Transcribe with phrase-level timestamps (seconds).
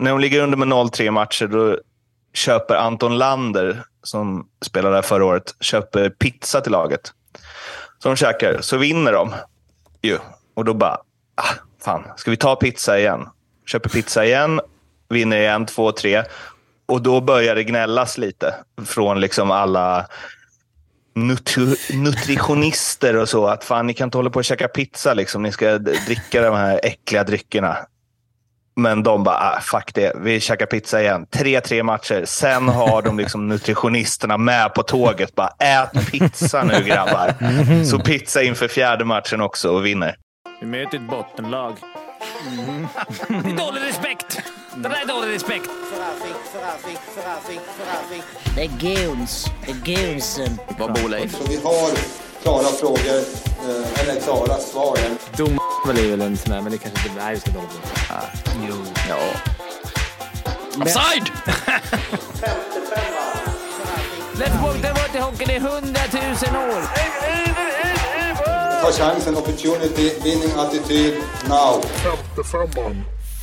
[0.00, 1.78] när de ligger under med 0-3 matcher, då
[2.34, 7.12] köper Anton Lander, som spelade där förra året, köper pizza till laget.
[7.98, 9.34] Så de käkar, så vinner de
[10.02, 10.18] ju.
[10.54, 10.98] Och då bara,
[11.34, 13.28] ah, fan, ska vi ta pizza igen?
[13.66, 14.60] Köper pizza igen,
[15.08, 16.24] vinner igen, två, tre.
[16.86, 18.54] Och då börjar det gnällas lite
[18.86, 20.06] från liksom alla
[21.14, 23.46] nutri nutritionister och så.
[23.46, 25.14] Att fan, ni kan inte hålla på och käka pizza.
[25.14, 25.42] Liksom.
[25.42, 27.76] Ni ska dricka de här äckliga dryckerna.
[28.80, 31.26] Men de bara, ah, fuck det, vi käkar pizza igen.
[31.30, 32.24] Tre, tre matcher.
[32.24, 35.34] Sen har de liksom nutritionisterna med på tåget.
[35.34, 37.34] Bara, ät pizza nu grabbar.
[37.84, 40.16] Så pizza inför fjärde matchen också och vinner.
[40.60, 41.76] Vi möter ett bottenlag.
[42.48, 42.86] Mm.
[43.28, 44.42] det är dålig respekt.
[44.74, 45.70] Det där är dålig respekt.
[48.54, 49.46] Det är guns.
[49.66, 50.58] Det är gunsen.
[50.78, 51.32] Var bor Leif?
[51.32, 53.18] Så vi har klara frågor,
[53.68, 54.98] eh, eller klara svar.
[55.36, 55.58] Dom
[55.88, 57.24] är väl en sån där, men det kanske inte...
[57.24, 57.80] Nej, vi ska dåligt.
[58.10, 58.22] Ah,
[58.68, 58.74] jo.
[59.08, 59.18] Ja.
[60.82, 61.30] Offside!
[64.34, 66.82] Let's walk the water hockey i hundratusen år.
[68.82, 71.14] Ta chansen, opportunity, winning attityd,
[71.48, 71.82] now.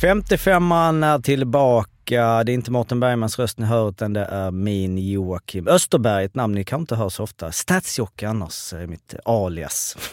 [0.02, 1.90] 55an är tillbaka.
[2.16, 6.34] Det är inte Mårten Bergmans röst ni hör utan det är min Joakim Österberg, ett
[6.34, 7.52] namn ni kanske inte hör så ofta.
[7.52, 9.96] Stadsjocke annars är mitt alias.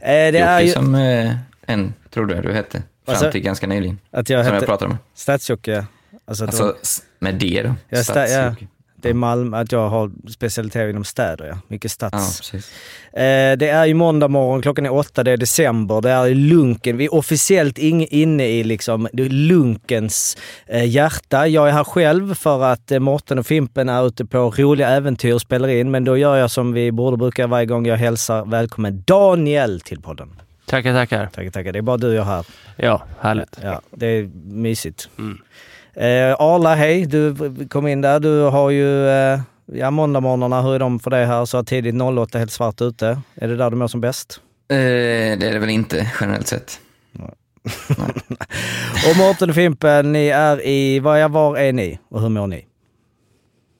[0.00, 0.72] Eh, det Jocke är ju...
[0.72, 3.98] som eh, en, tror du du hette, fram Alltså, till ganska nyligen.
[4.10, 4.98] Att jag som hette jag pratade med.
[5.14, 5.86] Stadsjocke.
[6.24, 6.74] Alltså, Alltså
[7.18, 7.74] med det då.
[7.88, 8.66] Ja, sta- Stadsjocke.
[9.02, 11.58] Det är Malmö, att jag har specialitet inom städer ja.
[11.68, 12.40] Mycket Ja, stads.
[12.40, 12.72] precis.
[13.12, 16.34] Eh, det är ju måndag morgon, klockan är åtta, det är december, det är i
[16.34, 16.96] lunken.
[16.96, 21.46] Vi är officiellt in, inne i liksom lunkens eh, hjärta.
[21.48, 25.34] Jag är här själv för att eh, Mårten och Fimpen är ute på roliga äventyr
[25.34, 28.44] och spelar in, men då gör jag som vi borde brukar varje gång jag hälsar
[28.44, 30.28] välkommen Daniel till podden.
[30.66, 31.26] Tackar, tackar.
[31.26, 31.72] Tackar, tackar.
[31.72, 32.46] Det är bara du och jag här.
[32.76, 33.58] Ja, härligt.
[33.62, 35.08] Ja, det är mysigt.
[36.00, 37.06] Eh, Arla, hej.
[37.06, 37.34] Du
[37.68, 38.20] kom in där.
[38.20, 42.38] Du har ju eh, ja, måndagmorgnarna, hur är de för dig här så tidigt 08
[42.38, 43.20] helt svart ute?
[43.34, 44.40] Är det där du mår som bäst?
[44.70, 46.80] Eh, det är det väl inte generellt sett.
[49.10, 52.46] Och Mårten och Fimpen, ni är i, var, är- var är ni och hur mår
[52.46, 52.64] ni?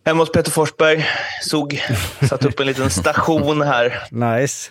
[0.07, 1.05] Hemma hos Peter Forsberg,
[1.43, 1.83] såg,
[2.29, 4.03] satt upp en liten station här.
[4.11, 4.71] Nice.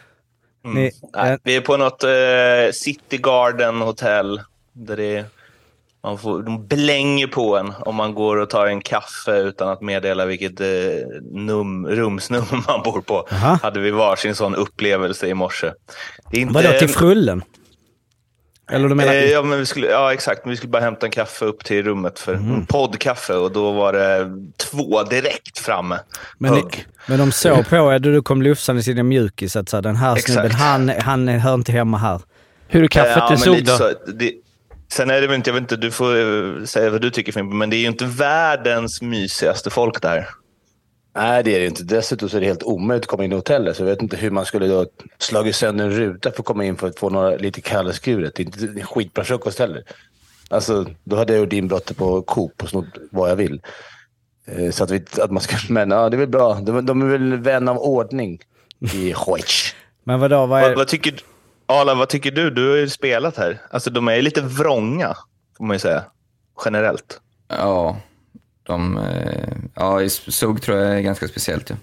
[0.66, 0.78] Mm.
[0.78, 4.42] Ni, Nej, vi är på något eh, City Garden hotell.
[4.74, 5.26] Där det är,
[6.08, 9.82] man får, de blänger på en om man går och tar en kaffe utan att
[9.82, 10.68] meddela vilket eh,
[11.32, 13.28] num, rumsnummer man bor på.
[13.32, 13.60] Aha.
[13.64, 15.72] Hade vi varsin sån upplevelse i morse.
[16.32, 17.44] Inte, vadå, till frullen?
[18.72, 19.14] Eller du menar...
[19.14, 20.46] Eh, ja, men vi skulle, ja, exakt.
[20.46, 22.54] Men vi skulle bara hämta en kaffe upp till rummet för Mm.
[22.54, 26.00] en poddkaffe och då var det två direkt framme.
[26.38, 26.86] Men, ni, Hugg.
[27.08, 29.96] men de såg på er, du kom lufsande i sina mjukis att så här, den
[29.96, 30.34] här Exakt.
[30.34, 32.22] snubben, han, han hör inte hemma här.
[32.68, 33.78] Hur är kaffet Ja, du såg lite då?
[33.78, 33.94] så.
[34.14, 34.32] Det,
[34.92, 37.32] sen är det väl inte, jag vet inte, du får eh, säga vad du tycker
[37.32, 40.28] Fimpen, men det är ju inte världens mysigaste folk där.
[41.16, 41.84] Nej, det är det inte.
[41.84, 43.78] Dessutom så är det helt omöjligt att komma in i hotellet.
[43.78, 44.86] Så jag vet inte hur man skulle då
[45.18, 48.36] slagit sönder en ruta för att komma in för att få några lite kallskuret.
[48.36, 49.84] Det är inte en skitbra frukost heller.
[50.50, 53.62] Alltså, då hade jag gjort inbrott på Coop och snott vad jag vill.
[54.48, 55.56] Eh, Så att, vi, att man ska...
[55.74, 56.54] Men ja, det är väl bra.
[56.54, 58.40] De, de är väl vän av ordning
[58.94, 59.76] i Schweiz.
[60.04, 60.76] Men vadå, vad Vad, är...
[60.76, 61.20] vad tycker,
[61.70, 62.50] Arla, vad tycker du?
[62.50, 63.62] Du har ju spelat här.
[63.72, 65.16] Alltså, de är lite vrånga,
[65.58, 66.04] får man ju säga.
[66.66, 67.22] Generellt.
[67.48, 67.98] Ja,
[68.64, 71.70] de, eh, ja, i SUG tror jag är ganska speciellt.
[71.70, 71.76] Ja.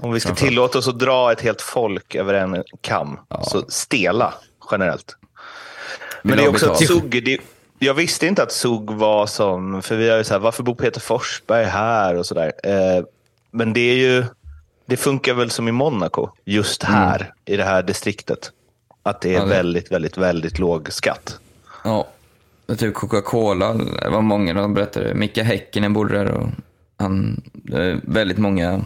[0.00, 3.44] Om vi ska tillåta oss att dra ett helt folk över en kam, Ja.
[3.44, 4.34] så stela
[4.70, 5.16] generellt.
[6.22, 6.86] Men Vill det är också att.
[6.86, 7.38] SUG, det,
[7.78, 10.74] jag visste inte att SUG var som, för vi har ju så här, varför bor
[10.74, 12.52] Peter Forsberg här och sådär.
[12.64, 13.04] Eh,
[13.50, 14.24] men det är ju,
[14.86, 18.50] det funkar väl som i Monaco, just här i det här distriktet.
[19.06, 21.40] Att det är Ja, väldigt, väldigt, väldigt låg skatt.
[21.84, 22.08] Ja,
[22.78, 25.14] typ Coca-Cola, det var många de berättade.
[25.14, 26.48] Micke Häkkinen bodde där och
[26.98, 28.84] han, det är väldigt många,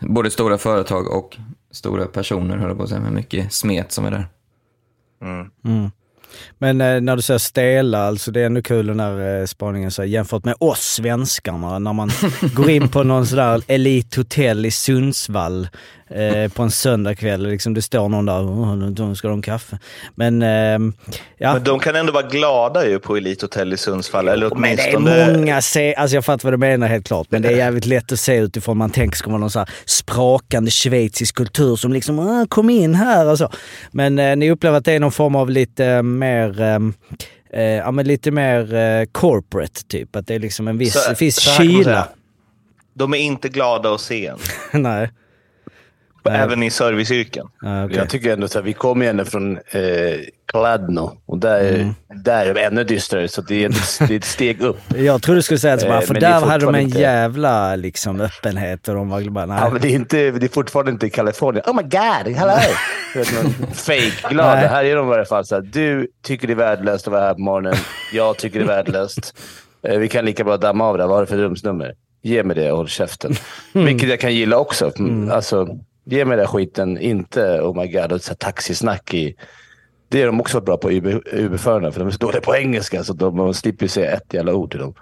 [0.00, 1.36] både stora företag och
[1.70, 4.26] stora personer höll på att säga, med mycket smet som är där.
[6.58, 9.90] Men eh, när du säger stela, alltså det är ändå kul den där eh, spaningen
[9.90, 12.10] så här, jämfört med oss svenskarna när man
[12.54, 15.68] går in på någon sådär elithotell i Sundsvall
[16.10, 17.46] eh, på en söndagkväll.
[17.46, 19.78] Liksom det står någon där och ska de kaffe.
[20.14, 20.92] Men ehm,
[21.38, 21.52] ja.
[21.52, 24.28] Men de kan ändå vara glada ju på Elithotell i Sundsvall.
[24.28, 25.10] Eller Men det åtminstone...
[25.10, 27.86] är många, se alltså jag fattar vad du menar helt klart, men det är jävligt
[27.86, 31.92] lätt att se utifrån man tänker ska vara någon så här sprakande schweizisk kultur som
[31.92, 33.50] liksom ah, kom in här och så.
[33.92, 36.78] Men eh, ni upplever att det är någon form av lite eh, mer eh,
[37.52, 40.16] eh, ja, men lite mer eh, corporate typ.
[40.16, 42.08] Att det är liksom en viss, Så- viss kyla.
[42.94, 44.38] De är inte glada att se en.
[44.82, 45.10] Nej.
[46.30, 47.46] Även i serviceyrken.
[47.60, 47.96] Ja, okej.
[47.96, 49.60] Jag tycker ändå så här, vi kommer ju ändå från eh,
[50.46, 51.94] Kladno och där, Mm.
[52.24, 53.28] där är det ännu dystrare.
[53.28, 54.78] Så det är, ett, det är ett steg upp.
[54.96, 56.80] Jag trodde du skulle säga att Eh, bara, för det är där hade de en
[56.80, 59.58] inte- jävla liksom, öppenhet och de var bara, nej.
[59.60, 61.64] Ja, men det, är inte, det är fortfarande inte Kalifornien.
[61.66, 62.52] Oh my god, hello!
[63.74, 64.66] Fake-glada.
[64.68, 67.22] Här är de i alla fall så här, du tycker det är värdelöst att vara
[67.22, 67.74] här på morgonen.
[68.12, 69.34] Jag tycker det är värdelöst.
[69.88, 71.04] Eh, Vi kan lika bra damma av det.
[71.06, 71.94] Vad har du för rumsnummer?
[72.22, 73.34] Ge mig det och håll käften.
[73.72, 74.92] Vilket jag kan gilla också.
[74.98, 75.30] Mm.
[75.30, 75.68] Alltså,
[76.04, 76.98] ge mig den skiten.
[76.98, 79.34] Inte oh my god och så här taxisnack i...
[80.08, 81.92] Det är de också bra på, Uber- Uber-förarna.
[81.92, 84.54] För de är så dåliga på engelska så de, man slipper ju säga ett jävla
[84.54, 84.94] ord till dem.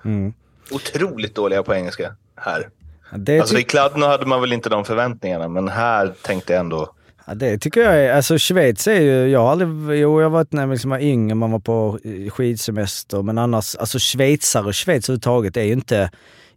[0.71, 2.69] Otroligt dåliga på engelska här.
[3.17, 6.95] Det, Alltså, I Kladno hade man väl inte de förväntningarna, men här tänkte jag ändå...
[7.27, 10.53] ja, det tycker jag är, alltså Schweiz är ju, jag har aldrig, jo jag varit
[10.53, 14.75] när jag liksom var yngre, man var på eh, skidsemester, men annars, alltså schweizare och
[14.75, 16.11] Schweiz överhuvudtaget är ju inte,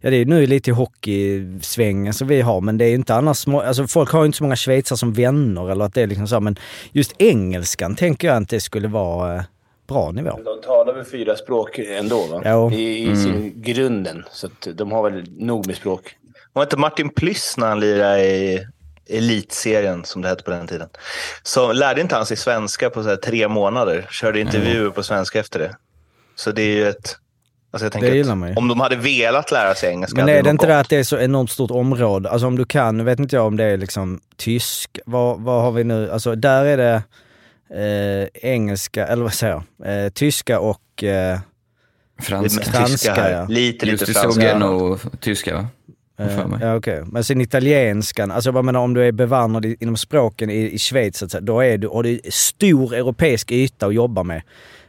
[0.06, 3.14] ja det är nu lite i hockeysvängen som vi har, men det är ju inte
[3.14, 6.06] annars, alltså folk har ju inte så många schweizare som vänner eller att det är
[6.06, 6.58] liksom så, men
[6.92, 9.42] just engelskan tänker jag inte skulle vara eh,
[9.88, 10.40] bra nivå.
[10.44, 12.42] De talar väl fyra språk ändå, va?
[12.44, 12.72] Jo.
[12.72, 14.24] I, i sin grunden.
[14.30, 16.16] Så att de har väl nog med språk.
[16.52, 18.66] Var inte Martin Plyss när han lirade i
[19.08, 20.88] Elitserien, som det hette på den tiden,
[21.42, 24.08] så lärde inte han sig svenska på så här tre månader.
[24.10, 25.76] Körde intervjuer på svenska efter det.
[26.34, 27.16] Så det är ju ett...
[27.76, 28.54] Alltså jag tänker Det gillar att man ju.
[28.54, 31.02] Om de hade velat lära sig engelska Men är det inte det att det är
[31.04, 32.30] så enormt stort område?
[32.30, 35.62] Alltså om du kan, nu vet inte jag om det är liksom tysk, vad, vad
[35.62, 36.10] har vi nu?
[36.10, 37.02] Alltså där är det
[37.70, 40.04] eh, engelska, eller vad säger jag?
[40.04, 41.04] Eh, tyska och...
[41.04, 41.38] Eh,
[42.20, 42.64] Franska.
[42.64, 43.30] Franska, tyska här.
[43.32, 43.46] ja.
[43.48, 44.48] Lite, Just lite det såg franska.
[44.48, 45.66] jag nog tyska va?
[46.18, 46.58] Har mig.
[46.62, 47.02] ja, okej.
[47.06, 50.78] Men sen italienskan, alltså jag menar om du är bevandrad i- inom språken i, i
[50.78, 54.22] Schweiz, så att säga, då är du, och det är stor europeisk yta att jobba
[54.22, 54.42] med.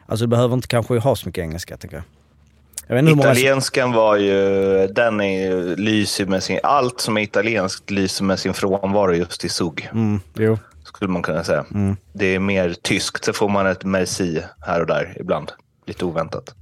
[0.05, 2.03] Alltså du behöver inte kanske ha så mycket engelska, tänker jag.
[2.87, 3.21] Hur många...
[3.21, 8.53] Italienskan var ju, den är lyser med sin, allt som är italienskt lyser med sin
[8.53, 9.89] frånvaro just i SUG.
[9.93, 10.57] Mm, jo.
[10.83, 11.65] Skulle man kunna säga.
[12.13, 15.51] Det är mer tyskt, så får man ett merci här och där ibland.
[15.87, 16.55] Lite oväntat.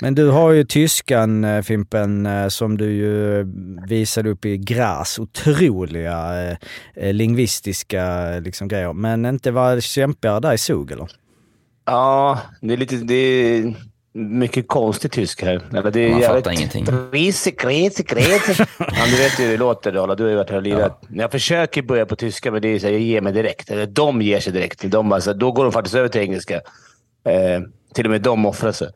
[0.00, 3.46] Men du har ju tyskan eh, Fimpen, eh, som du ju
[3.88, 5.18] visade upp i Gras.
[5.18, 6.56] Otroliga eh,
[6.94, 8.92] eh, lingvistiska liksom, grejer.
[8.92, 11.10] Men inte var kämpigare där i SUG eller?
[11.84, 12.96] Ja, det är lite...
[12.96, 13.74] Det är
[14.12, 15.62] mycket konstig tysk här.
[15.72, 16.84] Eller det är Man fattar ingenting.
[16.84, 18.64] Crazy, crazy, crazy.
[18.78, 20.14] ja, du vet ju hur det låter, Dala.
[20.14, 21.02] Du har ju varit här och lirat.
[21.08, 23.70] Jag försöker börja på tyska, men det är så här, jag ger mig direkt.
[23.70, 24.82] Eller de ger sig direkt.
[24.90, 26.54] De, alltså, då går de faktiskt över till engelska.
[27.24, 27.60] Eh,
[27.94, 28.88] till och med de offrar sig.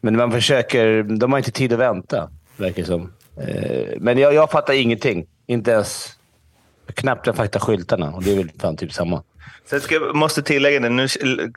[0.00, 1.02] Men man försöker...
[1.02, 3.12] De har inte tid att vänta, verkar det som.
[3.36, 5.26] Eh, men jag, jag fattar ingenting.
[5.46, 6.16] Inte ens...
[6.94, 8.10] Knappt jag fattar skyltarna.
[8.10, 9.22] Och det är väl fan typ samma.
[9.64, 11.08] Sen ska, jag måste tillägga det, nu,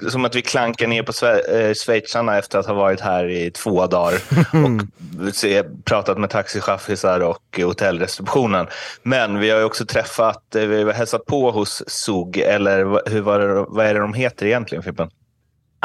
[0.10, 3.52] som att vi klankar ner på Sve- eh, schweizarna efter att ha varit här i
[3.52, 4.14] två dagar
[5.28, 8.68] och se, pratat med taxichaffisar och hotellreceptionen.
[9.04, 13.22] Men vi har ju också träffat, eh, vi har hälsat på hos SUG, eller hur
[13.22, 15.10] var det, vad är det de heter egentligen, Fimpen?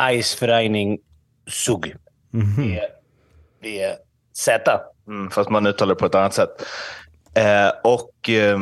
[0.01, 0.99] Eisvereinigung
[1.51, 1.94] SUG.
[2.56, 2.89] Det är-
[3.62, 3.94] Det är
[4.37, 4.81] Z.
[5.09, 6.67] Mm, fast man uttalar det på ett annat sätt.
[7.35, 8.59] Eh, och eh,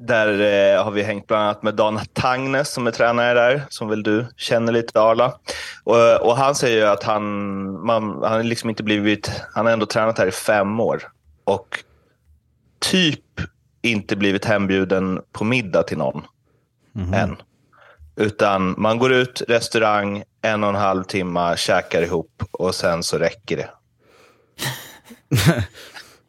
[0.00, 3.88] där eh, har vi hängt bland annat med Dan Tangnes som är tränare där, som
[3.88, 5.34] väl du känner lite Arla.
[5.84, 7.24] Och, och han säger ju att han,
[7.86, 11.02] man, han liksom inte blivit, han har ändå tränat här i fem år
[11.44, 11.84] och
[12.78, 13.24] typ
[13.82, 16.22] inte blivit hembjuden på middag till någon
[17.14, 17.36] än.
[18.16, 23.18] Utan man går ut, restaurang, en och en halv timme, käkar ihop och sen så
[23.18, 23.70] räcker det.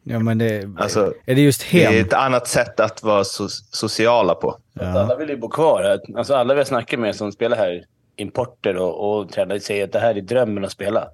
[0.04, 0.68] Ja men det...
[0.78, 2.06] Alltså, är det just Det är hem?
[2.06, 4.58] ett annat sätt att vara so sociala på.
[4.80, 6.00] Att Alla vill ju bo kvar.
[6.16, 7.84] Alltså alla vi har snackat med som spelar här,
[8.16, 11.08] importer och, och tränare, säger att det här är drömmen att spela.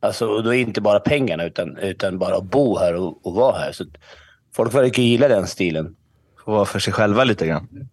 [0.00, 3.26] Alltså, och då är det inte bara pengarna, utan, utan bara att bo här och,
[3.26, 3.72] och vara här.
[3.72, 3.84] Så
[4.56, 5.96] folk verkar gilla den stilen.
[6.44, 7.88] Få vara för sig själva lite grann.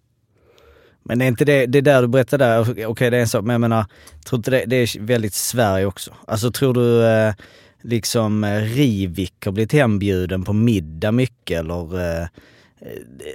[1.03, 3.43] Men det är inte det, det där du berättar där, okej det är en sak,
[3.43, 3.85] men jag menar,
[4.25, 6.11] tror inte det, det är väldigt Sverige också?
[6.27, 7.33] Alltså tror du eh,
[7.81, 11.99] liksom eh, Rivik har blivit hembjuden på middag mycket eller?
[11.99, 12.27] Eh, eh,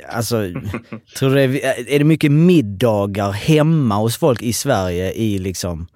[0.09, 0.37] alltså,
[1.19, 5.87] tror du det är, är det mycket middagar hemma hos folk i Sverige i liksom,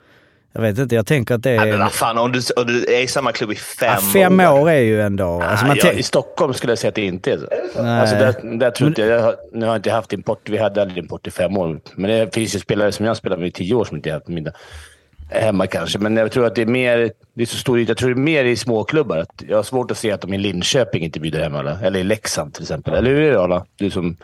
[0.53, 1.73] jag vet inte, jag tänker att det Nej, är...
[1.73, 4.41] men vad fan, om du, om du är i samma klubb i fem, ja, fem
[4.41, 5.43] år är ju ändå...
[5.43, 7.47] Alltså man ja, tänk- I Stockholm skulle jag säga att det inte är så.
[7.83, 8.01] Nej.
[8.01, 10.49] Alltså där, där tror inte jag, jag nu har jag inte haft import.
[10.49, 11.81] Vi hade aldrig import i fem år.
[11.95, 14.15] Men det finns ju spelare som jag spelar med i tio år som inte har
[14.15, 14.53] haft middag.
[15.31, 17.13] Hemma kanske, men jag tror att det är mer...
[17.35, 17.81] Det är så stor.
[17.81, 19.19] Jag tror det är mer i småklubbar.
[19.19, 21.81] Att jag har svårt att se att de i Linköping inte bjuder hem alla.
[21.81, 22.95] Eller i Leksand till exempel.
[22.95, 23.67] Eller hur är det Arla?
[23.77, 24.17] Du som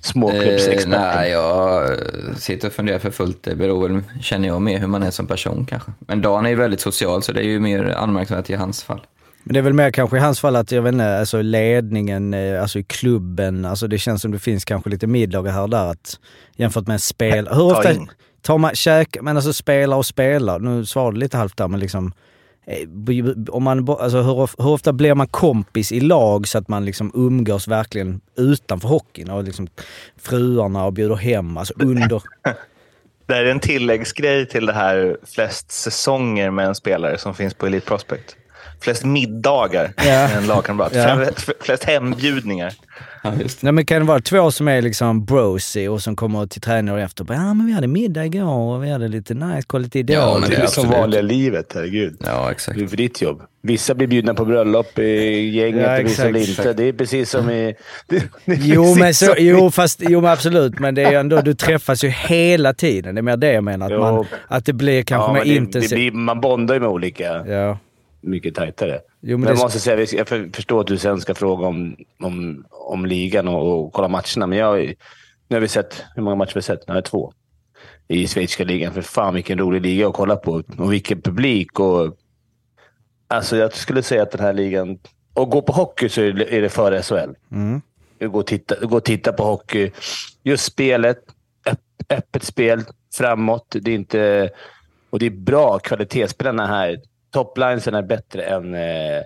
[0.00, 0.92] småklubbsexperten.
[0.92, 1.90] Eh, nej, jag
[2.38, 3.42] sitter och funderar för fullt.
[3.42, 5.92] Det beror väl, känner jag, mer hur man är som person kanske.
[5.98, 9.00] Men Dan är ju väldigt social, så det är ju mer anmärkningsvärt i hans fall.
[9.42, 12.34] Men det är väl mer kanske i hans fall att, jag vet inte, alltså ledningen,
[12.34, 15.70] eh, alltså i klubben, alltså det känns som det finns kanske lite middagar här och
[15.70, 16.18] där att,
[16.56, 17.48] jämfört med spel.
[17.48, 17.94] Hur Ta ofta
[18.44, 21.80] tar man, käk, men alltså spela och spela, nu svarade du lite halvt där men
[21.80, 22.12] liksom,
[22.66, 22.88] eh,
[23.48, 27.12] om man, alltså hur, hur ofta blir man kompis i lag så att man liksom
[27.14, 29.68] umgås verkligen utanför hockeyn och liksom
[30.16, 32.22] fruarna och bjuder hem, alltså under...
[33.26, 37.54] Det här är en tilläggsgrej till det här flest säsonger med en spelare som finns
[37.54, 38.36] på Elite Prospect.
[38.80, 40.28] Flest middagar Ja.
[40.28, 40.92] en lagkamrat.
[40.94, 41.26] Ja.
[41.60, 42.72] Flest- hembjudningar.
[43.22, 43.32] Ja.
[43.60, 47.00] Nej men kan det vara två som är liksom brosy och som kommer till träningen
[47.00, 50.02] efter och bara, ja men vi hade middag igår och vi hade lite nice quality
[50.02, 50.12] då.
[50.12, 51.00] Ja, men det det är som absolut.
[51.00, 52.16] vanliga livet, herregud.
[52.26, 52.78] Ja, exakt.
[52.78, 53.42] Det är för ditt jobb.
[53.62, 56.48] Vissa blir bjudna på bröllop i gänget Ja, och vissa exakt.
[56.58, 56.72] inte.
[56.72, 57.74] Det är precis som i...
[58.08, 61.40] Det, det Jo precis men, så, jo, fast, jo men absolut, men det är ändå,
[61.40, 63.14] du träffas ju hela tiden.
[63.14, 63.86] Det är mer det jag menar.
[63.86, 63.98] Att, Jo.
[64.00, 65.90] man, att det blir kanske Ja, mer intensivt.
[65.98, 67.78] blir, man bondar ju med olika, Ja.
[68.24, 69.00] Mycket tajtare.
[69.20, 71.96] Jo, men men jag måste säga, jag för- förstår att du sen ska fråga om,
[72.20, 74.94] om, om ligan och, och kolla matcherna, men jag,
[75.48, 76.88] nu har vi sett, hur många matcher har vi sett?
[76.88, 77.32] Nej, två.
[78.08, 78.92] I schweiziska ligan.
[78.94, 80.62] För fan vilken rolig liga att kolla på.
[80.78, 81.80] Och vilken publik.
[81.80, 82.16] Och,
[83.28, 84.98] alltså jag skulle säga att den här ligan...
[85.34, 87.34] Och gå på hockey så är det, är det före SHL.
[87.52, 87.80] Mm.
[88.20, 89.90] Gå och, titta, gå och titta på hockey.
[90.42, 91.18] Just spelet.
[91.66, 92.82] Öpp, öppet spel
[93.14, 93.76] framåt.
[93.80, 94.50] Det är inte...
[95.10, 97.00] Och det är bra kvalitetsspelarna här.
[97.34, 99.22] Toplinesen är bättre än, eh,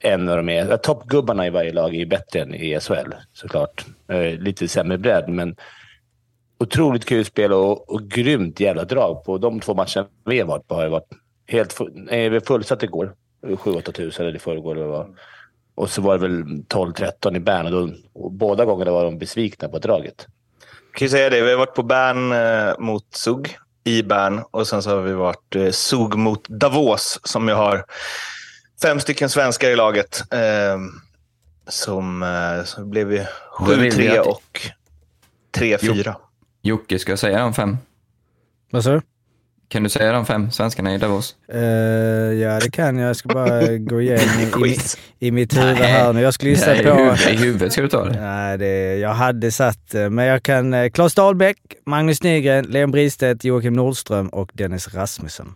[0.00, 0.76] än vad de är.
[0.76, 3.86] Toppgubbarna i varje lag är bättre än i SHL såklart.
[4.08, 5.56] Eh, lite sämre bredd, men
[6.58, 10.68] otroligt kul spel och, och grymt jävla drag på de två matcherna vi har varit
[10.68, 10.74] på.
[10.74, 11.12] Har det varit
[11.46, 13.14] helt full, fullsatt igår.
[13.42, 14.76] 7-8 tusen eller i förrgår.
[14.76, 15.16] eller vad.
[15.74, 19.18] Och så var det väl 12-13 i Bern och, då, och båda gångerna var de
[19.18, 20.26] besvikna på draget.
[20.90, 23.56] Jag kan ju säga det, vi har varit på Bern eh, mot Zug
[23.88, 27.84] i Bern och sen så har vi varit eh, Zug mot Davos som ju har
[28.82, 30.32] fem stycken svenskar i laget.
[30.32, 30.78] Eh,
[31.68, 33.26] som eh, så blev vi
[33.58, 34.60] 7-3 att- och
[35.56, 36.14] 3-4.
[36.62, 37.76] Jocke, ska jag säga de fem?
[38.70, 39.00] Vad sa du?
[39.68, 41.36] Kan du säga de fem svenskarna i Davos?
[41.52, 41.60] Eh,
[42.32, 43.08] ja det kan jag.
[43.08, 44.76] Jag ska bara gå igenom i,
[45.18, 46.20] i, mitt huvud här nu.
[46.20, 46.90] Jag skulle gissa på...
[46.90, 48.20] huvudet, I huvudet ska du ta det.
[48.20, 50.74] Nej, det, jag hade satt, eh, men jag kan...
[50.74, 51.56] eh, Claes Dahlbäck,
[51.86, 55.54] Magnus Nygren, Leon Bristedt, Joakim Nordström och Dennis Rasmussen.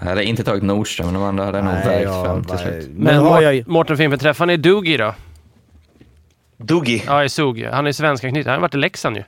[0.00, 2.58] Jag hade inte tagit Nordström, men de andra hade nog Nej, vägt jag fram till
[2.58, 2.88] slut.
[2.88, 3.68] Men Men har jag.
[3.68, 5.14] Mårten Fimpen, träffade ni Doogie då?
[6.56, 7.02] Doogie.
[7.06, 7.64] Ja, i Zug.
[7.72, 8.46] Han är svenska knytt.
[8.46, 9.22] Han har varit i Leksand ju.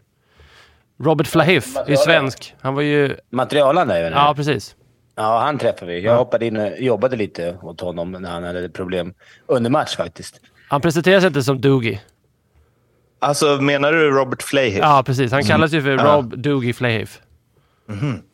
[0.99, 2.55] Robert Flahiff är ju svensk.
[2.61, 3.17] Han var ju...
[3.31, 4.77] Materialen där, Ja, precis.
[5.17, 6.01] Ja, han träffade vi.
[6.01, 9.15] Jag hoppade in och jobbade lite åt honom när han hade problem
[9.47, 10.41] under match faktiskt.
[10.69, 12.01] Han presenterar sig inte som Doogie.
[13.19, 14.79] Alltså menar du Robert Flahiff?
[14.79, 15.33] Ja, precis.
[15.33, 16.17] Han kallas ju för Ja.
[16.17, 17.21] Rob Doogie Flahiff.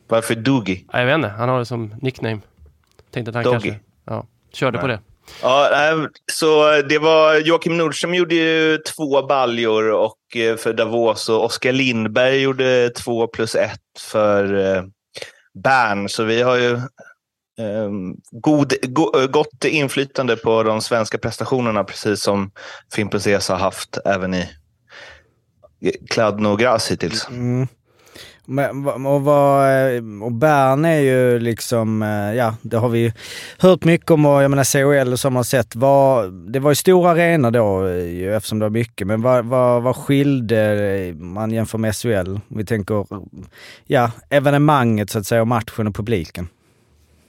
[0.07, 0.85] Varför Doogie?
[0.93, 1.27] Ja, jag vet inte.
[1.27, 2.39] Han har det som nickname.
[3.11, 3.69] Tänkte att han Doggy.
[3.69, 3.79] kanske...
[4.05, 4.99] Ja, körde på det.
[5.41, 11.29] Ja, eh, så det var Joakim Nordström gjorde ju två baljor och eh, för Davos
[11.29, 14.83] och Oskar Lindberg gjorde två plus ett för eh,
[15.63, 16.09] Bern.
[16.09, 16.79] Så vi har ju
[17.59, 18.73] ehm, god,
[19.31, 22.51] gott inflytande på de svenska prestationerna, precis som
[22.93, 24.49] Fimpen Ses har haft även i
[26.09, 27.27] Kladno och Graz hittills.
[27.29, 27.67] Mm.
[28.51, 33.11] Men, och, vad, eh, och Bern är ju liksom, eh, ja det har vi ju
[33.57, 35.75] hört mycket om och jag menar CHL som man sett.
[35.75, 39.83] Var, det var ju stor arena då eh, eftersom det var mycket, men vad, vad,
[39.83, 42.39] vad skilde man jämför med SHL?
[42.47, 43.05] Vi tänker,
[43.85, 46.47] ja evenemanget så att säga och matchen och publiken.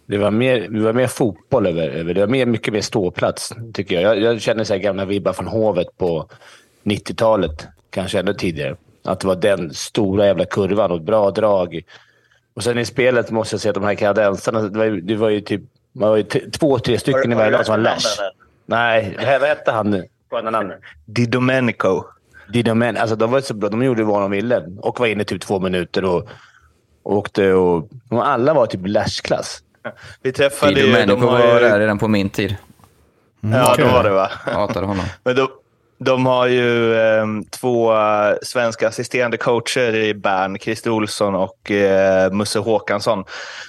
[0.07, 2.21] Det var mer, det var mer fotboll över, över det.
[2.21, 4.17] var mer, mycket mer ståplats, tycker jag.
[4.17, 6.29] Jag, jag känner så här gamla vibbar från Hovet på
[6.85, 8.76] 90-talet, kanske ännu tidigare.
[9.05, 11.81] Att det var den stora jävla kurvan och bra drag.
[12.55, 15.17] Och sen i spelet måste jag säga att de här kanadensarna, det var ju, det
[15.17, 18.21] var ju typ man var ju två, tre stycken i varje lag som var lash.
[18.67, 20.05] Nej, vad hette han nu?
[20.33, 20.73] Hette han?
[21.07, 22.05] Di Domenico.
[22.99, 23.69] Alltså de var så bra.
[23.69, 26.29] De gjorde vad de ville och var inne typ två minuter och,
[27.03, 27.53] och åkte.
[27.53, 29.63] Och, och alla var typ lashklass.
[30.23, 30.87] Vi träffade Di ju...
[30.87, 32.57] Domenico de var ju- där redan på min tid.
[33.41, 34.31] Ja, då var det va?
[34.45, 35.05] Hatade honom.
[35.25, 35.49] Men de,
[36.05, 37.93] de har ju eh, två
[38.43, 43.25] svenska assisterande coacher i Bern, Christer Olsson och eh, Musse Håkansson.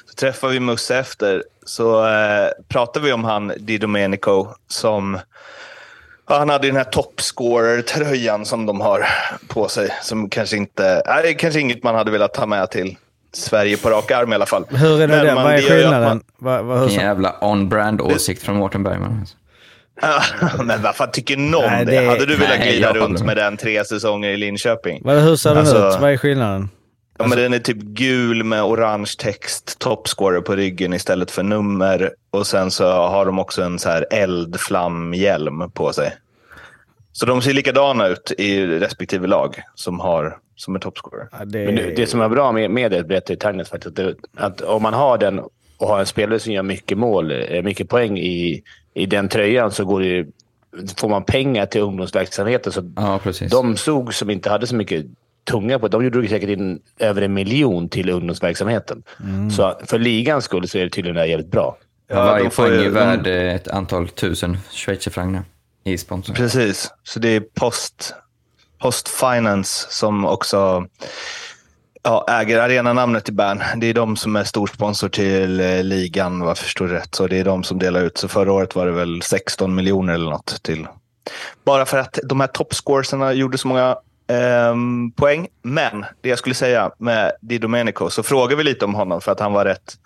[0.10, 5.20] Så träffar vi Musse efter så eh, pratar vi om han Di Domenico som
[6.30, 9.06] ja, han hade den här topscorer-tröjan som de har
[9.48, 9.90] på sig.
[10.02, 12.98] Som kanske inte, nej, kanske inget man hade velat ta med till
[13.34, 14.66] Sverige på rak arm i alla fall.
[14.70, 15.36] Hur är det, Men där?
[15.36, 16.22] man- Vad är det skillnaden?
[16.40, 19.18] man- hur, Vilken jävla on-brand åsikt från Mårten Bergman.
[19.20, 19.36] Alltså.
[20.63, 21.91] men vad fan tycker någon Nej, det?
[22.01, 23.38] det- Hade du velat Nej, glida runt med med.
[23.38, 25.01] den tre säsonger i Linköping?
[25.03, 26.01] vad, hur ser den Alltså- ut?
[26.01, 26.69] Vad är skillnaden?
[27.17, 32.12] Ja, men den är typ gul med orange text, topscorer på ryggen istället för nummer.
[32.31, 36.13] Och sen så har de också en så här eldflamhjälm på sig.
[37.12, 41.27] Så de ser likadana ut i respektive lag som, har, som är topscorer.
[41.31, 44.05] Ja, det, Men det, det som är bra med, med det, berättar Tagnes faktiskt, att,
[44.05, 45.39] det, att om man har den
[45.77, 49.71] och har en spelare som gör mycket mål, eh, mycket poäng i, i den tröjan
[49.71, 50.31] så går det, ju-
[50.97, 52.71] får man pengar till ungdomsverksamheten.
[52.71, 53.51] Så Ja, precis.
[53.51, 55.05] de såg som inte hade så mycket
[55.50, 59.03] tunga på de drog säkert in över en miljon till ungdomsverksamheten.
[59.55, 61.77] Så för ligans skull så är det tydligen jävligt bra.
[62.07, 65.39] Ja, Varje de poäng är de- värd eh, ett antal tusen schweizerfranc
[65.83, 66.33] i sponsor.
[66.33, 68.13] Precis, så det är Post,
[68.81, 70.88] Post Finance som också
[72.03, 73.63] ja, äger arenanamnet i Bern.
[73.75, 77.15] Det är de som är storsponsor till eh, ligan, vad jag förstår rätt.
[77.15, 78.17] Så det är de som delar ut.
[78.17, 80.88] Så förra året var det väl 16 miljoner eller något till.
[81.65, 85.48] Bara för att de här toppscoresarna gjorde så många ehm, poäng.
[85.62, 89.31] Men det jag skulle säga med Di Domenico, så frågade vi lite om honom för
[89.31, 89.98] att han var rätt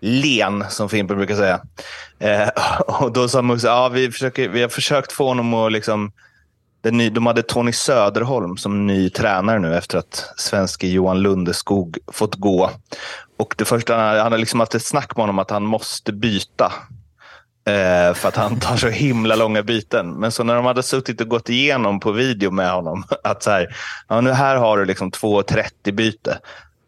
[0.00, 1.60] len, som Fimpen brukar säga.
[2.18, 2.48] Eh,
[2.86, 6.12] och då sa Musse, ja, vi, försöker, vi har försökt få honom att liksom
[6.90, 12.34] ny, de hade Tony Söderholm som ny tränare nu efter att svenske Johan Lundeskog fått
[12.34, 12.70] gå.
[13.38, 16.72] Och det första, han har liksom haft ett snack med honom att han måste byta.
[17.66, 20.10] Eh, för att han tar så himla långa byten.
[20.10, 23.04] Men så när de hade suttit och gått igenom på video med honom.
[23.24, 23.76] Att så här,
[24.08, 26.38] ja, nu här har du liksom 2.30 byte.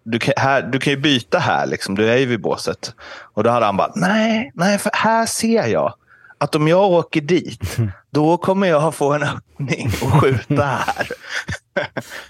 [0.02, 1.94] Du kan, här, du kan ju byta här, liksom.
[1.94, 2.94] du är ju vid båset.
[3.34, 5.94] Och då hade han bara, nej, nej, för här ser jag
[6.38, 11.08] att om jag åker dit, mm då kommer jag få en öppning och skjuta här.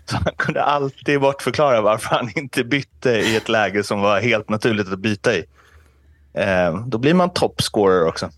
[0.05, 4.49] Så han kunde alltid bortförklara varför han inte bytte i ett läge som var helt
[4.49, 5.45] naturligt att byta i.
[6.35, 8.31] Eh, då blir man topscorer också.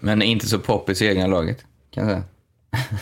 [0.00, 1.58] Men inte så poppis i egna laget,
[1.94, 2.22] kan jag säga.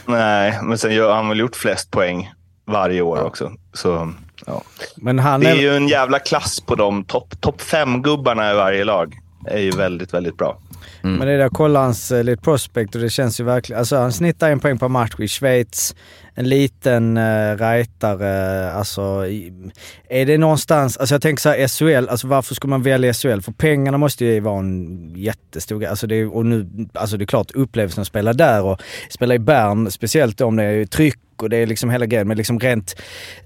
[0.06, 2.32] Nej, men sen har han väl gjort flest poäng
[2.66, 3.52] varje år också.
[3.72, 4.12] Så,
[4.46, 4.62] ja.
[4.96, 8.54] Men han Det är, är ju en jävla klass på de topp top fem-gubbarna i
[8.54, 9.18] varje lag.
[9.46, 10.58] är ju väldigt, väldigt bra.
[11.02, 11.16] Mm.
[11.16, 13.78] Men det är där, kolla hans eh, uh, lite prospect och det känns ju verkligen...
[13.78, 15.94] Alltså han snittar en poäng per match i Schweiz.
[16.34, 19.26] En liten uh, rightare, alltså...
[19.26, 19.70] i-
[20.08, 20.96] Är det någonstans...
[20.96, 23.40] Alltså jag tänker så här, SHL, alltså varför ska man välja SHL?
[23.40, 25.88] För pengarna måste ju vara en jättestor grej.
[25.88, 29.34] Alltså det är, och nu, alltså det är klart upplevelsen att spela där och spela
[29.34, 32.28] i Bern, speciellt om det är tryck och det är liksom hela grejen.
[32.28, 32.96] Men liksom rent,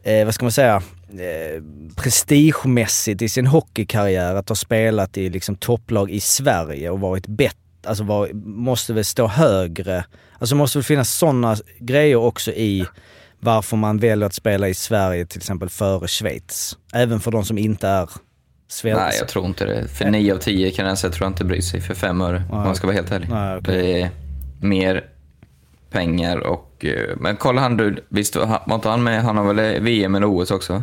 [0.02, 0.82] eh, vad ska man säga,
[1.18, 1.62] eh,
[1.96, 7.56] prestigemässigt i sin hockeykarriär att ha spelat i liksom topplag i Sverige och varit bättre,
[7.86, 10.04] alltså var, måste väl stå högre.
[10.38, 12.86] Alltså måste väl finnas sådana grejer också i
[13.40, 16.76] varför man väljer att spela i Sverige till exempel före Schweiz.
[16.92, 18.10] Även för de som inte är
[18.68, 19.06] svenskar.
[19.06, 19.88] Nej, jag tror inte det.
[19.88, 22.42] För nio av tio kan jag säga tror jag inte bryr sig för fem öre,
[22.50, 23.28] om man ska vara helt ärlig.
[23.30, 23.76] Nej, okej.
[23.82, 24.10] Det är
[24.60, 25.04] mer
[25.90, 26.84] pengar och...
[26.84, 29.22] eh, Men kolla han du, visst var inte han med?
[29.22, 30.82] Han har väl VM eller OS också?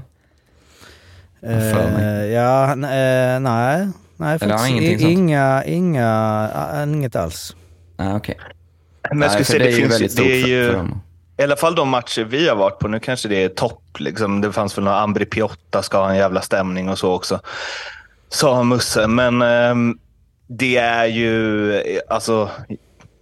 [1.43, 3.87] Eh, ja, eh, nej.
[4.19, 7.55] Nej, Eller har faktiskt ingenting inga, inga, äh, inget alls.
[7.97, 8.37] Nej, okej.
[9.09, 10.83] Men jag Nej, skulle säga, det det, är ju finns, väldigt stort det är ju.
[11.37, 12.87] I alla fall de matcher vi har varit på.
[12.87, 13.81] Nu kanske det är topp.
[13.99, 14.41] Liksom.
[14.41, 17.39] Det fanns väl någon Ambri Piotta ska ha en jävla stämning och så också.
[18.29, 19.07] Sa Musse.
[19.07, 19.97] Men ehm,
[20.47, 22.49] det är ju eh, alltså,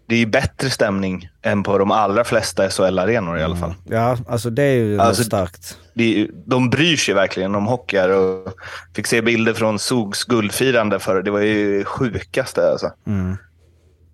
[0.08, 3.74] det är ju bättre stämning än på de allra flesta SHL-arenor i alla fall.
[3.90, 5.78] Ja, alltså det är ju Alltså- starkt.
[5.94, 8.54] Det de bryr sig verkligen om hockey här och
[8.96, 12.70] fick se bilder från Sogs guldfirande för Det var ju sjukaste.
[12.72, 12.92] Alltså.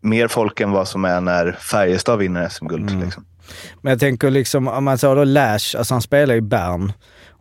[0.01, 3.04] Mer folk än vad som är när Färjestad vinner SM-guld.
[3.04, 3.25] Liksom.
[3.82, 6.91] Men jag tänker liksom, om man sa då Lash, alltså han spelar i Bern.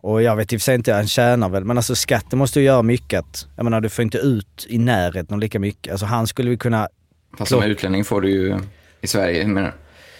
[0.03, 2.59] Och jag vet i och för sig inte, han tjänar väl, men alltså skatten måste
[2.59, 3.19] ju göra mycket.
[3.19, 5.91] Att, jag menar, du får inte ut i närheten lika mycket.
[5.91, 6.87] Alltså han skulle vi kunna...
[7.37, 8.59] Fast som Klock- utlänning får du ju
[9.01, 9.71] i Sverige, men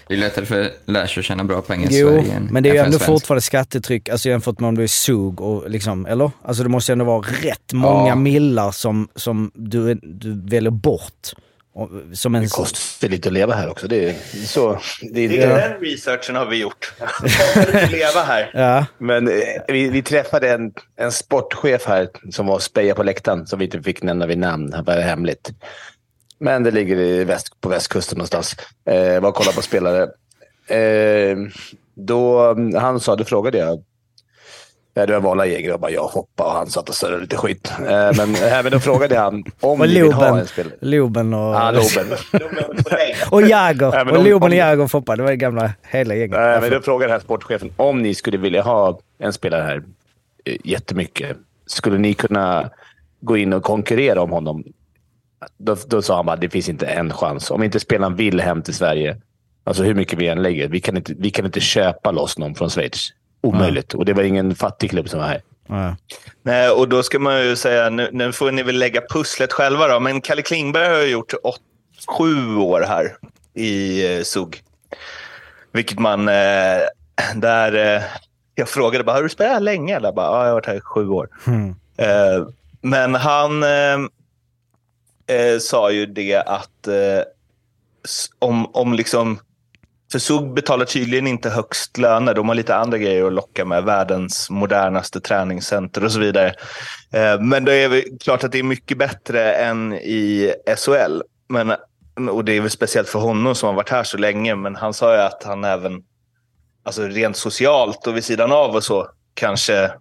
[0.07, 2.69] det är lättare för Lash att tjäna bra pengar i Jo, Sverige än men det
[2.69, 3.05] är ju ändå svensk.
[3.05, 6.31] fortfarande skattetryck, alltså jämfört med om du är sug och liksom, eller?
[6.43, 8.15] Alltså det måste ju ändå vara rätt många Ja.
[8.15, 11.29] millar som, som du, du väljer bort.
[11.73, 12.41] Och- Som en...
[12.43, 13.87] Det kostar lite att leva här också.
[13.87, 14.79] Det är så.
[15.01, 16.93] Det Det är, är den researchen har vi gjort.
[17.55, 18.51] Du leva här?
[18.53, 19.33] Ja, Men eh,
[19.67, 23.65] vi, vi träffade en, en sportchef här som var och spejade på läktaren som vi
[23.65, 24.69] inte fick nämna vid namn.
[24.69, 25.51] Det var hemligt.
[26.41, 28.55] Men det ligger i väst, på västkusten någonstans.
[28.85, 30.03] Eh, var och kollade på spelare.
[30.67, 31.37] Eh,
[31.95, 33.83] då, han sa, då frågade jag.
[34.93, 37.37] Ja, det var Vala Jäger och bara jag hoppade och han satt och surrade lite
[37.37, 37.71] skit.
[37.79, 40.73] Eh, men även då frågade han om och ni vill ha en spelare.
[40.81, 41.55] Loben och...
[41.55, 42.17] Ja, Loben.
[43.31, 43.91] och Jagger.
[43.93, 45.15] Ja, men och Loben och Jagger och Foppa.
[45.15, 46.39] Det var det gamla hela gänget.
[46.39, 49.83] Nej, men då frågade här sportchefen om ni skulle vilja ha en spelare här
[50.45, 51.37] eh, jättemycket.
[51.65, 52.69] Skulle ni kunna
[53.21, 54.63] gå in och konkurrera om honom?
[55.57, 57.51] Då, då sa han bara det finns inte en chans.
[57.51, 59.21] Om inte spelaren vill hem till Sverige,
[59.63, 62.55] alltså hur mycket vi än lägger, vi kan inte, vi kan inte köpa loss någon
[62.55, 63.09] från Schweiz.
[63.43, 63.93] Omöjligt.
[63.93, 65.41] Och det var ingen fattig klubb som var här.
[65.67, 65.95] Ja.
[66.43, 69.87] Nej, och då ska man ju säga, nu, nu får ni väl lägga pusslet själva
[69.87, 71.61] då, men Kalle Klingberg har ju gjort åt,
[72.07, 73.17] sju år här
[73.53, 74.61] i eh, SUG.
[75.71, 76.81] Vilket man, eh,
[77.35, 78.01] där, eh,
[78.55, 79.95] jag frågade bara, har du spelat här länge?
[79.95, 81.29] Eller bara, ja, jag har varit här i sju år.
[81.47, 81.75] Mm.
[81.97, 82.47] Eh,
[82.81, 83.63] men han
[85.31, 87.23] eh, sa ju det att eh,
[88.39, 89.39] om, om liksom...
[90.11, 92.33] För SOG betalar tydligen inte högst löner.
[92.33, 93.83] De har lite andra grejer att locka med.
[93.83, 96.47] Världens modernaste träningscenter och så vidare.
[97.13, 101.21] Eh, men det är väl klart att det är mycket bättre än i SHL.
[101.49, 101.73] Men,
[102.29, 104.55] och det är väl speciellt för honom som har varit här så länge.
[104.55, 106.03] Men han sa ju att han även
[106.83, 109.91] alltså rent socialt och vid sidan av och så kanske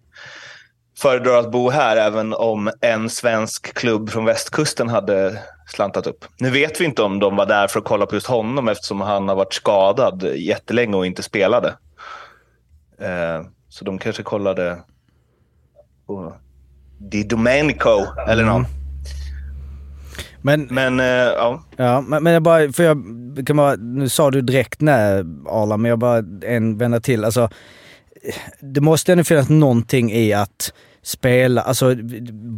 [1.00, 6.24] föredrar att bo här även om en svensk klubb från västkusten hade slantat upp.
[6.38, 9.00] Nu vet vi inte om de var där för att kolla på just honom eftersom
[9.00, 11.68] han har varit skadad jättelänge och inte spelade.
[13.00, 14.78] Eh, så de kanske kollade
[16.06, 16.34] på
[16.98, 18.64] Di Domenico eller någon.
[20.42, 22.96] Men, Men eh, ja, ja, men, men jag bara, för jag
[23.46, 27.24] kan bara, nu sa du direkt nej Arla, men jag bara en vända till.
[27.24, 27.48] Alltså,
[28.60, 31.96] det måste ändå finnas någonting i att spela, alltså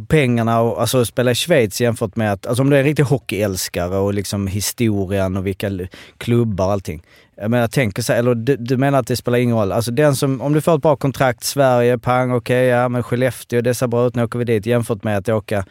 [0.07, 3.03] pengarna och alltså spela i Schweiz jämfört med att, alltså om du är en riktig
[3.03, 5.71] hockeyälskare och liksom historien och vilka
[6.17, 7.03] klubbar och allting.
[7.35, 9.71] Jag menar, jag tänker så här, eller du, du menar att det spelar ingen roll.
[9.71, 13.61] Alltså den som, om du får ett bra kontrakt, Sverige, pang, okej, ja men Skellefteå,
[13.61, 15.65] det ser bra ut, nu åker vi dit jämfört med att åka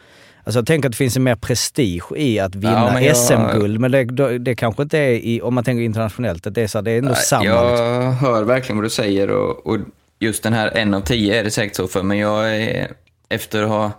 [0.45, 3.91] Alltså jag tänker att det finns en mer prestige i att vinna jag- SM-guld, men
[3.91, 6.83] det, det kanske inte är i, om man tänker internationellt, att det är, så, här,
[6.83, 7.45] det är ändå Nej, samma.
[7.45, 8.15] Jag liksom.
[8.15, 9.77] hör verkligen vad du säger och, och
[10.23, 12.91] just den här en av tio är det säkert så för, men jag är,
[13.29, 13.91] efter att ha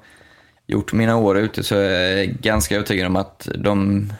[0.67, 4.13] gjort mina år ute så är jag ganska övertygad om att de,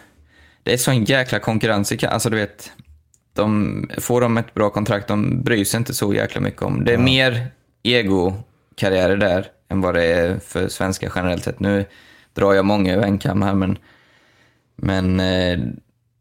[0.63, 2.73] det är sån jäkla konkurrens i, alltså du vet,
[3.33, 6.85] de, får de ett bra kontrakt, de bryr sig inte så jäkla mycket om.
[6.85, 7.47] Det är mer
[7.83, 11.61] ego-karriärer där än vad det är för svenskar generellt sett.
[11.61, 11.85] Nu
[12.33, 13.79] drar jag många över en kam här, men,
[14.77, 15.59] men eh,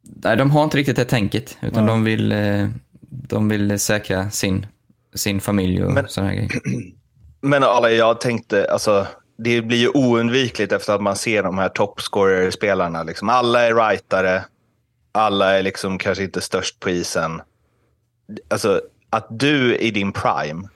[0.02, 2.68] nej, de har inte riktigt det tänket, utan de, vill, eh,
[3.10, 4.66] de vill säkra sin,
[5.16, 6.52] sin familj och Men- sådana grejer.
[7.42, 11.70] Men alla, jag tänkte, alltså, det blir ju oundvikligt efter att man ser de här
[11.70, 13.04] toppscorer-spelarna.
[13.04, 13.30] Liksom.
[13.30, 14.46] Alla är rightare,
[15.12, 17.42] alla är liksom kanske inte störst på isen.
[18.50, 20.68] Alltså, att du i din prime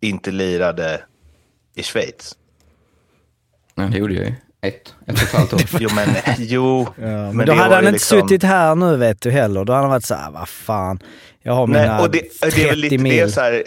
[0.00, 1.04] inte lirade
[1.74, 2.36] i Schweiz.
[3.74, 4.34] Ja, det gjorde jag ju.
[4.62, 5.60] Ett, ett och ett halvt år.
[5.80, 9.20] Jo, men, jo, Ja, men, men då hade han inte liksom- suttit här nu vet
[9.20, 9.64] du heller.
[9.64, 10.98] Då hade han varit såhär, vad fan.
[11.42, 13.16] Jag har mina Nej, och det, det är 30 väl lite mil.
[13.16, 13.64] det så här,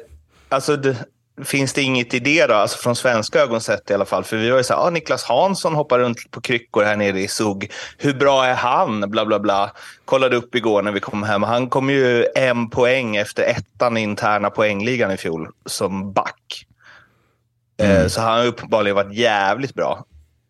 [0.49, 0.95] alltså det,
[1.43, 4.23] finns det inget i det då, alltså från svenska ögon sett i alla fall?
[4.23, 7.19] För vi var ju så här, ah, Niklas Hansson hoppar runt på kryckor här nere
[7.21, 7.71] i SUG.
[7.97, 9.09] Hur bra är han?
[9.11, 9.71] Bla, bla, bla.
[10.05, 11.43] Kollade upp igår när vi kom hem.
[11.43, 16.65] Han kom ju en poäng efter ettan i interna poängligan i fjol som back.
[17.81, 20.05] Eh, Så han har uppenbarligen varit jävligt bra.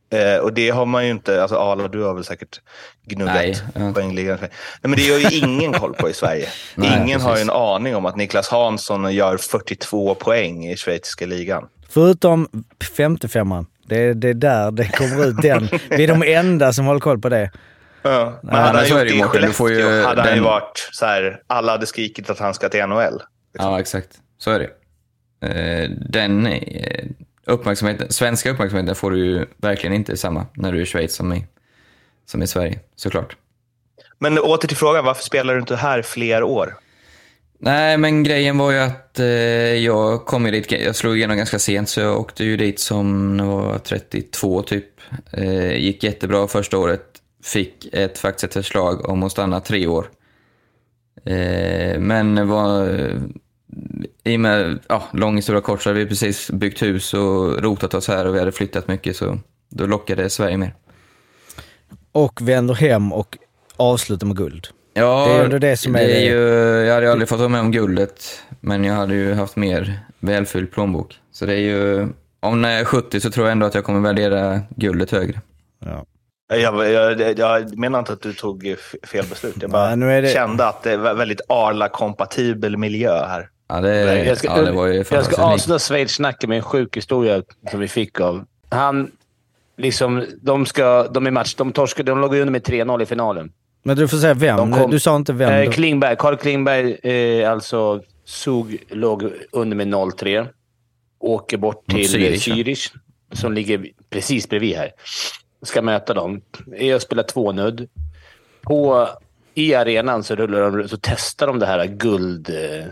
[0.09, 2.61] Eh, och det har man ju inte, alltså Arla, du har väl säkert
[3.05, 4.37] gnuggat Nej, poängligan.
[4.41, 4.49] Nej,
[4.81, 6.47] men det har ju ingen koll på i Sverige.
[6.75, 7.49] Nej, ingen har ju precis.
[7.49, 11.67] en aning om att Niklas Hansson gör 42 poäng i schweiziska ligan.
[11.89, 12.47] Förutom
[12.97, 13.65] 55an.
[13.87, 15.69] Det, det är där det kommer ut den.
[15.89, 17.51] Vi är de enda som håller koll på det.
[18.01, 18.39] Ja.
[18.43, 20.43] Men hade han så är gjort det i får ju Skellefteå hade han ju den-
[20.43, 23.21] varit så här, alla hade skrikit att han ska till NHL.
[23.57, 24.09] Ja, exakt.
[24.37, 24.69] Så är det.
[25.47, 27.05] Eh, Den eh,
[27.45, 31.34] uppmärksamheten, svenska uppmärksamheten får du ju verkligen inte samma när du är i Schweiz som
[31.34, 31.45] i,
[32.25, 33.38] som i Sverige, såklart.
[34.19, 36.75] Men åter till frågan, varför spelar du inte här fler år?
[37.60, 39.25] Nej, men grejen var ju att eh,
[39.73, 43.38] jag kom ju dit, jag slog igenom ganska sent så jag åkte ju dit som
[43.38, 44.86] när jag var 32 typ.
[45.31, 47.05] Eh, gick jättebra första året,
[47.43, 50.10] fick ett, faktiskt ett förslag om att stanna tre år.
[51.25, 52.99] Eh, men var,
[54.23, 57.93] i och med, ja, lång historia kort så hade vi precis byggt hus och rotat
[57.93, 60.75] oss här och vi hade flyttat mycket så då lockade Sverige mer.
[62.11, 63.38] Och vänder hem och
[63.77, 64.67] avslutar med guld.
[64.93, 66.39] Ja, Det är ju det som är det är ju,
[66.85, 69.99] jag hade ju aldrig fått vara med om guldet, men jag hade ju haft mer
[70.19, 71.15] välfylld plånbok.
[71.31, 72.07] Så det är ju,
[72.39, 75.41] om när jag är 70 så tror jag ändå att jag kommer värdera guldet högre.
[76.47, 79.55] Jag, jag, jag menar inte att du tog fel beslut.
[79.61, 83.49] Jag bara Nej, nu är det- kände att det var väldigt Arla-kompatibel miljö här.
[83.67, 86.97] Ja, det, Jag ska, ja, det var ju jag ska avsluta Schweiz-snacket med en sjuk
[86.97, 88.45] historia som vi fick av...
[88.69, 89.12] Han,
[89.78, 91.56] liksom, de, ska, de är match.
[91.56, 93.51] De, torskade, de låg under med 3-0 i finalen.
[93.84, 94.71] Men du får säga vem.
[94.73, 95.51] Kom- Du sa inte vem.
[95.67, 96.91] Eh, Klingberg, Carl Klingberg,
[97.41, 100.47] eh, alltså Zug, låg under med 0-3.
[101.19, 103.36] Åker bort till Zürich, ja.
[103.36, 104.91] Som ligger precis bredvid här.
[105.62, 106.41] Ska möta dem.
[106.78, 107.88] Är och spelar tvånudd.
[108.62, 109.08] På,
[109.54, 112.86] I arenan så, rullar de, så testar de det här guld, eh,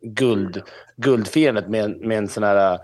[0.00, 0.62] guld,
[0.96, 2.78] guldfirandet med, med en sån här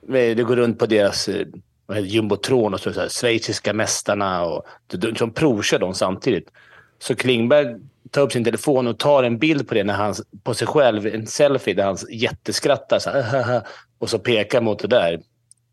[0.00, 1.46] Med, det går runt på deras eh,
[1.86, 5.94] vad heter jumbotron och så, så här, schweiziska mästarna och de, de, som provkör dem
[5.94, 6.50] samtidigt.
[6.98, 7.76] Så Klingberg
[8.10, 11.06] tar upp sin telefon och tar en bild på det när han, på sig själv,
[11.06, 13.62] en selfie där han jätteskrattar så här, ah, ah, ah",
[13.98, 15.12] och så pekar mot det där.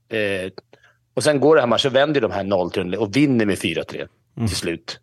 [0.10, 0.52] Eh,
[1.14, 4.08] och sen går det här matchen, vänder de här 0-3 och vinner med 4-3
[4.48, 5.00] till slut.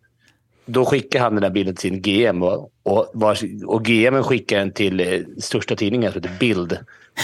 [0.67, 4.59] Då skickar han den där bilden till sin GM och, och, vars, och GM skickar
[4.59, 6.69] den till eh, största tidningen som heter Bild.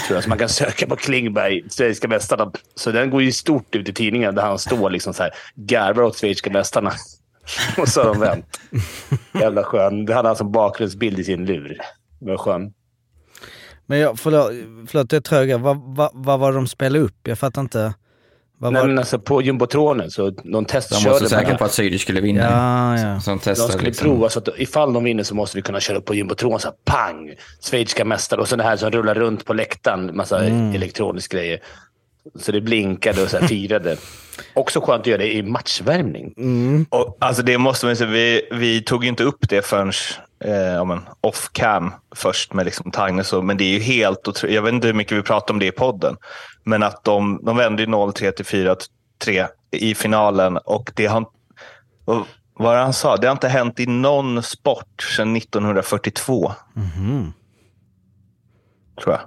[0.06, 2.52] Tror jag, så man kan söka på Klingberg, svenska mästarna.
[2.74, 6.02] Så den går ju stort ut i tidningen där han står liksom så här, garvar
[6.02, 6.92] åt svenska mästarna.
[7.78, 8.60] och så har de vänt.
[9.34, 10.06] Jävla skön.
[10.06, 11.78] Det hade han som alltså bakgrundsbild i sin lur.
[12.18, 12.72] Det var skön.
[13.86, 14.50] Men jag, förlåt,
[14.88, 15.58] förlåt jag tröga.
[15.58, 17.28] Vad, va, vad var det de spelade upp?
[17.28, 17.94] Jag fattar inte.
[18.62, 21.70] Vad Nej, men alltså på jumbotronen så de De var så testkörde säkra på att
[21.70, 22.40] Zürich skulle vinna.
[22.40, 23.20] Ja, ja.
[23.20, 24.04] Som De testade skulle liksom.
[24.06, 26.60] prova så att ifall de vinner så måste vi kunna köra upp på jumbotron.
[26.60, 27.34] Så här, pang!
[27.70, 28.40] Schweiziska mästare.
[28.40, 30.16] Och så det här som rullar runt på läktaren.
[30.16, 30.74] Massa Mm.
[30.74, 31.60] elektronisk grejer.
[32.40, 33.96] Så det blinkade och så här firade.
[34.54, 36.34] Också skönt att göra det i matchvärmning.
[36.36, 36.86] Mm.
[36.90, 39.92] Och, alltså det måste man säga, vi, vi tog ju inte upp det förrän
[40.44, 43.24] eh, ja, men off cam först med liksom Tagne.
[43.24, 44.54] Så, men det är ju helt otroligt.
[44.54, 46.16] Jag vet inte hur mycket vi pratar om det i podden.
[46.64, 48.44] Men att de, de vände ju 0-3 till
[49.24, 50.56] 4-3 i finalen.
[50.56, 51.26] Och det har,
[52.04, 53.16] och vad det han sa?
[53.16, 56.52] Det har inte hänt i någon sport sedan 1942.
[59.02, 59.20] Tror jag.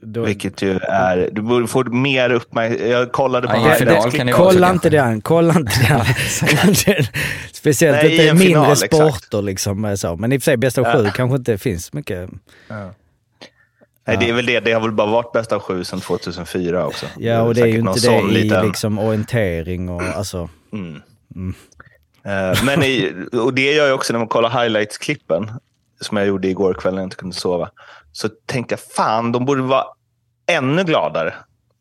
[0.00, 1.28] Då, Vilket ju är...
[1.32, 2.90] Du borde få mer uppmärksamhet.
[2.90, 5.72] Jag kollade på Ja, i en highlights- final kan det så kolla inte kolla inte
[5.88, 7.04] den.
[7.52, 8.94] Speciellt Nej, i inte en mindre final, exakt.
[8.94, 9.96] sporter liksom.
[9.96, 10.16] Så.
[10.16, 12.30] Men i och för sig bästa av sju kanske inte finns mycket.
[14.06, 14.60] Nej, det är väl det.
[14.60, 17.06] Det har väl bara varit bäst av sju sedan 2004 också.
[17.18, 20.48] Ja, och det är ju säkert någon inte det i liten- liksom orientering och alltså.
[22.24, 25.50] Eh, Men i, och det gör jag också när man kollar highlights-klippen,
[26.00, 27.70] som jag gjorde igår kväll när jag inte kunde sova.
[28.12, 29.84] Så tänkte jag, fan, de borde vara
[30.46, 31.34] ännu gladare.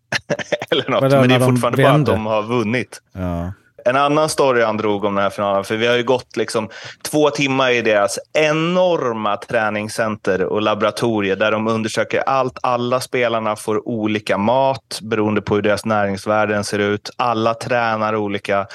[0.69, 1.01] Eller något.
[1.01, 3.01] Vadå, Men det är när de fortfarande bara att de har vunnit.
[3.13, 3.53] Ja.
[3.89, 6.69] En annan story han drog om den här finalen, för vi har ju gått liksom
[7.01, 12.57] två timmar i deras enorma träningscenter och laboratorier där de undersöker allt.
[12.63, 17.09] Alla spelarna får olika mat beroende på hur deras näringsvärden ser ut.
[17.17, 18.67] Alla tränar olika.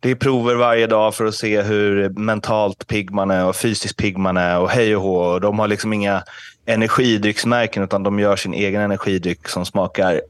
[0.00, 3.96] Det är prover varje dag för att se hur mentalt pigg man är och fysiskt
[3.96, 5.38] pigg man är och hej och hå.
[5.38, 6.22] De har liksom inga
[6.66, 10.20] energidrycksmärken utan de gör sin egen energidryck som smakar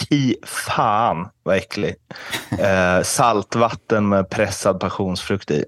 [0.00, 1.94] Fy fan vad äcklig.
[2.58, 5.64] Eh, saltvatten med pressad passionsfrukt i.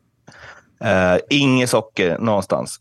[0.85, 2.81] Eh, inget socker någonstans.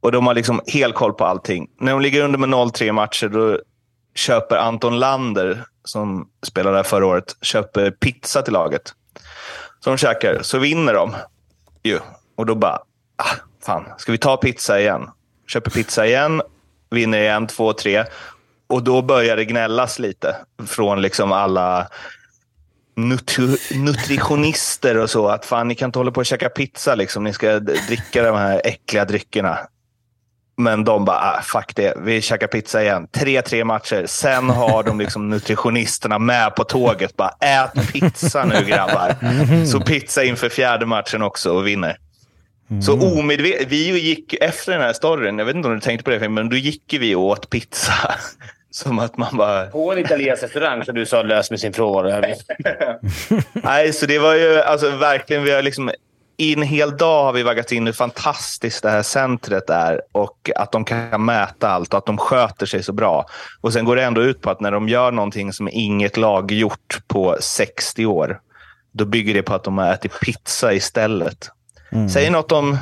[0.00, 1.70] Och de har liksom helt koll på allting.
[1.80, 3.58] När de ligger under med 0-3 matcher då
[4.14, 8.94] köper Anton Lander, som spelade där förra året, köper pizza till laget.
[9.80, 11.14] Så de käkar, så vinner de
[11.82, 11.98] ju.
[12.36, 12.78] Och då bara,
[13.16, 15.08] ah, fan, ska vi ta pizza igen?
[15.46, 16.42] Köper pizza igen,
[16.90, 18.04] vinner igen, två, tre.
[18.70, 21.88] Och då börjar det gnällas lite från liksom alla
[22.96, 25.28] nutri- nutritionister och så.
[25.28, 26.94] Att fan, ni kan inte hålla på och käka pizza.
[26.94, 27.24] Liksom.
[27.24, 29.58] Ni ska dricka de här äckliga dryckerna.
[30.56, 33.06] Men de bara, ah, fuck det, vi käkar pizza igen.
[33.12, 34.06] Tre, tre matcher.
[34.06, 37.16] Sen har de liksom nutritionisterna med på tåget.
[37.16, 39.16] Bara, ät pizza nu grabbar.
[39.66, 41.96] Så pizza inför fjärde matchen också och vinner.
[42.82, 46.10] Så omedvetet, vi gick efter den här storyn, jag vet inte om du tänkte på
[46.10, 48.14] det, men då gick vi och åt pizza.
[48.70, 49.66] Som att man bara...
[49.66, 52.10] På en italiensk restaurang som du sa lös med sin frånvaro.
[53.52, 55.90] Nej, så det var ju alltså, verkligen, vi har liksom,
[56.36, 60.50] i en hel dag har vi vaggat in hur fantastiskt det här centret är och
[60.56, 63.26] att de kan mäta allt och att de sköter sig så bra.
[63.60, 66.52] Och sen går det ändå ut på att när de gör någonting som inget lag
[66.52, 68.40] gjort på 60 år,
[68.92, 71.50] då bygger det på att de har ätit pizza istället.
[72.12, 72.78] Säg något om...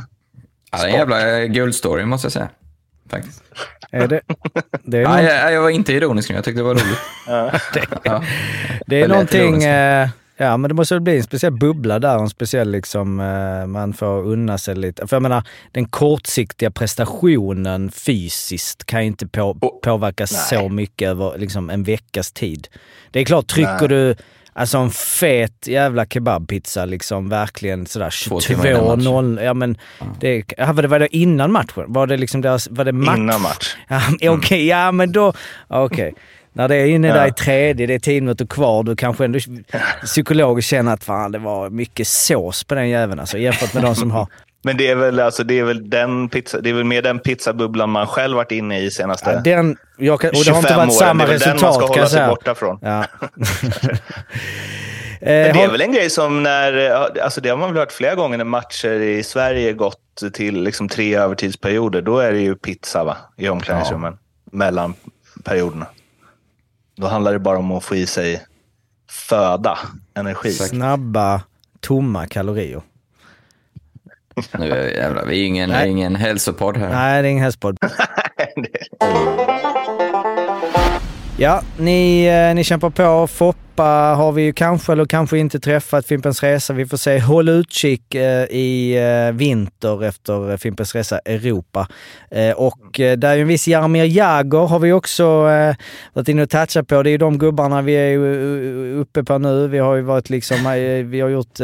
[0.71, 2.49] Ja, det är en jävla guldstory måste jag säga.
[3.11, 3.43] Faktiskt.
[3.91, 4.21] Är det,
[4.83, 6.99] det är, Ja, någon, jag, jag var inte ironisk nu, jag tyckte det var roligt.
[7.27, 8.23] Ja.
[8.87, 9.65] det är någonting...
[9.65, 12.19] Eh, ja, men det måste väl bli en speciell bubbla där.
[12.19, 15.07] En speciell liksom, eh, man får unna sig lite.
[15.07, 15.43] För jag menar,
[15.73, 22.33] den kortsiktiga prestationen fysiskt kan ju inte på, påverka så mycket över liksom, en veckas
[22.33, 22.69] tid.
[23.11, 24.15] Det är klart, trycker du
[24.59, 29.45] Alltså en fet jävla kebabpizza liksom verkligen sådär Två timmar innan 22-0.
[29.45, 29.77] Ja men
[30.21, 31.85] det, ja, var det, var det innan matchen?
[31.87, 33.19] Var det liksom deras, var det match?
[33.19, 33.77] Innan match.
[34.21, 35.33] Ja, Okej, ja men då,
[35.69, 36.15] okej.
[36.53, 39.39] När det är inne där i tredje, det är tio minuter kvar, du kanske ändå
[40.05, 43.95] psykologiskt känner att fan det var mycket sås på den jäveln alltså jämfört med de
[43.95, 44.27] som har...
[44.63, 47.19] Men det är väl, alltså, det är väl, den pizza, det är väl mer den
[47.19, 50.69] pizzabubblan man själv varit inne i senaste Ja, den, jag kan, och det har inte
[50.69, 50.99] 25 varit åren.
[50.99, 52.29] samma det är väl den man resultat ska hålla sig säga.
[52.29, 52.79] borta från.
[52.83, 53.05] Ja.
[55.21, 56.91] Eh, det är väl en grej som när,
[57.21, 60.89] alltså det har man väl hört flera gånger när matcher i Sverige gått till liksom
[60.89, 62.03] tre övertidsperioder.
[62.03, 63.17] Då är det ju pizza va?
[63.37, 64.19] i omklädningsrummen
[64.53, 64.95] mellan
[65.45, 65.87] perioderna.
[66.97, 68.47] Då handlar det bara om att få i sig
[69.11, 69.79] föda,
[70.15, 70.53] energi.
[70.53, 71.43] Snabba,
[71.81, 72.83] tomma kalorier.
[74.59, 75.91] Nu är jävlar, vi är ingen, Nej.
[75.91, 76.89] ingen hälsopodd här.
[76.89, 77.79] Nej, det är ingen hästpodd.
[81.41, 83.27] Ja, ni, eh, ni kämpar på.
[83.27, 86.07] Foppa har vi ju kanske eller kanske inte träffat.
[86.07, 87.19] Fimpens Resa, vi får se.
[87.19, 91.89] Håll utkik eh, i eh, vinter efter Fimpens Resa Europa.
[92.57, 95.43] Och där är ju en viss Jaromir Jagr har vi också
[96.13, 97.03] varit inne och touchat på.
[97.03, 98.19] Det är ju de gubbarna vi är
[98.95, 99.69] uppe på nu.
[99.69, 100.57] Vi har ju varit liksom,
[101.11, 101.61] vi har gjort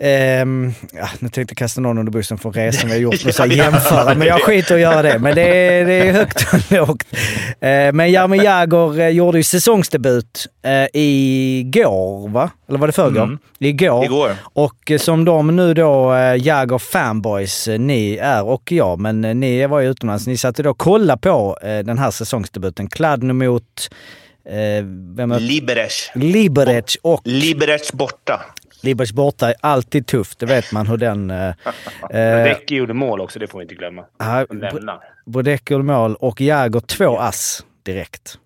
[0.00, 3.34] Ehm, ja, nu tänkte jag kasta någon under bussen för resan vi har gjort och
[3.34, 5.18] så jämföra, men jag skiter i att göra det.
[5.18, 7.06] Men det är, det är högt och lågt.
[7.60, 12.50] Eh, men Jaromir Jagr eh, gjorde ju säsongsdebut eh, igår, va?
[12.68, 13.22] Eller var det förrgår?
[13.22, 13.38] Mm.
[13.58, 14.04] Igår.
[14.04, 14.30] Igår.
[14.42, 19.66] Och eh, som de nu då, eh, Jagr fanboys, ni är och jag, men ni
[19.66, 20.26] var ju utomlands.
[20.26, 22.88] Ni satt ju då och kollade på den här säsongsdebuten.
[22.88, 23.90] Kladno mot
[24.48, 26.10] eh, Liberec.
[26.14, 28.40] Liberec och Liberec borta.
[28.80, 31.30] Liberec borta är alltid tufft, det vet man hur den...
[31.30, 31.48] Eh,
[32.10, 34.04] eh, Becky gjorde mål också, det får vi inte glömma.
[34.50, 35.00] Lämna.
[35.26, 38.38] Brodecki gjorde mål och Jagr två ass direkt.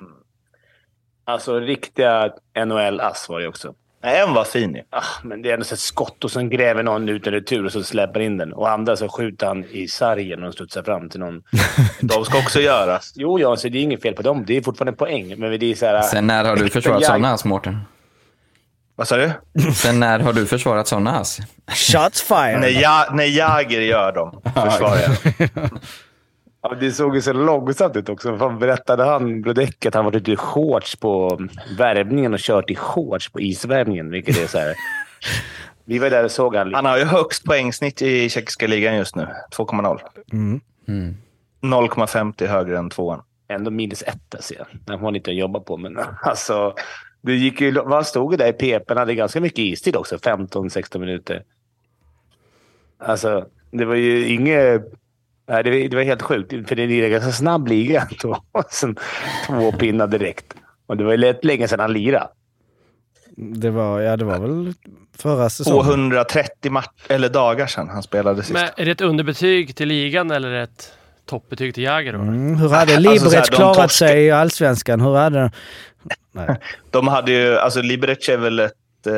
[1.25, 2.31] Alltså riktiga
[2.67, 3.75] NHL-ass var det också.
[4.05, 4.83] En var fin ju.
[4.91, 7.73] Ah, men det är ändå ett skott och sen gräver någon ut en retur och
[7.73, 8.53] så släpper in den.
[8.53, 11.43] Och andra så skjuter han i sargen och studsar fram till någon.
[12.01, 13.13] De ska också göras.
[13.17, 14.45] Jo, ja, så det är inget fel på dem.
[14.47, 15.35] Det är fortfarande poäng.
[15.39, 16.03] Men det är så här...
[16.03, 17.79] Sen när har du försvarat sådana ass, Mårten?
[18.97, 19.33] Vad sa du?
[19.75, 21.39] Sen när har du försvarat sådana ass?
[21.67, 22.61] Shots fired!
[22.61, 25.71] När, jag, när Jäger gör dem, försvarar jag.
[26.63, 28.39] Ja, det såg ju så långsamt ut också.
[28.39, 31.41] Fan berättade han, Brodecki, att han varit ute i shorts på
[31.79, 34.11] värvningen och kört i shorts på isvärmningen.
[34.11, 34.75] Vilket är så här...
[35.85, 36.75] Vi var där och såg han.
[36.75, 39.29] Han har ju högst poängsnitt i tjeckiska ligan just nu.
[39.57, 39.99] 2,0.
[40.33, 40.61] Mm.
[41.63, 43.23] 0,50 högre än tvåan.
[43.49, 44.67] Ändå minus ett ser jag.
[44.73, 45.77] Den har han lite att jobba på.
[45.77, 46.75] Men alltså,
[47.23, 48.89] det gick ju, man stod ju där i PP.
[48.89, 50.17] Han hade ganska mycket istid också.
[50.17, 51.43] 15-16 minuter.
[52.99, 54.83] Alltså, det var ju inget...
[55.49, 56.69] Nej, det, var, det var helt sjukt.
[56.69, 58.09] För det är en ganska snabb liga.
[58.71, 58.97] Sen
[59.47, 60.55] två pinnar direkt.
[60.87, 62.29] Och det var ju lätt länge sedan han lirade.
[63.37, 64.75] Det var, ja, det var väl
[65.17, 65.85] förra säsongen.
[65.85, 68.53] 230 match, eller dagar sedan han spelade sist.
[68.53, 70.93] Men är det ett underbetyg till ligan eller ett
[71.33, 72.19] toppbetyg till Jäger då?
[72.19, 75.01] Mm, hur hade Alltså, Liberec så här, de klarat torskar- sig i allsvenskan?
[75.01, 75.51] Hur hade de...
[76.33, 76.57] Nej.
[76.91, 79.13] De hade ju, alltså Liberec är väl ett, eh,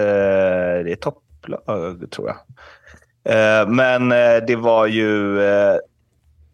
[0.85, 2.37] det är topplag tror jag.
[3.35, 5.77] Eh, men eh, det var ju, eh,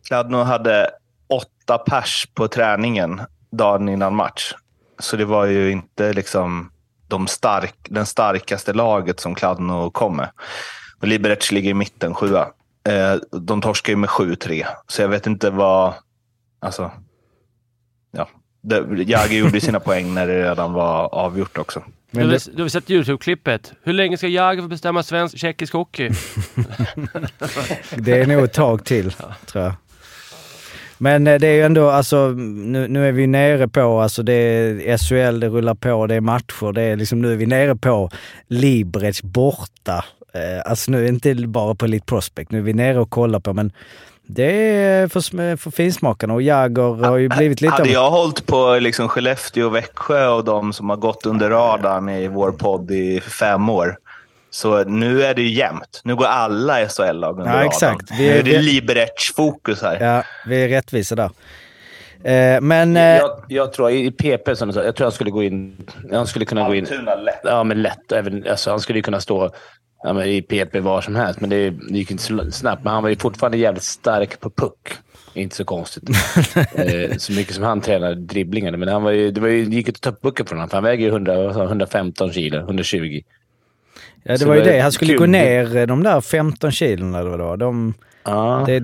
[0.09, 0.91] Kladno hade
[1.29, 3.21] åtta pers på träningen
[3.53, 4.55] dagen innan match.
[4.99, 6.73] Så det var ju inte liksom
[7.09, 10.31] de stark, den starkaste laget som Kladno kom med.
[11.03, 12.49] Liberec ligger i mitten, sjua.
[12.89, 15.95] Eh, de torskar ju med 7-3, så jag vet inte vad...
[16.61, 16.91] Alltså,
[18.11, 18.29] ja.
[19.07, 21.83] Jagr gjorde sina poäng när det redan var avgjort också.
[22.11, 23.73] Du Men har, det, du har sett Youtube-klippet.
[23.83, 26.09] Hur länge ska Jäger få bestämma svensk tjeckisk hockey?
[27.97, 29.13] det är nog ett tag till,
[29.47, 29.73] tror jag.
[31.03, 34.33] Men eh, det är ju ändå, alltså nu, nu är vi nere på, alltså det
[34.33, 37.77] är SHL, det rullar på, det är matcher, det är liksom, nu är vi nere
[37.77, 38.11] på
[38.49, 40.05] Liberec borta.
[40.35, 43.11] Eh, alltså nu är det inte bara på Elite Prospect, nu är vi nere och
[43.11, 43.73] kollar på, men
[44.27, 47.73] det är för, för finsmakarna och Jagr har ju blivit lite...
[47.75, 52.09] Hade jag hållit på liksom Skellefteå och Växjö och de som har gått under radarn
[52.09, 53.97] i vår podd i fem år.
[54.51, 56.01] Så nu är det ju jämnt.
[56.05, 57.67] Nu går alla SHL-lag under Ja, radarn.
[57.67, 58.11] exakt.
[58.19, 60.01] Vi Nu är- är det Liberec-fokus här.
[60.01, 61.31] Ja, vi är rättvisa där.
[62.25, 62.97] Eh, men...
[62.97, 65.77] Eh, Jag, jag tror i PP, som du sa, jag tror han skulle gå in...
[66.13, 66.85] Han skulle kunna gå in...
[66.87, 67.41] Almtuna lätt.
[67.45, 68.13] Ja, men lätt.
[68.13, 69.51] Även, alltså, han skulle ju kunna stå
[70.03, 72.85] ja, men i PP var som helst, men det, det gick inte så snabbt.
[72.85, 74.89] Men han var ju fortfarande jävligt stark på puck.
[75.35, 76.09] Inte så konstigt.
[76.75, 78.77] eh, så mycket som han tränade dribblingarna.
[78.77, 80.71] Men han var ju, det var ju, det gick inte att ta pucken från honom,
[80.71, 83.21] för han väger ju 100, vad sa han, 115 kilo, 120.
[84.23, 84.81] ja, det så var ju det det.
[84.81, 85.19] Han skulle kul.
[85.19, 87.57] gå ner eh, de där 15 kilon eller vad det var.
[87.57, 88.65] De, Ja.
[88.67, 88.83] det,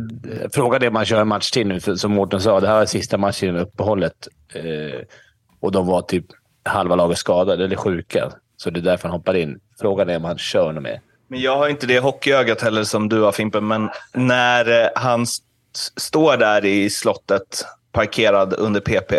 [0.54, 1.80] Frågan är om man kör en match till nu.
[1.80, 4.28] För, som Mårten sa, det här var sista matchen innan uppehållet.
[4.54, 5.00] Eh,
[5.60, 6.24] och de var typ
[6.64, 8.30] halva laget skadade eller sjuka.
[8.56, 9.58] Så det är därför han hoppar in.
[9.80, 11.00] Frågan är om han kör något mer.
[11.28, 15.26] Men jag har inte det hockeyögat heller som du har Fimpen, men när eh, han
[15.96, 19.12] står där i slottet parkerad under PP,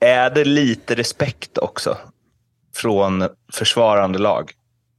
[0.00, 1.96] är det lite respekt också
[2.74, 4.52] från försvarande lag?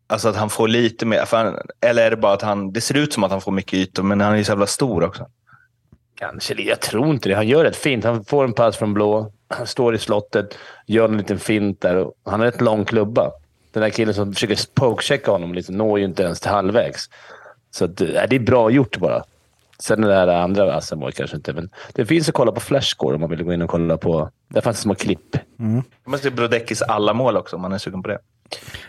[0.08, 2.82] Alltså att han får lite mer, för han, eller är det bara att han, det
[2.82, 5.04] ser ut som att han får mycket ytor, men han är ju så jävla stor
[5.04, 5.28] också.
[6.20, 6.62] Kanske.
[6.62, 7.36] Jag tror inte det.
[7.36, 8.04] Han gör rätt fint.
[8.04, 9.32] Han får en pass från blå.
[9.48, 11.96] Han står i slottet, gör en liten fint där.
[11.96, 13.32] och Han har ett lång klubba.
[13.72, 17.10] Den där killen som försöker pokechecka honom liksom, når ju inte ens till halvvägs.
[17.72, 19.24] Så att, eh, det är bra gjort bara.
[19.80, 23.22] Sen det här andra Asamoah kanske inte, men det finns att kolla på Flashscore om
[23.22, 24.30] man vill gå in och kolla på.
[24.48, 25.36] Där fanns det små klipp.
[25.58, 28.20] Man måste se Brodekis alla mål också om man är sugen på det.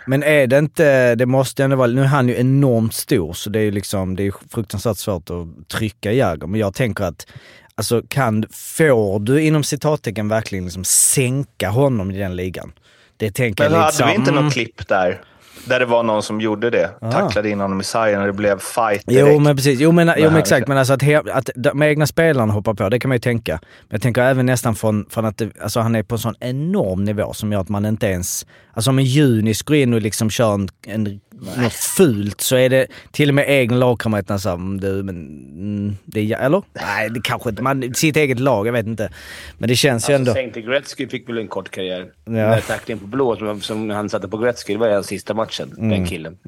[0.06, 3.50] Men är det inte, det måste ändå vara, nu är han ju enormt stor så
[3.50, 6.46] det är ju liksom, det är fruktansvärt svårt att trycka Jagr.
[6.46, 7.26] Men jag tänker att,
[7.74, 12.72] alltså kan, får du inom citattecken verkligen liksom sänka honom i den ligan?
[13.20, 14.44] Det tänker Men jag hade vi så- inte mm.
[14.44, 15.20] något klipp där?
[15.64, 16.90] Där det var någon som gjorde det.
[17.00, 17.12] Ah.
[17.12, 19.28] Tacklade in honom i sargen och det blev fight direkt.
[19.32, 20.58] Jo men precis, jo men, jo, men exakt.
[20.58, 20.70] liksom.
[20.70, 23.52] Men alltså att, he, att de egna spelarna hoppar på, det kan man ju tänka.
[23.62, 26.34] Men jag tänker även nästan från, från att det, alltså han är på en sån
[26.40, 28.46] enorm nivå som gör att man inte ens...
[28.74, 31.20] Alltså om en Junis går in och liksom kör en, en,
[31.56, 35.16] något fult så är det till och med egna lagkamraterna såhär, "Mm, du men...
[35.16, 36.62] Mm, det är, eller?
[36.72, 39.12] Nej det kanske inte, man, sitt eget lag, jag vet inte.
[39.58, 40.30] Men det känns ju ändå...
[40.30, 42.06] Alltså, Saint Gretzky fick väl en kort karriär.
[42.24, 42.32] Ja.
[42.32, 45.34] Den där tacklingen på blå som, som han satte på Gretzky, det var hans sista
[45.34, 45.74] matchen.
[45.78, 45.90] Mm.
[45.90, 46.38] Den killen.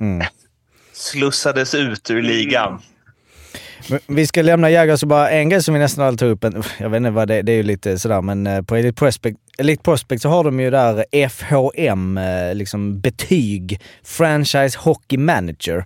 [0.93, 2.81] Slussades ut ur ligan.
[4.07, 6.65] Vi ska lämna Jagr så bara en grej som vi nästan aldrig tog upp.
[6.79, 9.39] Jag vet inte vad det det är ju lite sådär men eh, på Elite Prospect,
[9.59, 15.85] Elite Prospect så har de ju där FHM, eh, liksom betyg, Franchise Hockey Manager.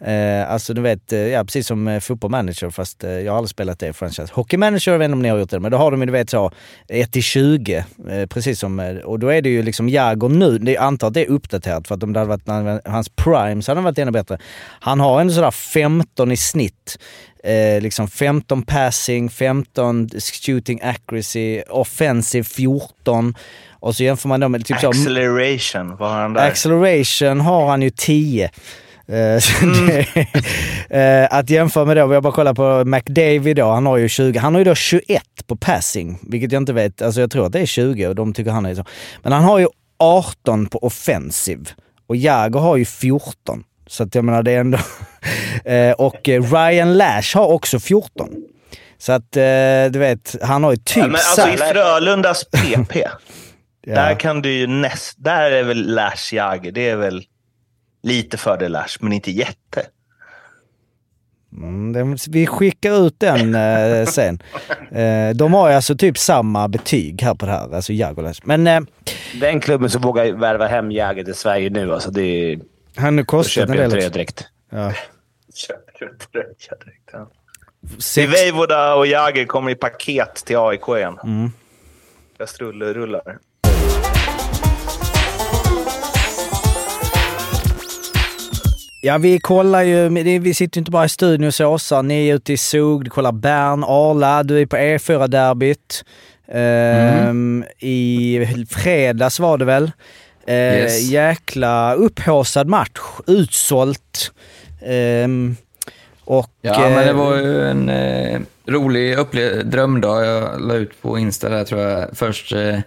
[0.00, 3.36] Eh, alltså du vet, eh, ja precis som eh, Football Manager fast eh, jag har
[3.36, 4.32] aldrig spelat det franchise.
[4.32, 6.06] Hockey Manager, jag vet inte om ni har gjort det, men då har de ju
[6.06, 6.52] du vet så
[6.88, 7.84] 1 till 20.
[8.10, 11.08] Eh, precis som, eh, och då är det ju liksom Jagr nu, det, jag antar
[11.08, 13.78] att det är uppdaterat för att om det hade varit när, hans prime så hade
[13.78, 14.38] han varit ännu bättre.
[14.80, 16.98] Han har ändå sådär 15 i snitt.
[17.44, 20.08] Eh, liksom 15 passing, 15
[20.46, 23.34] shooting accuracy, offensive 14.
[23.80, 24.88] Och så jämför man då med typ så...
[24.88, 26.46] Acceleration, vad har han där?
[26.48, 28.50] Acceleration har han ju 10.
[29.08, 29.42] Eh,
[29.86, 30.06] det-
[30.90, 34.08] eh, att jämföra med då, vi har bara kollat på McDavid då, han har ju
[34.08, 37.46] 20, han har ju då 21 på passing, vilket jag inte vet, alltså jag tror
[37.46, 38.84] att det är 20 och de tycker han är så.
[39.22, 39.66] Men han har ju
[39.98, 41.64] 18 på offensive
[42.08, 43.64] och Jagr har ju 14.
[43.86, 44.78] Så att jag menar det är ändå...
[45.64, 48.28] Eh, och Ryan Lash har också 14.
[48.98, 49.32] Så att
[49.90, 52.96] du vet, han har ju typ Ja, men alltså i Frölundas PP,
[53.86, 53.94] Ja.
[53.94, 55.14] där kan du ju näst...
[55.18, 56.70] Där är väl Lash Jagr.
[56.70, 57.22] Det är väl
[58.08, 59.86] lite fördel Lash, men inte jätte.
[61.52, 64.42] Mm, den- vi skickar ut den eh, sen.
[64.92, 68.44] Eh, de har ju alltså typ samma betyg här på det här, alltså Jagolas.
[68.44, 68.80] Men eh,
[69.40, 72.60] Den klubben som vågar värva hem Jagr till Sverige nu, alltså det är...
[72.96, 74.14] han Då köper en jag del tröja också.
[74.14, 74.44] direkt.
[74.70, 74.92] Ja.
[75.54, 76.54] Köper du tröja
[76.84, 77.10] direkt?
[77.12, 77.30] Ja.
[77.98, 78.32] Sex,
[78.96, 81.18] och Jagr kommer i paket till AIK igen.
[81.24, 81.50] Mm.
[82.38, 83.38] Kastruller rullar.
[89.00, 92.34] Ja, vi kollar ju, vi sitter ju inte bara i studion hos Åsa, ni är
[92.34, 96.04] ute i Zug, du kollar Bern, Arla, du är på E4-derbyt.
[96.52, 99.90] Ehm, I fredags var det väl.
[100.46, 101.10] Eh, Yes.
[101.10, 104.32] Jäkla upphaussad match, utsålt.
[104.86, 105.56] Ehm,
[106.24, 109.16] och, Ja, men det eh, var ju en eh, rolig
[109.64, 112.08] drömdag jag la ut på Insta där tror jag.
[112.16, 112.78] Först eh,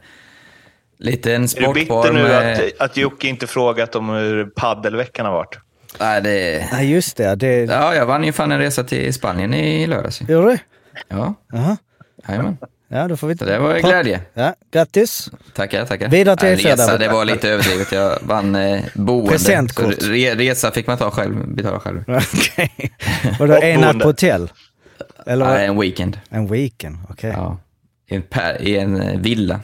[0.97, 2.53] lite en Är du sportbar bitter nu med...
[2.53, 5.57] att, att Jocke inte frågat om hur paddelveckan har varit?
[6.00, 6.68] Nej, det...
[6.72, 7.36] Nej, just det.
[7.36, 10.22] det Ja, jag vann ju fan en resa till Spanien i lördags.
[10.22, 10.58] Gjorde du?
[11.08, 11.78] Ja, Jaha.
[12.28, 12.58] jajamän.
[12.94, 13.38] Ja, då får vi...
[13.38, 14.22] Så det var glädje.
[14.34, 15.30] Ja, grattis.
[15.54, 16.10] Tackar, tackar.
[16.10, 17.92] Vidare till er Resa, det var lite överdrivet.
[17.92, 19.32] Jag vann eh, boende.
[19.32, 19.96] Presentkort.
[20.02, 22.04] Re, resa fick man ta själv, betala själv.
[22.08, 22.72] Okej.
[23.39, 24.52] Och då Och en natt på hotell?
[25.26, 25.46] Eller?
[25.46, 26.20] Nej, en weekend.
[26.30, 26.98] en weekend?
[27.10, 27.34] Okej.
[27.38, 27.58] Ja.
[28.08, 29.60] I en, per, I en villa.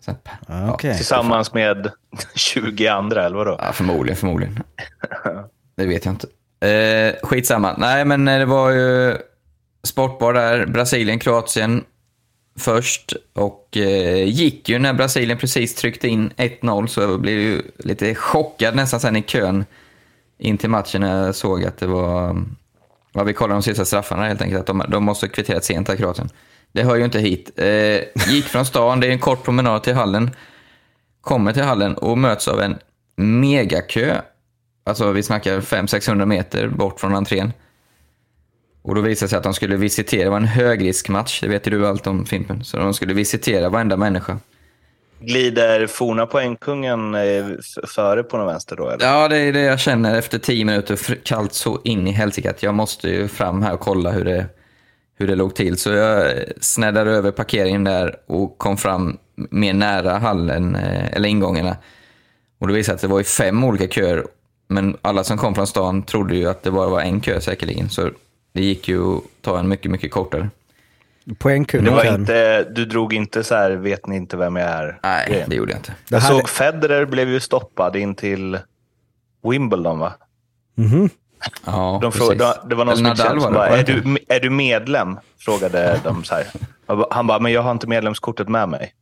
[0.00, 0.14] Så,
[0.48, 0.76] Ja.
[0.78, 1.90] Tillsammans med
[2.34, 3.56] 20 andra, eller vadå?
[3.62, 4.62] Ja, förmodligen, förmodligen.
[5.76, 6.26] Det vet jag inte.
[6.68, 7.74] Eh, skitsamma.
[7.78, 9.16] Nej, men eh, det var ju
[9.82, 10.66] sportbar där.
[10.66, 11.84] Brasilien, Kroatien
[12.58, 13.12] först.
[13.32, 18.14] Och eh, gick ju när Brasilien precis tryckte in 1-0 så jag blev ju lite
[18.14, 19.64] chockad nästan sen i kön
[20.38, 22.44] in till matchen när jag såg att det var...
[23.12, 24.60] Ja, vi kollade de sista straffarna helt enkelt.
[24.60, 26.28] Att de, de måste ha kvitterat sent här, Kroatien.
[26.72, 27.50] Det hör ju inte hit.
[27.56, 30.30] Eh, gick från stan, det är en kort promenad till hallen
[31.20, 32.78] kommer till hallen och möts av en
[33.16, 34.20] megakö.
[34.84, 37.52] Alltså vi snackar 500-600 meter bort från entrén.
[38.82, 41.66] Och då visade det sig att de skulle visitera, det var en högriskmatch, det vet
[41.66, 42.64] ju du allt om Fimpen.
[42.64, 44.38] Så de skulle visitera varenda människa.
[45.20, 47.46] Glider forna poängkungen eh,
[47.86, 48.88] före på den vänster då?
[48.88, 49.06] Eller?
[49.06, 52.62] Ja, det är det jag känner efter 10 minuter, kallt så in i helsike att
[52.62, 54.46] jag måste ju fram här och kolla hur det,
[55.20, 55.78] hur det låg till.
[55.78, 61.76] Så jag snäddade över parkeringen där och kom fram mer nära hallen, eh, eller ingångarna.
[62.58, 64.24] Och det visade att det var ju fem olika köer,
[64.68, 67.88] men alla som kom från stan trodde ju att det bara var en kö säkerligen.
[67.88, 68.10] Så
[68.52, 70.48] det gick ju att ta en mycket, mycket kortare.
[71.38, 71.84] Poängkung.
[71.84, 74.98] Det var inte, du drog inte så här, vet ni inte vem jag är?
[75.02, 75.94] Nej, det gjorde jag inte.
[76.08, 78.58] Jag såg Federer blev ju stoppad in till
[79.42, 80.12] Wimbledon, va?
[80.74, 81.10] Mhm.
[81.64, 85.18] Ja, De frågade, det var någon som Nadal som bara, är du, är du medlem?
[85.38, 86.46] Frågade de så här.
[87.10, 88.94] Han bara, men jag har inte medlemskortet med mig.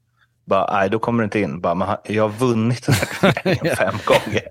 [0.46, 1.60] Bara, nej, då kommer du inte in.
[1.60, 4.42] Bara, men jag har vunnit den här turneringen fem gånger.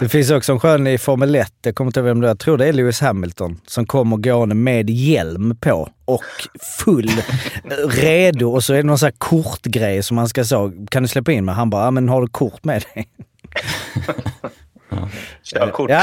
[0.00, 2.28] Det finns också en skön i Formel 1, jag kommer inte ihåg vem det är,
[2.30, 6.22] jag tror det är Lewis Hamilton, som kommer gående med hjälm på och
[6.78, 7.10] full
[7.88, 11.08] redo och så är det någon sån här kortgrej som han ska så, kan du
[11.08, 11.54] släppa in mig?
[11.54, 13.08] Han bara, men har du kort med dig?
[15.42, 15.90] Körkort.
[15.90, 16.02] Ja.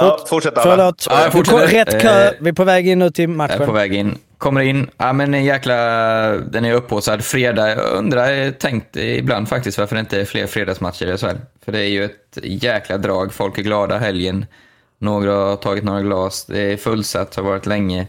[0.00, 0.76] Ja, fortsätt alla.
[0.76, 1.06] Förlåt,
[1.50, 3.74] Ja, rätt kö, Eh, vi är på väg in nu till Jag är på matchen.
[3.74, 4.18] väg in.
[4.38, 4.90] Kommer in.
[4.96, 5.74] Ja, men en jäkla...
[6.36, 7.24] Den är upphaussad.
[7.24, 7.68] Fredag.
[7.70, 11.36] Jag undrar, jag tänkt ibland faktiskt varför det inte är fler fredagsmatcher i SHL.
[11.64, 13.32] För det är ju ett jäkla drag.
[13.34, 14.46] Folk är glada helgen.
[14.98, 16.44] Några har tagit några glas.
[16.44, 18.06] Det är fullsatt, har varit länge.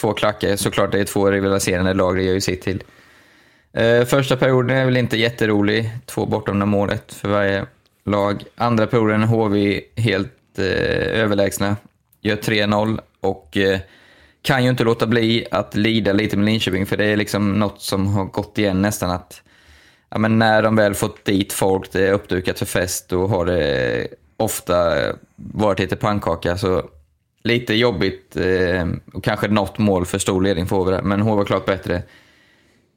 [0.00, 0.56] Två klackar.
[0.56, 2.82] Såklart det är två rivaliserande lag, det gör ju sitt till.
[3.76, 5.90] Eh, första perioden är väl inte jätterolig.
[6.06, 7.66] Två bortom det målet för varje
[8.06, 8.42] lag.
[8.56, 10.28] Andra perioden HV helt
[10.58, 11.76] eh, överlägsna.
[12.20, 13.80] Gör 3-0 och eh,
[14.42, 17.80] kan ju inte låta bli att lida lite med Linköping, för det är liksom något
[17.80, 19.42] som har gått igen nästan att
[20.10, 23.46] ja, men när de väl fått dit folk, det är uppdukat för fest då har
[23.46, 24.94] det ofta
[25.36, 26.82] varit lite pannkaka, så
[27.42, 31.44] lite jobbigt eh, och kanske något mål för stor ledning för HV där, men HV
[31.44, 32.02] klart bättre.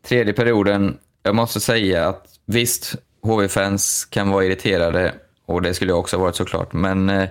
[0.07, 5.13] Tredje perioden, jag måste säga att visst, HV-fans kan vara irriterade
[5.47, 7.29] och det skulle jag också ha varit såklart, men eh,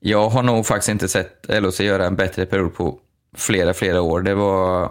[0.00, 2.98] jag har nog faktiskt inte sett LHC göra en bättre period på
[3.36, 4.22] flera, flera år.
[4.22, 4.90] Det var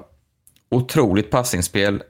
[0.71, 2.03] otroligt passningsspel.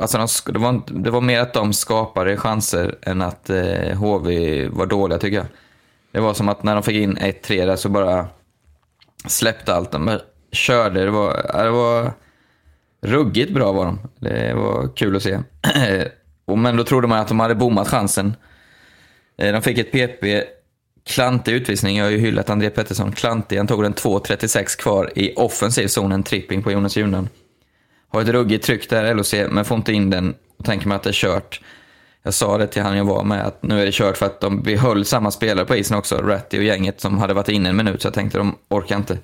[0.00, 4.68] Alltså de, det, var, det var mer att de skapade chanser än att eh, HV
[4.68, 5.46] var dåliga tycker jag.
[6.12, 8.26] Det var som att när de fick in 1-3 där så bara
[9.26, 9.92] släppte allt.
[9.92, 10.18] De
[10.52, 11.04] körde.
[11.04, 12.12] Det var, det var
[13.00, 13.98] ruggigt bra var de.
[14.18, 15.38] Det var kul att se.
[16.44, 18.36] Och Men då trodde man att de hade bommat chansen.
[19.36, 20.44] Eh, de fick ett PP,
[21.06, 21.96] klantig utvisning.
[21.96, 23.12] Jag har ju hyllat André Pettersson.
[23.12, 27.28] Klantig, han tog den 2.36 kvar i offensiv zon, en tripping på Jonas Jundan.
[28.08, 31.02] Har ett ruggigt tryck där, LOC, men får inte in den och tänker mig att
[31.02, 31.60] det är kört.
[32.22, 34.40] Jag sa det till han jag var med, att nu är det kört för att
[34.40, 37.76] de behöll samma spelare på isen också, Ratty och gänget som hade varit inne en
[37.76, 39.18] minut, så jag tänkte de orkar inte.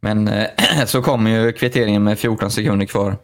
[0.00, 0.46] Men eh,
[0.86, 3.16] så kommer ju kvitteringen med 14 sekunder kvar.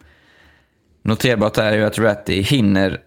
[1.02, 3.00] Noterbart är ju att Ratty hinner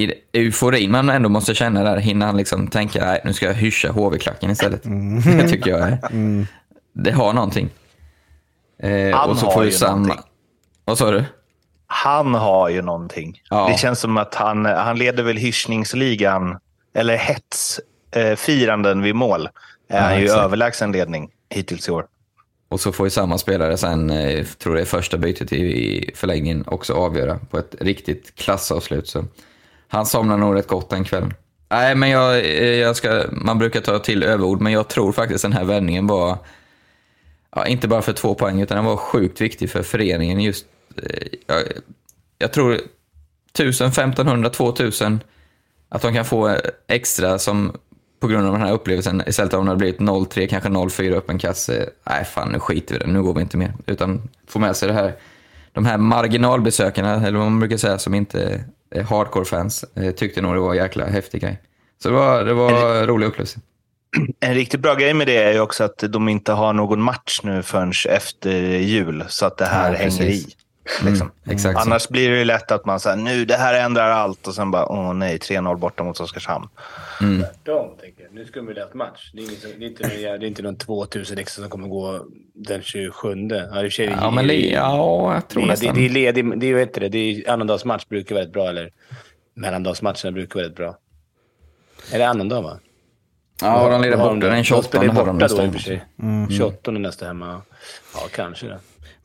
[0.00, 3.54] i euforin man ändå måste känna där, hinner han liksom tänka nej nu ska jag
[3.54, 4.82] hyscha HV-klacken istället.
[5.24, 5.98] Det tycker jag är.
[6.92, 7.70] Det har någonting.
[8.82, 10.18] Eh, Han och så har får ju någonting.
[10.84, 11.24] Vad sa du?
[11.86, 13.42] Han har ju någonting.
[13.50, 13.68] Ja.
[13.72, 16.58] Det känns som att han, han leder väl hyschningsligan,
[16.94, 19.48] eller hetsfiranden vid mål.
[19.88, 20.42] Är han ju exakt.
[20.42, 22.06] överlägsen ledning hittills i år.
[22.68, 26.10] Och så får ju samma spelare sen, eh, tror det är första bytet i, i
[26.14, 29.08] förlängningen, också avgöra på ett riktigt klassavslut.
[29.08, 29.24] Så
[29.90, 31.34] han somnar nog rätt gott den kvällen.
[31.70, 35.42] Nej, men jag, eh, jag ska, man brukar ta till överord, men jag tror faktiskt
[35.42, 36.38] den här vändningen var,
[37.56, 40.40] ja, inte bara för två poäng, utan den var sjukt viktig för föreningen.
[40.40, 40.66] Just,
[40.96, 41.62] eh, jag,
[42.38, 42.80] jag tror
[43.52, 45.20] 1000, 1500, 2000,
[45.88, 46.56] att de kan få
[46.88, 47.72] extra som
[48.20, 51.38] på grund av den här upplevelsen, istället om det hade blivit 0-3, kanske 0-4 öppen
[51.38, 51.90] kasse.
[52.04, 53.74] Nej, fan nu skiter vi i det, nu går vi inte mer.
[53.86, 55.14] Utan få med sig det här,
[55.72, 58.64] de här marginalbesökarna, eller vad man brukar säga, som inte
[58.96, 61.60] hardcore-fans, eh, tyckte nog det var en jäkla häftig grej.
[62.02, 63.60] Så det var, det var en rolig upplevelse.
[64.40, 67.40] En riktigt bra grej med det är ju också att de inte har någon match
[67.42, 69.24] nu förrän efter jul.
[69.28, 70.46] Så att det här Ja, hänger i.
[71.04, 71.30] Liksom.
[71.50, 71.88] Exakt så.
[71.88, 74.70] Annars blir det ju lätt att man säger nu det här ändrar allt och sen
[74.70, 76.68] bara åh nej, 3-0 borta mot Oskarshamn.
[77.62, 78.32] De tänker jag.
[78.34, 79.30] Nu ska de väl ha ett match.
[79.34, 81.70] Det är, ingen som, det är inte, någon- det är inte någon 2000 extra som
[81.70, 83.48] kommer gå den 27.
[83.50, 85.94] Ja, för sig, Ja, men li- ja, jag tror det, det, nästan.
[85.94, 88.68] det är ledig, det är, vet du, det, det är annandagsmatch brukar vara väldigt bra,
[88.68, 88.90] eller
[89.54, 90.96] mellandagsmatcherna brukar vara väldigt bra.
[92.12, 92.78] Är det annandag, va?
[93.62, 94.46] Ja, de har borta.
[94.46, 96.48] Den De 28 spelar har de borta nästa då i och för hemma.
[96.48, 96.56] sig.
[96.56, 97.62] 28 är nästa hemma.
[98.14, 98.78] Ja, kanske det.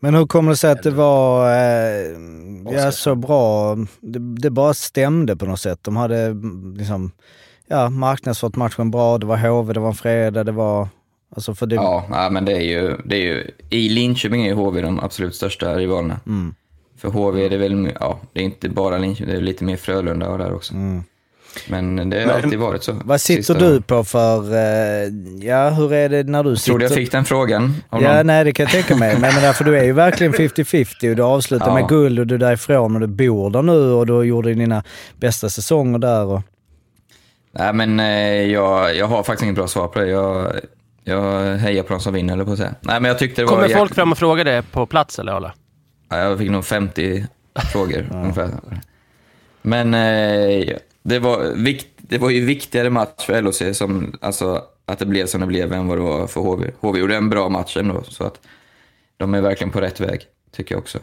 [0.06, 3.76] Men hur kommer det sig att det var eh, ja, så bra?
[4.02, 5.80] Det, det bara stämde på något sätt.
[5.82, 7.12] De hade mm, liksom,
[7.68, 9.18] ja, marknadsfört matchen bra.
[9.18, 10.88] Det var HV, det var en fredag, det var...
[11.36, 13.52] Alltså för det, Ja, nej, men det är, ju, det är ju...
[13.70, 16.20] I Linköping är ju HV de absolut största rivalerna.
[16.98, 19.78] För HV är det väl, ja, det är inte bara Linköping, det är lite mer
[19.78, 20.74] Frölunda och där också.
[21.68, 22.92] Men det har alltid varit så.
[23.06, 24.54] vad sitter Sista- du på för...
[24.54, 25.10] Eh,
[25.48, 26.72] ja, hur är det när du sitter...
[26.72, 28.28] Trodde jag fick den frågan Ja, någon.
[28.28, 29.12] nej det kan jag tänka mig.
[29.20, 31.74] Men, men därför du är ju verkligen 50-50 och du avslutar Ja.
[31.74, 34.84] med guld och du är därifrån och du bor där nu och du gjorde dina
[35.20, 36.26] bästa säsonger där.
[36.26, 36.42] Och,
[37.52, 40.08] Nej, men eh, jag, jag har faktiskt inget bra svar på det.
[40.08, 40.52] Jag,
[41.04, 42.76] jag hejar på de som vinner, eller på att säga.
[42.82, 43.56] Nej, men jag tyckte det var...
[43.56, 45.54] Kommer folk jäk- fram och frågar det på plats eller Ola?
[46.10, 47.26] Ja, jag fick nog 50
[47.72, 48.50] frågor ungefär.
[49.62, 50.76] Men eh,
[51.06, 55.26] det, var vikt, det var ju viktigare match för LHC som, alltså, att det blev
[55.26, 56.72] som det blev än vad det var för HV.
[56.80, 58.40] HV gjorde en bra match ändå, så att
[59.18, 61.00] de är verkligen på rätt väg, tycker jag också.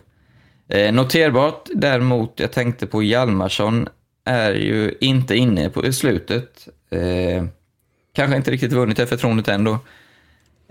[0.69, 3.89] Eh, noterbart däremot, jag tänkte på Hjalmarsson,
[4.25, 6.69] är ju inte inne på i slutet.
[6.91, 7.45] Eh,
[8.15, 9.79] kanske inte riktigt vunnit det förtroendet ändå.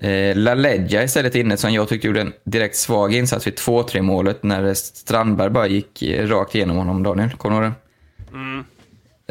[0.02, 4.44] Eh, LaLeggia istället inne som jag tyckte gjorde en direkt svag insats vid 2-3 målet
[4.44, 7.32] när Strandberg bara gick eh, rakt igenom honom, Daniel.
[7.32, 8.38] Kommer du ihåg det?
[8.38, 8.64] Mm.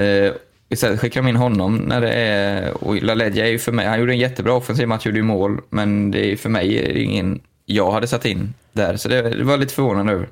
[0.01, 0.33] Eh,
[0.69, 2.85] istället skickar de in honom när det är...
[2.85, 3.87] Och LaLeggia är ju för mig...
[3.87, 6.95] Han gjorde en jättebra offensiv match, gjorde ju mål, men det är för mig är
[6.95, 8.97] det ingen jag hade satt in där.
[8.97, 10.29] Så det, det var lite förvånande över.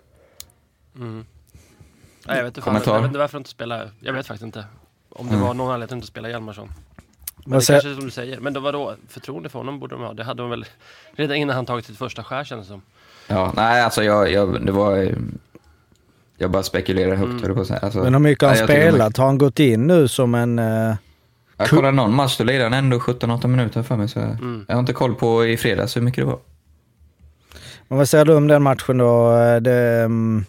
[2.28, 3.90] Nej, jag vet inte, fan, jag vet inte varför de inte spelar.
[4.00, 4.64] Jag vet faktiskt inte.
[5.08, 6.68] Om det var någon anledning att inte spela Hjalmarsson.
[7.44, 8.40] Men det kanske är som du säger.
[8.40, 8.94] Men då vadå?
[9.08, 10.12] Förtroende för honom borde de ha.
[10.12, 10.64] Det hade de väl
[11.12, 12.82] redan innan han tagit sitt första skär kändes det som.
[13.26, 14.32] Ja, nej alltså jag...
[14.32, 15.14] jag det var...
[16.41, 17.55] Jag bara spekulerar högt, mm.
[17.55, 17.78] på att säga.
[17.80, 19.16] Alltså, Men hur mycket har han spelat?
[19.16, 20.59] Har han gått in nu som en...
[20.59, 20.95] eh,
[21.57, 24.09] Jag kollade någon match, då lirade han ändå 17-18 minuter för mig.
[24.09, 24.64] Så Mm.
[24.68, 26.39] Jag har inte koll på i fredags hur mycket det var.
[27.89, 29.36] Men vad säger du om den matchen då?
[29.36, 30.45] Eh, Det, mm,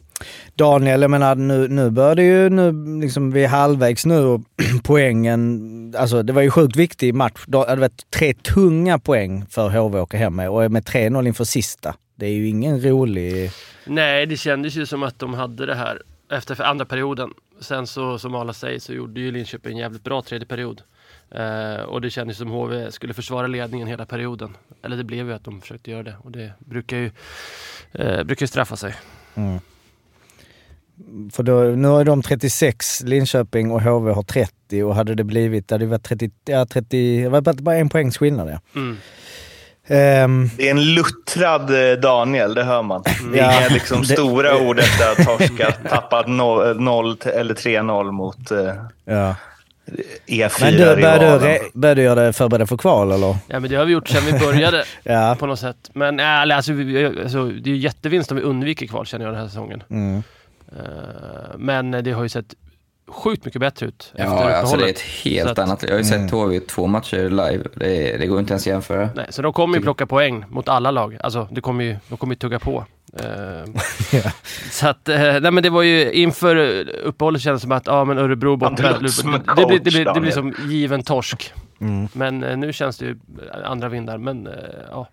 [0.55, 4.41] Daniel, jag menar nu, nu börjar det ju, nu, liksom, vi är halvvägs nu och
[4.83, 7.43] poängen, alltså det var ju sjukt viktig match.
[7.47, 11.43] Det varit tre tunga poäng för HV att åka hem med och med 3-0 inför
[11.43, 11.95] sista.
[12.19, 13.51] Det är ju ingen rolig...
[13.85, 16.01] Nej, det kändes ju som att de hade det här
[16.31, 17.33] efter andra perioden.
[17.61, 20.81] Sen så, som alla säger, så gjorde ju Linköping en jävligt bra tredje period.
[21.31, 24.57] Eh, och det kändes som HV skulle försvara ledningen hela perioden.
[24.83, 27.11] Eller det blev ju att de försökte göra det och det brukar ju,
[27.91, 28.95] eh, brukar ju straffa sig.
[31.31, 35.67] För då, nu har de 36, Linköping och HV har 30 och hade det blivit,
[35.67, 38.59] det hade varit 30, ja 30, det var bara- bara en poängs skillnad ja.
[38.75, 38.97] Mm.
[39.89, 43.03] Ehm, Det är en luttrad eh, Daniel, det hör man.
[43.33, 43.59] Det är Ja.
[43.59, 48.73] inga liksom, Det- stora ord efter att ha torskat, tappat 0 eller 3-0 mot eh,
[49.05, 49.35] ja.
[50.27, 53.35] E4 Men du, börjar du, börjar du göra det förbereda för kval eller?
[53.47, 55.35] Ja men det har vi gjort sedan vi började Ja.
[55.39, 55.89] på något sätt.
[55.93, 59.33] Men äh, alltså, vi- alltså, det är ju jättevinst om vi undviker kval känner jag
[59.33, 59.83] den här säsongen.
[59.89, 60.23] Mm.
[60.77, 62.53] Eh, men det har ju sett
[63.09, 65.83] sjukt mycket bättre ut efter Ja, alltså det är ett helt att- annat.
[65.83, 66.29] Jag har ju sett Mm.
[66.29, 67.63] HV två matcher live.
[67.75, 69.09] Det, det går inte ens att jämföra.
[69.15, 71.17] Nej, så de kommer ju plocka poäng mot alla lag.
[71.19, 72.85] Alltså, det kommer ju, de kommer ju tugga på.
[73.19, 74.21] Eh.
[74.71, 76.55] Så att, eh, nej men det var ju inför
[77.03, 78.75] uppehållet kändes det som att, ja men Örebro borta.
[78.83, 81.53] det Det, blir, det, blir, det blir som given torsk.
[81.81, 82.07] Mm.
[82.13, 83.19] Men eh, nu känns det ju
[83.63, 84.17] andra vindar.
[84.17, 84.49] Men
[84.91, 85.07] ja,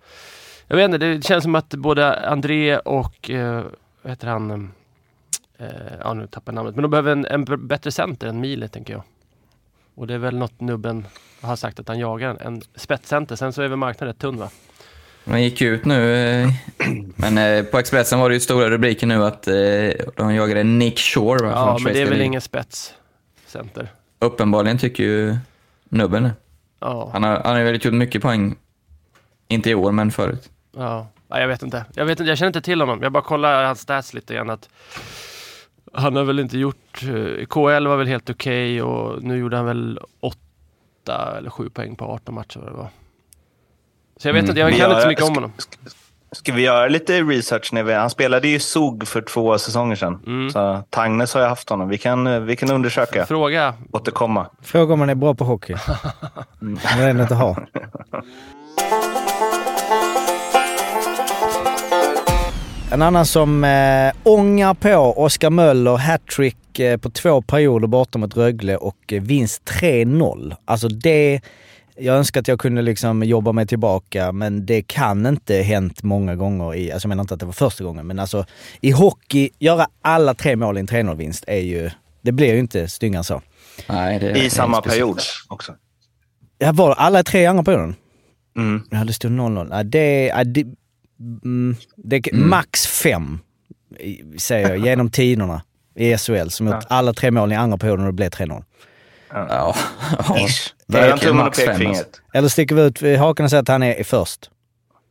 [0.67, 3.31] jag vet inte, det känns som att både André och,
[4.03, 4.73] vad heter han,
[5.59, 5.67] eh,
[6.01, 6.75] ja nu tappar jag namnet.
[6.75, 9.03] Men de behöver en, en bättre center än Mile tänker jag.
[9.95, 11.07] Och det är väl något nubben
[11.41, 13.37] har sagt att han jagar, en, en spetscenter.
[13.37, 14.51] Sen så är väl marknaden rätt tunn va?
[15.25, 16.49] De gick ut nu, eh,
[17.17, 19.55] men eh, på Expressen var det ju stora rubriker nu att eh,
[20.17, 21.47] de jagade Nick Shore.
[21.47, 23.89] va, Ja, men det är väl ingen spetscenter.
[24.19, 25.37] Uppenbarligen tycker ju
[25.89, 26.33] nubben det.
[26.81, 27.11] Ja.
[27.13, 28.57] Han har, han har ju väl gjort mycket poäng,
[29.49, 30.51] inte i år men förut.
[30.77, 31.85] Ja, jag vet inte.
[31.95, 32.29] Jag, vet inte.
[32.29, 33.03] jag känner inte till honom.
[33.03, 34.51] Jag bara kollar hans stats lite grann.
[34.51, 34.69] Att
[35.93, 37.03] han har väl inte gjort...
[37.03, 41.97] eh, KL var väl helt okej och nu gjorde han väl åtta eller sju poäng
[41.97, 42.59] på 18 matcher.
[42.61, 42.89] Vad det var.
[44.17, 44.51] Så jag vet Mm.
[44.51, 45.53] inte, jag kan inte så mycket om honom.
[46.33, 47.73] Ska vi göra lite research?
[47.73, 50.23] När vi, han spelade ju SOG för två säsonger sedan.
[50.27, 50.51] Mm.
[50.51, 51.89] Så Tagnes har ju haft honom.
[51.89, 53.27] Vi kan, eh, vi kan undersöka.
[53.27, 53.75] Fråga.
[53.93, 54.47] Återkomma.
[54.63, 55.75] Fråga om han är bra på hockey.
[56.63, 56.79] Mm.
[56.97, 57.57] Det är inte ha.
[62.97, 68.37] En annan som eh, ångar på, Oskar Möller, hattrick eh, på två perioder borta mot
[68.37, 70.57] Rögle och eh, vinst 3-0.
[70.65, 71.41] Alltså det...
[71.97, 76.37] Jag önskar att jag kunde liksom jobba mig tillbaka, men det kan inte hänt många
[76.37, 76.93] gånger i...
[76.93, 78.45] Alltså jag menar inte att det var första gången, men alltså
[78.81, 81.91] i hockey, göra alla tre mål i en 3-0-vinst är ju...
[82.23, 83.43] Det blir ju inte styngare så.
[83.89, 85.01] Nej, det är I samma speciellt.
[85.01, 85.75] period också.
[86.59, 87.95] Ja, var alla tre i andra perioden?
[88.57, 88.83] Mm.
[88.91, 89.69] Ja, det stod 0-0.
[89.71, 90.67] Ja, det, ja, det,
[91.45, 93.39] mm, det max fem,
[94.39, 95.63] säger jag, genom tiderna
[95.95, 98.65] i SHL som gjort alla tre mål i andra perioden och det blev 3-0.
[99.33, 99.75] Ja, ja.
[100.87, 102.05] Verkligen max fem, alltså.
[102.35, 104.51] Eller sticker vi ut hakan och säger att han är först?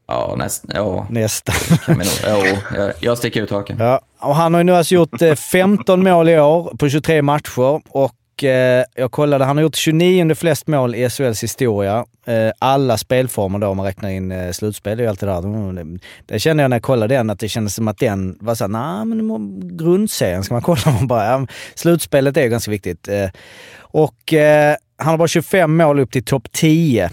[0.07, 1.51] Ja, näst, ja, Nästa.
[1.85, 2.13] kan vi nog.
[2.45, 3.77] Jo, jag, jag sticker ut hakan.
[3.79, 7.21] Ja, och han har ju nu alltså gjort eh, 15 mål i år på 23
[7.21, 8.09] matcher och eh,
[8.43, 12.05] Eh, jag kollade, han har gjort 29 flest mål i SHLs historia.
[12.25, 15.37] Eh, alla spelformer då om man räknar in eh, slutspel, det allt det där.
[15.39, 18.55] Mm, Det kände jag när jag kollade den, att det kändes som att den var
[18.55, 20.81] såhär, nej men grundserien ska man kolla.
[20.85, 23.07] Man bara, ja, slutspelet är ju ganska viktigt.
[23.07, 23.29] Eh,
[23.77, 27.09] och eh, han har bara 25 mål upp till topp 10.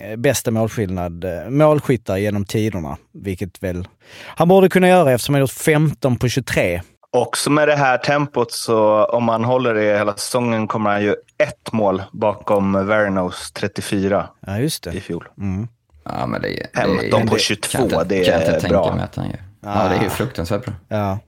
[0.00, 2.96] Eh, bästa målskillnad, eh, målskyttar genom tiderna.
[3.12, 3.88] Vilket väl
[4.26, 6.82] han borde kunna göra eftersom han har gjort 15 på 23.
[7.14, 11.14] Också med det här tempot, så om man håller det hela säsongen kommer han ju
[11.38, 15.00] ett mål bakom Vernos 34 Ja, just i det.
[15.00, 15.28] fjol.
[15.38, 15.68] Mm.
[16.04, 18.42] Ja, men det, är- det, 15 på det 22, kan jag inte- det kan jag
[18.42, 18.94] är inte tänka bra.
[18.94, 19.42] mig att han gör.
[19.60, 20.74] Ja, det är ju fruktansvärt bra.
[20.88, 21.18] Ja.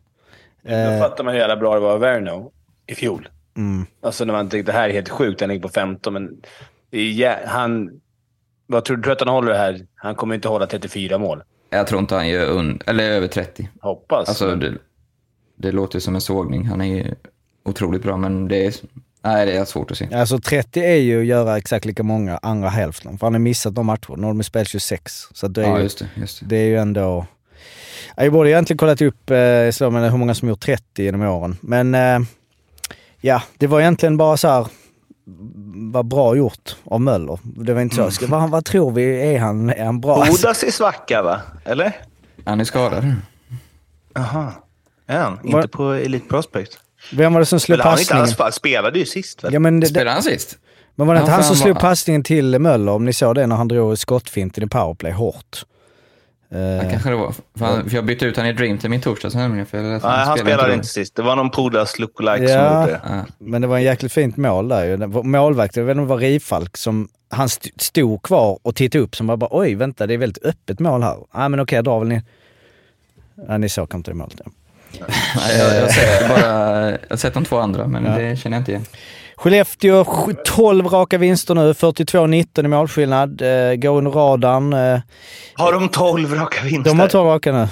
[0.73, 2.53] Eh, fattar man hur jävla bra det var Verno
[2.87, 3.29] i fjol.
[3.57, 3.87] mm.
[4.03, 6.31] Alltså när man tänkte det här är helt sjukt, han ligger på 15, men
[6.91, 7.91] det jä- han...
[8.67, 9.81] Vad tror du att han håller det här?
[9.95, 11.43] Han kommer inte hålla 34 mål.
[11.71, 13.69] Jag tror inte han gör un, eller över 30.
[13.81, 14.29] Hoppas.
[14.29, 14.75] Alltså, det,
[15.57, 16.67] det låter som en sågning.
[16.67, 17.15] Han är ju
[17.65, 18.75] otroligt bra, men det är,
[19.23, 20.15] nej, det är svårt att se.
[20.15, 23.19] Alltså 30 är ju att göra exakt lika många andra hälften.
[23.19, 24.15] För han har missat de matcher.
[24.17, 25.13] Nu har de spelat 26.
[25.33, 26.09] Så det, är Ja, ju, just det.
[26.15, 26.47] Just det.
[26.47, 27.27] det är ju ändå...
[28.17, 31.57] Jag borde egentligen kollat upp eh, så, men hur många som gjort 30 genom åren.
[31.61, 32.19] Men eh,
[33.21, 34.67] ja, det var egentligen bara så här.
[35.93, 37.39] Vad bra gjort av Möller.
[37.43, 38.11] Det var inte så.
[38.11, 39.35] Ska, vad, vad tror vi?
[39.35, 40.23] Är han, är han bra?
[40.23, 41.41] Alltså, Odas i svacka, va?
[41.65, 41.97] Eller?
[42.45, 43.15] Han är skadad.
[44.15, 44.53] Jaha.
[45.07, 45.39] Han?
[45.43, 46.79] Var- Inte på Elite Prospect?
[47.13, 48.23] vem var det som slog Eller han, inte passningen?
[48.23, 49.53] alls, han spelade ju sist väl?
[49.53, 50.59] Ja, men, det, Spelade han sist?
[50.95, 52.93] men var det inte han fan, som slog passningen till Möller?
[52.93, 55.65] Om ni såg det när han drog skottfinten i powerplay hårt.
[56.51, 57.35] Eh, Ja, kanske det var.
[57.59, 59.67] För, han, för jag bytte ut han i Dream till min torsdags nämligen.
[59.67, 60.75] För jag lät Nej, han spelade då.
[60.75, 61.15] inte sist.
[61.17, 62.81] Det var någon Pudas lookalike som Ja.
[62.81, 63.01] gjorde det.
[63.09, 63.25] Ja.
[63.39, 65.07] Men det var en jäkligt fint mål där ju.
[65.23, 69.05] Målvakten, jag vet inte om det var Rifalk, som han st- stod kvar och tittade
[69.05, 71.17] upp som var bara oj vänta det är väldigt öppet mål här.
[71.35, 72.23] Nej men okej jag drar väl ni...
[73.49, 74.41] Nej ni såg inte det målet.
[75.01, 75.07] Ja.
[75.59, 78.61] Jag, jag, har sett bara, jag har sett de två andra, men det känner jag
[78.61, 78.85] inte igen.
[79.37, 83.43] Skellefteå, sj- 12 raka vinster nu, 42-19 i målskillnad.
[83.43, 84.73] Eh, går under radarn.
[84.73, 85.01] Eh,
[85.55, 86.91] Har de 12 raka vinster?
[86.91, 87.69] de har 12 raka nu.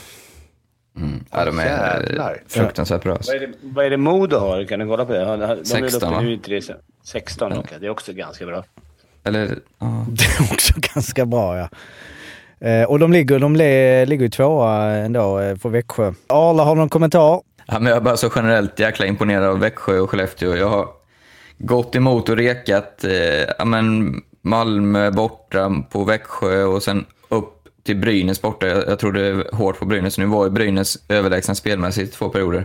[0.97, 1.25] Mm.
[1.31, 2.43] Ja, de är Jävlar.
[2.49, 3.18] fruktansvärt bra.
[3.27, 4.64] Vad är det, vad är det Modo har?
[4.64, 5.25] Kan du kolla på det?
[5.37, 6.20] De 16, är uppe va?
[6.20, 6.61] nu i tre-
[7.05, 7.77] 16, okej.
[7.81, 8.64] Det är också ganska bra.
[9.25, 10.07] Eller, ja.
[10.11, 11.68] Det är också ganska bra ja.
[12.65, 16.13] Eh, och de ligger, de ligger ju tvåa ändå eh, på Växjö.
[16.27, 17.41] Arla, har du någon kommentar?
[17.67, 20.57] Ja, men jag är bara så generellt jäkla imponerad av Växjö och Skellefteå.
[20.57, 20.89] Jag har
[21.59, 23.13] gått emot och rekat eh,
[23.59, 28.67] ja, men Malmö borta på Växjö och sen upp till Brynäs borta.
[28.67, 32.65] Jag, jag trodde hårt på Brynäs, nu var ju Brynäs överlägsna spelmässigt i två perioder.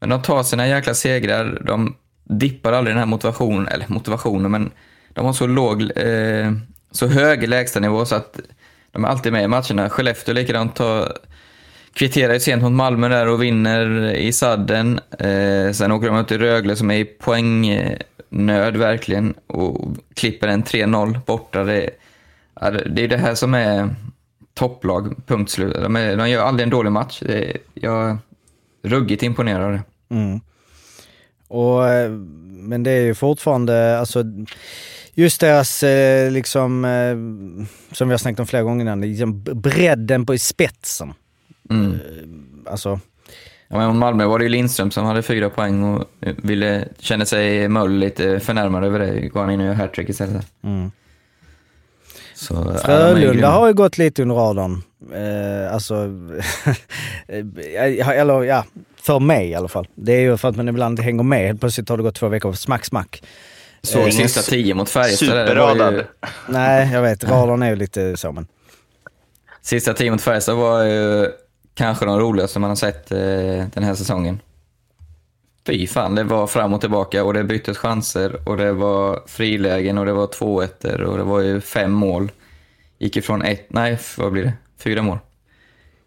[0.00, 4.70] Men de tar sina jäkla segrar, de dippar aldrig den här motivationen, eller motivationen, men
[5.08, 6.52] de har så låg, eh,
[6.90, 8.40] så hög lägstanivå så att
[8.92, 9.90] de är alltid med i matcherna.
[9.90, 11.18] Skellefteå likadant, tar,
[11.92, 15.00] kvitterar ju sent mot Malmö där och vinner i sadden.
[15.18, 20.64] Eh, sen åker de ut till Rögle som är i poängnöd verkligen och klipper en
[20.64, 21.64] 3-0 borta.
[21.64, 21.90] Det,
[22.86, 23.94] det är det här som är
[24.54, 25.74] topplag, punkt slut.
[25.74, 27.22] De, är, de gör aldrig en dålig match.
[27.26, 28.18] Det, jag är
[28.82, 29.82] ruggigt imponerad av det.
[30.08, 30.40] Mm.
[31.48, 32.10] Och, eh,
[32.46, 34.24] men det är ju fortfarande, alltså
[35.16, 37.16] just deras, eh, liksom, eh,
[37.94, 41.14] som vi har snackat om flera gånger innan, liksom bredden på spetsen.
[41.70, 41.98] Mm.
[42.66, 43.00] Alltså,
[43.68, 47.68] Ja, men Malmö var det ju Lindström som hade fyra poäng och ville, kände sig
[47.68, 49.28] Möll lite förnärmad över det.
[49.28, 50.46] Går han in och gör hattrick istället.
[50.62, 50.90] mm.
[52.34, 54.82] Så, Frölunda har ju gått lite under radarn.
[55.12, 55.94] Eh, alltså,
[57.28, 58.64] eh, eller ja,
[58.96, 59.88] för mig i alla fall.
[59.94, 61.46] Det är ju för att man ibland hänger med.
[61.46, 63.22] Helt plötsligt har det gått två veckor, smack smack.
[63.86, 65.28] Såg Eh, sista tio mot Färjestad.
[65.28, 66.04] var ju- Superradad.
[66.48, 67.24] Nej, jag vet.
[67.24, 68.46] Radarn är ju lite så men.
[69.62, 71.28] Sista tio mot Färjestad var ju
[71.74, 73.18] kanske de roligaste man har sett eh,
[73.74, 74.40] den här säsongen.
[75.66, 79.98] Fy fan, det var fram och tillbaka och det byttes chanser och det var frilägen
[79.98, 82.30] och det var två ettor och det var ju fem mål.
[82.98, 84.52] Gick ifrån ett, nej vad blir det?
[84.78, 85.18] Fyra mål.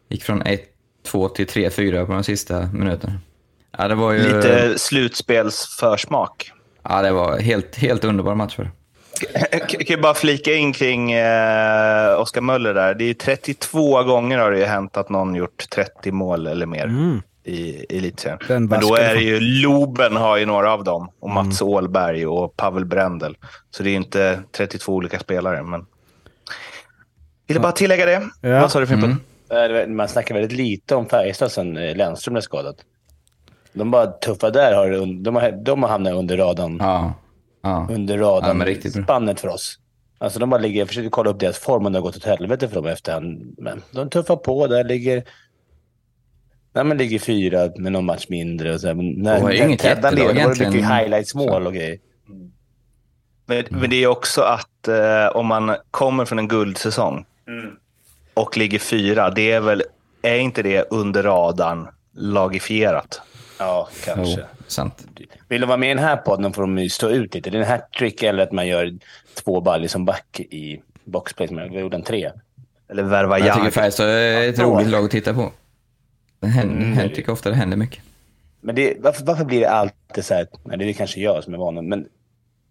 [0.10, 0.64] Gick från ett,
[1.06, 3.14] två till tre, fyra på de sista minuterna.
[3.78, 4.20] Ja, det var ju...
[4.36, 6.52] Lite slutspelsförsmak.
[6.84, 8.72] Ja, det var helt, helt underbar match för det.
[9.52, 12.94] Jag kan ju bara flika in kring eh, Oskar Möller där.
[12.94, 16.66] Det är ju 32 gånger har det ju hänt att någon gjort 30 mål eller
[16.66, 16.88] mer
[17.44, 17.52] i,
[17.90, 18.40] i elitserien.
[18.48, 21.12] Men då är det ju Loben har ju några av dem.
[21.20, 23.38] Och Mats Åhlberg och Pavel Brendel.
[23.72, 25.64] Så det är ju inte 32 olika spelare.
[25.64, 25.86] Men...
[27.48, 28.30] Ville bara tillägga det.
[28.42, 28.62] Ja.
[28.62, 29.18] Vad sa du Fimpen?
[29.50, 29.82] Mm.
[29.82, 32.76] Eh, Man snackar väldigt lite om Färjestad sen eh, Lennström är skadad.
[33.74, 34.74] De bara tuffa där.
[34.76, 36.78] Har, de, har, de har hamnat under radarn.
[36.80, 37.14] Ja.
[37.62, 37.88] ja.
[37.92, 38.58] Under Ja, radarn.
[38.58, 39.04] bra.
[39.04, 39.80] spannet för oss.
[40.18, 42.24] Alltså de bara ligger, jag försökte kolla upp deras form och det har gått åt
[42.26, 43.56] helvete för dem efterhand.
[43.58, 45.24] Men de tuffar på där, ligger...
[46.74, 48.74] Nej, men ligger fyra med någon match mindre.
[48.74, 48.94] Och så här.
[48.94, 50.98] Men när Det var ju när inget Teddan jättelag led, då var det mycket egentligen.
[50.98, 52.00] highlights-mål och grejer.
[53.46, 57.26] Men, men det är också att eh, om man kommer från en guldsäsong
[58.34, 59.84] och ligger fyra, det är väl,
[60.22, 63.22] är inte det under radarn lagifierat?
[63.60, 64.36] Ja, kanske.
[64.39, 65.07] Jo, sant.
[65.47, 67.49] Vill de vara med i den här podden får de stå ut lite.
[67.49, 68.93] Det är en hattrick eller att man gör
[69.43, 71.47] två baljor som back i boxplay.
[71.47, 72.32] som Jag gjorde en tre.
[72.89, 73.72] Eller värva Jag tycker?
[73.72, 74.64] Färjestad är ett Ja.
[74.64, 75.51] roligt lag att titta på.
[76.39, 76.99] Det händer, Mm.
[76.99, 78.03] jag tycker ofta det händer mycket.
[78.62, 80.47] Men det, varför, varför blir det alltid så här...
[80.64, 81.88] Nej, det är kanske jag som är van.
[81.88, 82.05] Men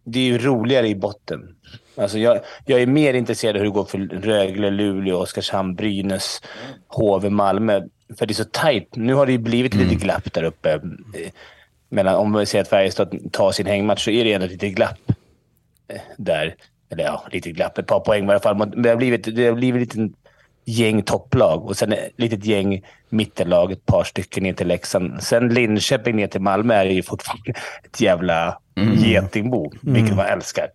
[0.04, 1.56] det är ju roligare i botten.
[1.96, 6.42] Alltså jag, jag är mer intresserad av hur det går för Rögle, Luleå, Oskarshamn, Brynäs,
[6.88, 7.80] HV, Malmö.
[8.16, 8.96] För det är så tajt.
[8.96, 10.80] Nu har det blivit lite glapp där uppe.
[11.88, 15.12] Mellan, om vi säger att Färjestad tar sin hängmatch så är det ändå lite glapp
[15.88, 16.54] eh, där.
[16.90, 17.78] Eller ja, lite glapp.
[17.78, 18.82] Ett par poäng i alla fall.
[18.82, 20.10] Det har blivit, det har blivit ett
[20.64, 25.22] gäng topplag och sen ett litet gäng mittenlag, ett par stycken ner till Leksand.
[25.22, 27.50] Sen Linköping ner till Malmö är ju fortfarande
[27.84, 28.58] ett jävla
[28.96, 30.68] getingbo, vilket man älskar.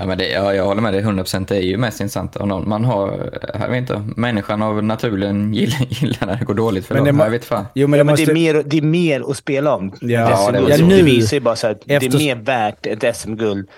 [0.00, 1.44] Ja, men det, ja, jag håller med dig 100%.
[1.48, 5.54] Det är ju mest intressant om någon, man har, jag vet inte, människan av naturen
[5.54, 7.06] gillar, gillar när det går dåligt för Men dem.
[7.06, 7.64] det må- Jag vet fan.
[7.74, 8.24] Jo, men Ja, det men måste...
[8.26, 9.92] det, är mer, det är mer att spela om.
[10.00, 10.84] Ja, det ja, så.
[10.84, 13.68] nu- det visar ju bara så att det efter- är mer värt ett SM-guld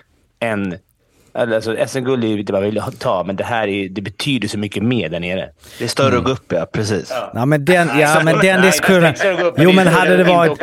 [0.40, 0.74] än...
[1.34, 4.58] Alltså, SM-guld är ju det man vill ta, men det här är, det betyder så
[4.58, 5.48] mycket mer där nere.
[5.78, 6.66] Det är större att gå upp, ja.
[6.72, 7.12] Precis.
[7.34, 9.14] Ja, men den, ja, men den diskussionen...
[9.22, 10.60] det Jo, det men hade det varit...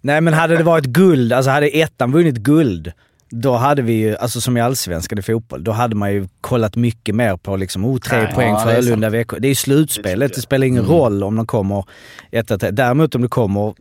[0.00, 2.92] Nej, men hade det varit guld, alltså hade ettan vunnit guld,
[3.30, 6.76] då hade vi ju, alltså som i allsvenskan i fotboll, då hade man ju kollat
[6.76, 9.38] mycket mer på liksom, oh, tre Nej, poäng ja, för Frölunda Växjö.
[9.38, 11.84] Det är ju slutspelet, det spelar ingen roll om de kommer
[12.30, 12.70] etta, tre.
[12.70, 13.74] Däremot om det kommer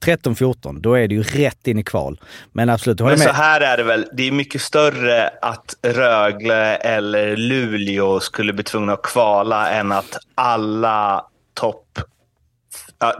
[0.00, 2.20] 13-14, då är det ju rätt in i kval.
[2.52, 3.36] Men absolut, jag håller Men så med.
[3.36, 4.06] här är det väl.
[4.12, 10.18] Det är mycket större att Rögle eller Luleå skulle bli tvungna att kvala än att
[10.34, 11.98] alla topp...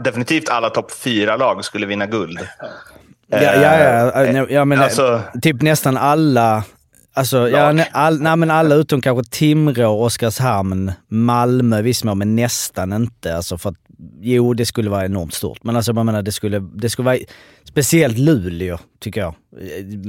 [0.01, 2.39] Definitivt alla topp fyra lag skulle vinna guld.
[3.43, 6.65] Ja, ja, ja, ja, ja men Alltså- typ nästan alla,
[7.15, 12.93] alltså, ja, all, nej, men alla utom kanske Timrå, Oskarshamn, Malmö, viss mån, men nästan
[12.93, 13.37] inte.
[13.37, 13.77] Alltså för att,
[14.21, 15.65] jo, det skulle vara enormt stort.
[15.65, 17.19] Men alltså, jag menar, det skulle, det skulle vara,
[17.69, 19.35] speciellt Luleå, tycker jag.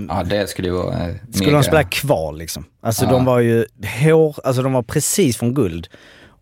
[0.10, 1.58] Ja, det skulle ju vara eh, Skulle mega.
[1.58, 2.66] de spela kval liksom.
[2.84, 3.12] Alltså Ja.
[3.12, 3.66] de var ju
[4.04, 5.88] hår, alltså de var precis från guld.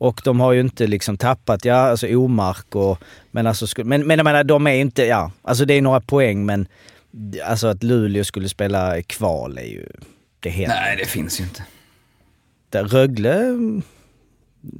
[0.03, 2.97] Och de har ju inte liksom tappat, ja alltså Omark och,
[3.31, 6.45] men alltså, men, men jag menar de är inte, ja, alltså det är några poäng
[6.45, 6.67] men
[7.45, 9.87] alltså att Luleå skulle spela kval är ju,
[10.39, 11.63] det händer Nej, det finns ju inte.
[12.65, 12.83] inte.
[12.95, 13.81] Rögle, mm,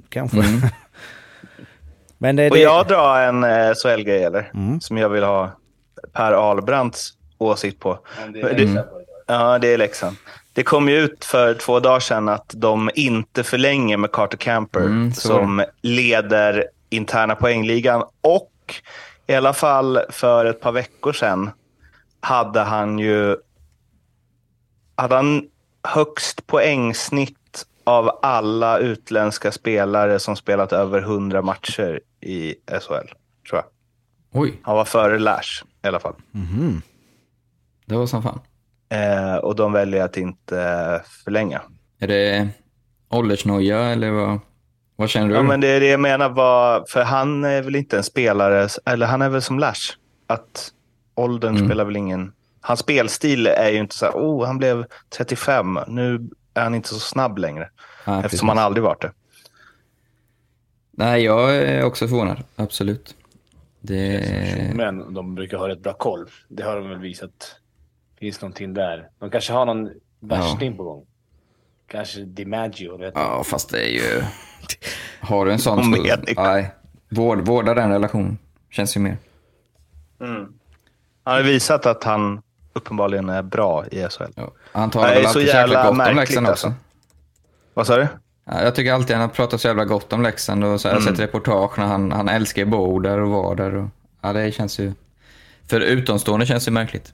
[0.09, 0.37] kanske.
[0.37, 0.61] Mm.
[2.17, 4.51] men det, Och det, jag drar en eh, SHL-grej, eller?
[4.53, 4.81] Mm.
[4.81, 5.57] Som jag vill ha
[6.13, 7.99] Per Ahlbrandts åsikt på.
[8.21, 8.85] Men det- det-
[9.27, 10.17] Ja, det är Leksand.
[10.53, 14.79] Det kom ju ut för två dagar sedan att de inte förlänger med Carter Camper
[14.79, 18.03] Mm, som leder interna poängligan.
[18.21, 18.51] Och
[19.27, 21.49] i alla fall för ett par veckor sedan
[22.19, 23.37] hade han ju
[24.95, 25.47] hade han
[25.83, 33.07] högst poängsnitt av alla utländska spelare som spelat över 100 matcher i SHL,
[33.49, 33.63] tror jag.
[34.31, 36.15] Oj, Han var före Lash i alla fall.
[37.85, 38.39] det var som fan.
[38.93, 41.61] Eh, och de väljer att inte förlänga.
[41.99, 42.49] Är det
[43.09, 44.39] åldersnoja eller vad,
[44.95, 45.35] vad känner du?
[45.35, 46.29] Ja, men det är det jag menar.
[46.29, 49.93] Var, för han är väl inte en spelare, eller han är väl som Lash.
[50.27, 50.71] Att
[51.15, 51.67] åldern Mm.
[51.67, 52.33] spelar väl ingen...
[52.61, 54.85] Hans spelstil är ju inte så här, oh, han blev
[55.17, 57.69] 35, nu är han inte så snabb längre.
[58.05, 58.57] Ja, eftersom precis.
[58.57, 59.11] han aldrig varit det.
[60.91, 62.43] Nej, jag är också förvånad.
[62.55, 63.15] Absolut.
[63.81, 64.71] Det...
[64.75, 66.25] Men de brukar ha rätt bra koll.
[66.47, 67.55] Det har de väl visat.
[68.23, 69.09] Finns någonting där.
[69.19, 71.05] De kanske har någon värsting på gång.
[71.87, 72.97] Kanske DiMaggio.
[72.97, 74.23] Vet Ja, fast det är ju...
[75.19, 76.35] Har du en sån mening.
[76.37, 76.71] Nej.
[77.09, 78.37] Vård, vårda den relationen.
[78.71, 79.17] Känns ju mer.
[80.19, 80.53] Han
[81.23, 82.41] har ju visat att han
[82.73, 84.23] uppenbarligen är bra i SHL.
[84.35, 84.51] Ja.
[84.71, 86.67] Han talar Nej, väl alltid så jävla gott om Leksand också.
[86.67, 86.73] alltså.
[87.73, 88.07] Vad sa du?
[88.45, 90.97] Ja, jag tycker alltid han har pratat så jävla gott om Leksand och så jag
[90.97, 91.03] Mm.
[91.15, 93.75] sett reportage när han, han älskar ju bo där och vara där.
[93.75, 93.89] Och,
[94.21, 94.93] ja, det känns ju...
[95.67, 97.13] För utomstående känns det märkligt.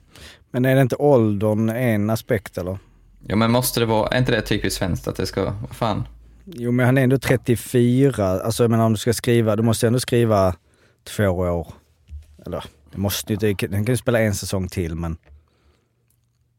[0.50, 2.78] Men är det inte åldern en aspekt eller?
[3.26, 4.08] Ja, men måste det vara...
[4.08, 5.44] Är inte det typiskt svenskt att det ska...
[5.44, 6.08] Vad fan?
[6.44, 9.86] Jo men han är ändå 34, alltså jag menar om du ska skriva, du måste
[9.86, 10.54] ändå skriva
[11.04, 11.66] två år.
[12.46, 15.16] Eller, det måste ju inte, han kan ju spela en säsong till men...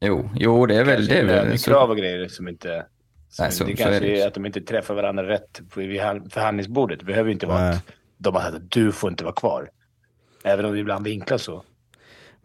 [0.02, 1.08] Jo, jo det är väl...
[1.08, 2.86] Det är väl krav och grejer som inte...
[3.30, 5.62] Som Nej, så- det så är kanske det är att de inte träffar varandra rätt
[5.76, 7.00] vid hand- förhandlingsbordet.
[7.00, 7.70] Det behöver ju inte vara Nej.
[7.76, 7.84] att
[8.18, 9.70] de har sagt att du får inte vara kvar.
[10.44, 11.64] Även om det ibland vinklas så.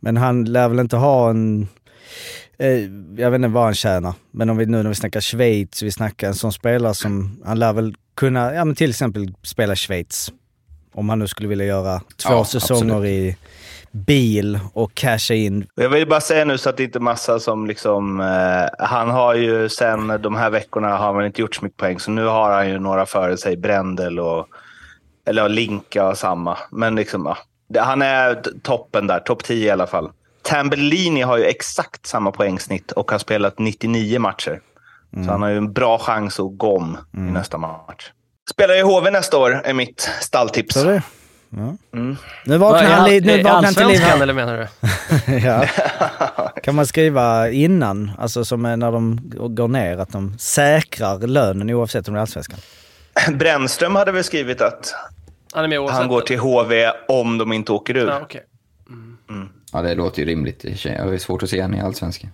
[0.01, 1.69] Men han lär väl inte ha en...
[2.59, 2.81] Eh,
[3.17, 5.91] jag vet inte vad han tjänar, men om vi nu när vi snackar Schweiz, vi
[5.91, 7.41] snackar en sån spelare som...
[7.45, 10.33] Han lär väl kunna, ja men till exempel spela Schweiz.
[10.95, 13.11] Om han nu skulle vilja göra två Ja, säsonger absolut.
[13.11, 13.37] i
[13.91, 15.67] bil och casha in.
[15.75, 18.21] Jag vill bara säga nu så att det inte är massa som liksom...
[18.21, 22.01] Eh, han har ju sen de här veckorna har han inte gjort så mycket poäng.
[22.01, 23.57] Så nu har han ju några före sig.
[23.57, 24.49] Brändel och...
[25.27, 26.59] Eller Linka och samma.
[26.71, 27.39] Men liksom, ja.
[27.79, 29.21] Han är toppen där.
[29.21, 30.11] Topp 10 i alla fall.
[30.43, 34.61] Tambellini har ju exakt samma poängsnitt och har spelat 99 matcher.
[35.25, 38.11] Så han har ju en bra chans att gå om i nästa match.
[38.51, 40.77] Spelar i HV nästa år, är mitt stalltips.
[41.51, 41.77] Ja.
[41.95, 42.17] Mm.
[42.45, 44.57] Nu vaknar han, li- nu vaknar han till liv eller menar
[45.27, 45.39] du?
[45.47, 45.65] ja.
[46.63, 49.21] Kan man skriva innan, alltså som är när de
[49.55, 52.59] går ner, att de säkrar lönen oavsett om det är allsvenskan?
[53.33, 54.95] Brännström hade väl skrivit att
[55.57, 55.99] Han är med oavsett.
[55.99, 58.09] han går till HV om de inte åker ur.
[58.09, 58.45] Ja, okej.
[59.73, 62.31] Ja, det låter ju rimligt i har ju svårt att se han i Allsvenskan.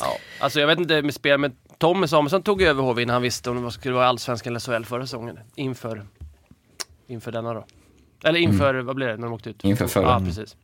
[0.00, 0.16] Ja.
[0.40, 3.50] Alltså jag vet inte med spel, men Tommy Samuelsson tog över HV innan han visste
[3.50, 5.38] om det skulle vara allsvenskan eller SHL förra säsongen.
[5.54, 6.06] Inför,
[7.06, 7.66] inför denna då.
[8.24, 9.64] Eller inför, vad blir det, när de åkte ut?
[9.64, 10.06] Inför förra.
[10.06, 10.56] Ja, precis.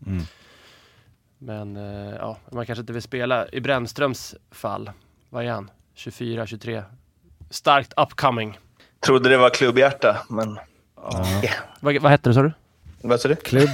[1.38, 3.48] Men eh, ja, man kanske inte vill spela.
[3.52, 4.90] I Brännströms fall,
[5.30, 5.70] vad är han?
[5.94, 6.82] 24, 23.
[7.50, 8.58] Starkt upcoming.
[9.00, 10.58] Trodde det var klubbhjärta, men...
[11.80, 12.52] Vad, vad hette det sa du?
[13.02, 13.34] Vad sa du?
[13.44, 13.68] Klubb...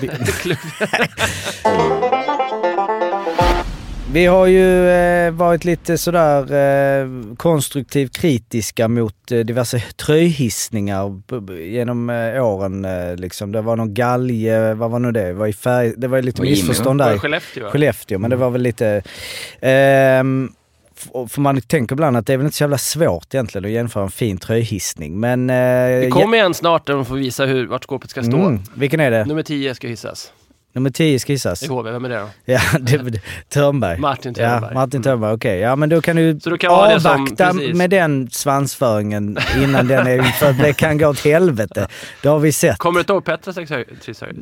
[4.13, 11.23] Vi har ju eh, varit lite sådär eh, konstruktivt kritiska mot eh, diverse tröjhissningar
[11.61, 12.85] genom eh, åren.
[12.85, 13.53] Eh, liksom.
[13.53, 15.27] Det var någon galge, vad var nu det?
[15.27, 17.13] Det var, i färg, det var lite missförstånd där.
[17.13, 17.71] det Skellefteå?
[17.71, 19.03] Skellefteå, men det var väl lite...
[21.29, 24.05] för man tänker ibland att det är väl inte så jävla svårt egentligen att jämföra
[24.05, 25.21] en fin tröjhissning.
[25.21, 25.51] Men...
[25.51, 25.55] Eh,
[26.01, 28.37] Det kommer en snart där de får visa hur, vart skåpet ska stå.
[28.37, 29.25] mm, vilken är det?
[29.25, 30.33] Nummer 10 ska hissas.
[30.73, 31.63] Nummer 10 ska hissas.
[31.63, 32.27] I HV, vem är det då?
[32.45, 33.99] Ja, det, Törnberg.
[33.99, 34.75] Martin Ja, Törnberg.
[34.75, 35.59] Martin Törnberg, okej.
[35.59, 37.77] Ja men då kan du Så då kan som- avvakta precis.
[37.77, 41.89] med den svansföringen innan den är för det kan gå åt helvete.
[42.23, 42.79] Det har vi sett.
[42.79, 43.85] Kommer du inte ihåg Petras tröja?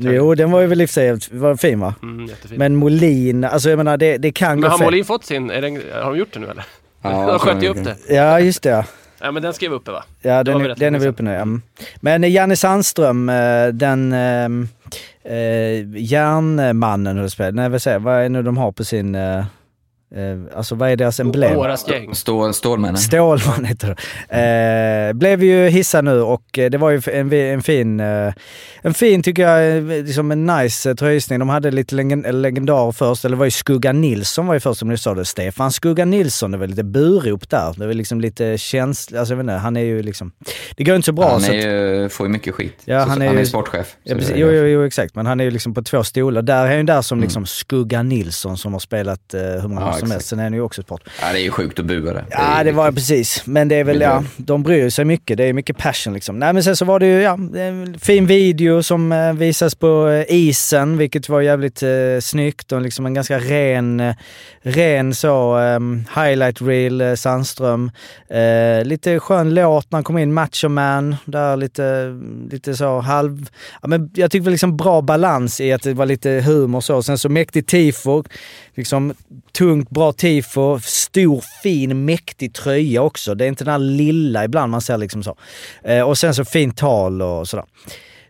[0.01, 1.95] Jo, den var ju väl i och för sig var fin va?
[2.03, 2.59] Mm, jättefin.
[2.59, 4.85] Men Molin, alltså jag menar det, det kan Men gå har fel.
[4.85, 6.64] Molin fått sin, är den, har de gjort det nu eller?
[7.03, 8.14] Ja, de sköt ju upp det.
[8.14, 8.68] Ja, just det.
[8.70, 8.85] ja.
[9.20, 10.05] Ja men den skrev uppe va?
[10.22, 11.31] Ja, den, den är vi uppe nu.
[11.31, 11.37] ja.
[11.37, 11.62] Mm.
[12.01, 14.12] Men eh, Janne Sandström, eh, den
[15.24, 18.84] eh, järnmannen, eh, höll spelar, nej vad säger vad är det nu de har på
[18.84, 19.45] sin, eh,
[20.15, 21.57] eh, alltså vad är deras emblem?
[21.59, 22.15] Åras gäng.
[22.15, 22.97] Stå, Stålmännen.
[22.99, 23.97] Stålman heter
[24.29, 25.09] det.
[25.09, 28.33] Eh, blev ju hissad nu och eh, det var ju en, en fin, eh,
[28.83, 31.39] en fin tycker jag, eh, liksom en nice tröjhissning.
[31.39, 34.79] De hade lite legend, legendar först, eller det var ju Skugga Nilsson var ju först
[34.79, 35.25] som ni sa det.
[35.25, 37.75] Stefan Skugga Nilsson, det var lite burop där.
[37.77, 40.33] Det var liksom lite känsligt, alltså jag vet inte, han är ju liksom,
[40.77, 41.29] det går inte så bra.
[41.31, 42.75] Han så att, ju, får ju mycket skit.
[42.85, 43.97] Ja, Så- han är han är ju- sportchef.
[44.03, 44.37] Ja, så precis.
[44.37, 45.15] Jo, jo, jo, exakt.
[45.15, 46.43] Men han är ju liksom på två stolar.
[46.43, 49.98] Där är ju där som liksom Skugga Nilsson som har spelat eh, hur många Ja,
[49.99, 50.13] år som exakt.
[50.13, 50.29] helst.
[50.29, 51.03] Sen är ju också sport.
[51.21, 52.25] Ja, det är ju sjukt att bua det.
[52.31, 53.47] Ja, det var precis.
[53.47, 55.37] Men det är väl, ja, de bryr sig mycket.
[55.37, 56.39] Det är mycket passion liksom.
[56.39, 60.09] Nej, men sen så var det ju, ja, en fin video som eh, visas på
[60.09, 61.89] eh, isen, vilket var jävligt eh,
[62.23, 64.15] snyggt och liksom en ganska ren, eh,
[64.63, 65.81] ren så, eh,
[66.25, 67.91] highlight reel, eh, Sandström.
[68.31, 72.17] Eh, lite skön låt när han kom in, Macho Man, där lite,
[72.51, 73.49] lite så halv...
[73.83, 77.03] Ja, men jag tyckte liksom bra balans i att det var lite humor så.
[77.03, 78.25] Sen så mäktig tifo,
[78.75, 79.15] liksom
[79.89, 83.34] tungt, bra tifo, stor, fin, mäktig tröja också.
[83.34, 85.36] Det är inte den här lilla ibland man ser liksom så.
[85.82, 87.66] Eh, och sen så fint tal och sådär.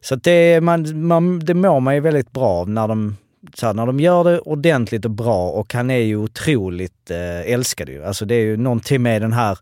[0.00, 3.16] Så det, man, man, det mår man ju väldigt bra av när de,
[3.54, 7.52] så här, när de gör det ordentligt och bra och han är ju otroligt eh,
[7.52, 8.04] älskad ju.
[8.04, 9.58] Alltså det är ju någonting med den här,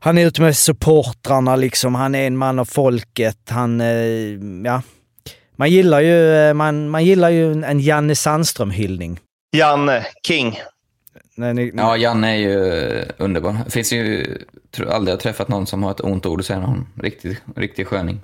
[0.00, 4.82] han är ute med supportrarna liksom, han är en man av folket, han, eh, ja.
[5.56, 9.18] Man gillar ju, eh, man, man gillar ju en, en Janne Sandström-hyllning.
[9.56, 10.58] Janne, King.
[11.36, 13.56] När ni- Ja, Janne är ju underbar.
[13.64, 14.24] Det finns ju,
[14.70, 16.86] tror aldrig jag har träffat någon som har ett ont ord att säga om honom.
[17.02, 18.20] Riktigt, riktig sköning.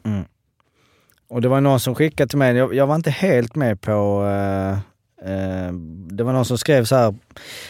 [1.28, 4.24] Och det var någon som skickade till mig, jag, jag var inte helt med på...
[4.26, 4.70] eh,
[5.32, 5.72] eh,
[6.10, 7.14] det var någon som skrev så här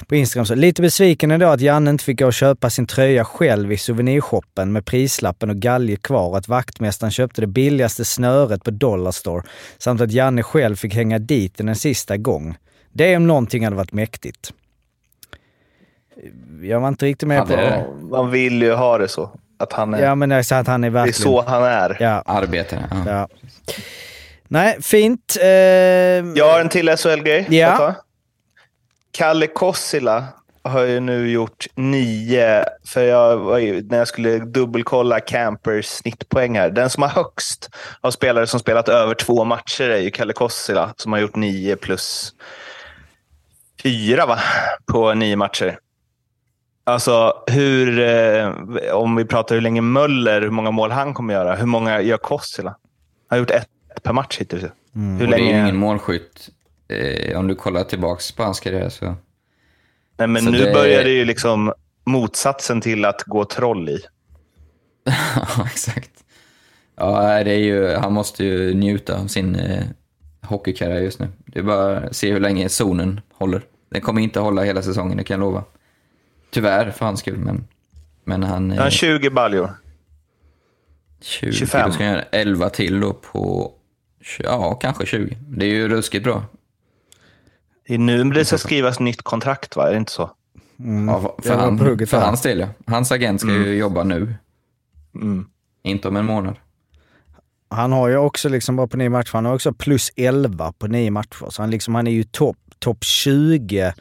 [0.06, 3.24] på Instagram, så, lite besviken ändå att Janne inte fick gå och köpa sin tröja
[3.24, 6.36] själv i souvenirshoppen med prislappen och galge kvar.
[6.38, 9.42] Att vaktmästaren köpte det billigaste snöret på Dollarstore.
[9.78, 12.56] Samt att Janne själv fick hänga dit den en sista gång.
[12.92, 14.52] Det om någonting hade varit mäktigt.
[16.62, 17.56] Jag var inte riktigt med på...
[17.56, 17.86] det?
[18.10, 19.30] Man vill ju ha det så.
[19.58, 21.32] Att han är, Ja men jag sa att han är det är verkligen...
[21.32, 21.96] så han är.
[22.00, 22.88] Ja, Arbetare.
[23.06, 23.12] Ja.
[23.12, 23.28] ja.
[24.48, 25.36] Nej, fint.
[25.40, 27.46] Eh, Jag har en till SHL-grej.
[27.50, 27.94] Ja.
[29.12, 30.24] Kalle Kossila
[30.62, 36.58] har ju nu gjort nio, för jag, var ju- när jag skulle dubbelkolla Campers snittpoäng
[36.58, 36.70] här.
[36.70, 40.94] Den som har högst av spelare som spelat över två matcher är ju Kalle Kossila
[40.96, 42.32] som har gjort nio plus
[43.82, 44.38] fyra va?
[44.92, 45.78] på nio matcher.
[46.90, 48.52] Alltså hur, eh,
[48.92, 51.54] om vi pratar hur länge Möller, hur många mål han kommer göra.
[51.56, 52.70] Hur många gör Kossila?
[52.70, 52.76] Han
[53.28, 54.62] har gjort ett per match hittills.
[54.62, 54.68] Hur
[55.12, 55.50] Och det är ju länge?
[55.62, 56.48] ingen målskytt.
[56.88, 59.14] Eh, om du kollar tillbaks på hans karriär så...
[60.16, 61.72] Nej, men Så nu det- börjar det ju liksom
[62.04, 64.00] motsatsen till att gå troll i.
[65.04, 66.10] Ja, exakt.
[66.96, 69.84] Ja, det är ju, han måste ju njuta av sin eh,
[70.42, 71.28] hockeykarriär just nu.
[71.46, 73.62] Det är bara att se hur länge zonen håller.
[73.90, 75.64] Den kommer inte hålla hela säsongen, det kan jag lova.
[76.50, 77.64] Tyvärr för hans skull, men,
[78.24, 78.70] men han...
[78.70, 79.70] Han har Eh, 20 baljor.
[81.22, 81.86] 20, 25.
[81.86, 83.72] Då ska han göra 11 till då på...
[84.38, 85.36] Ja, kanske 20.
[85.48, 86.44] Det är ju ruskigt bra.
[87.88, 89.86] Det är nu det ska skrivas nytt kontrakt, va?
[89.88, 90.30] Är det inte så?
[91.06, 92.68] Ja, det för, han, för hans del ja.
[92.86, 94.34] Hans agent ska ju jobba nu,
[95.14, 95.46] Mm.
[95.82, 96.56] inte om en månad.
[97.68, 100.86] Han har ju också liksom bara på nio matcher, han har också plus 11 på
[100.86, 101.50] nio matcher.
[101.50, 103.94] Så han, liksom, han är ju topp top 20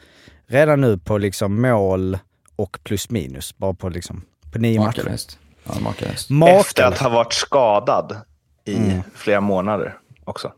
[0.46, 2.18] redan nu på liksom mål
[2.62, 3.56] och plus minus.
[3.56, 4.86] Bara på, liksom, på nio matcher.
[4.98, 5.38] Makalöst.
[5.64, 6.20] Ja, makalöst.
[6.30, 6.78] Efter Makalöst.
[6.78, 8.16] att ha varit skadad
[8.64, 9.00] i Mm.
[9.14, 10.52] flera månader också.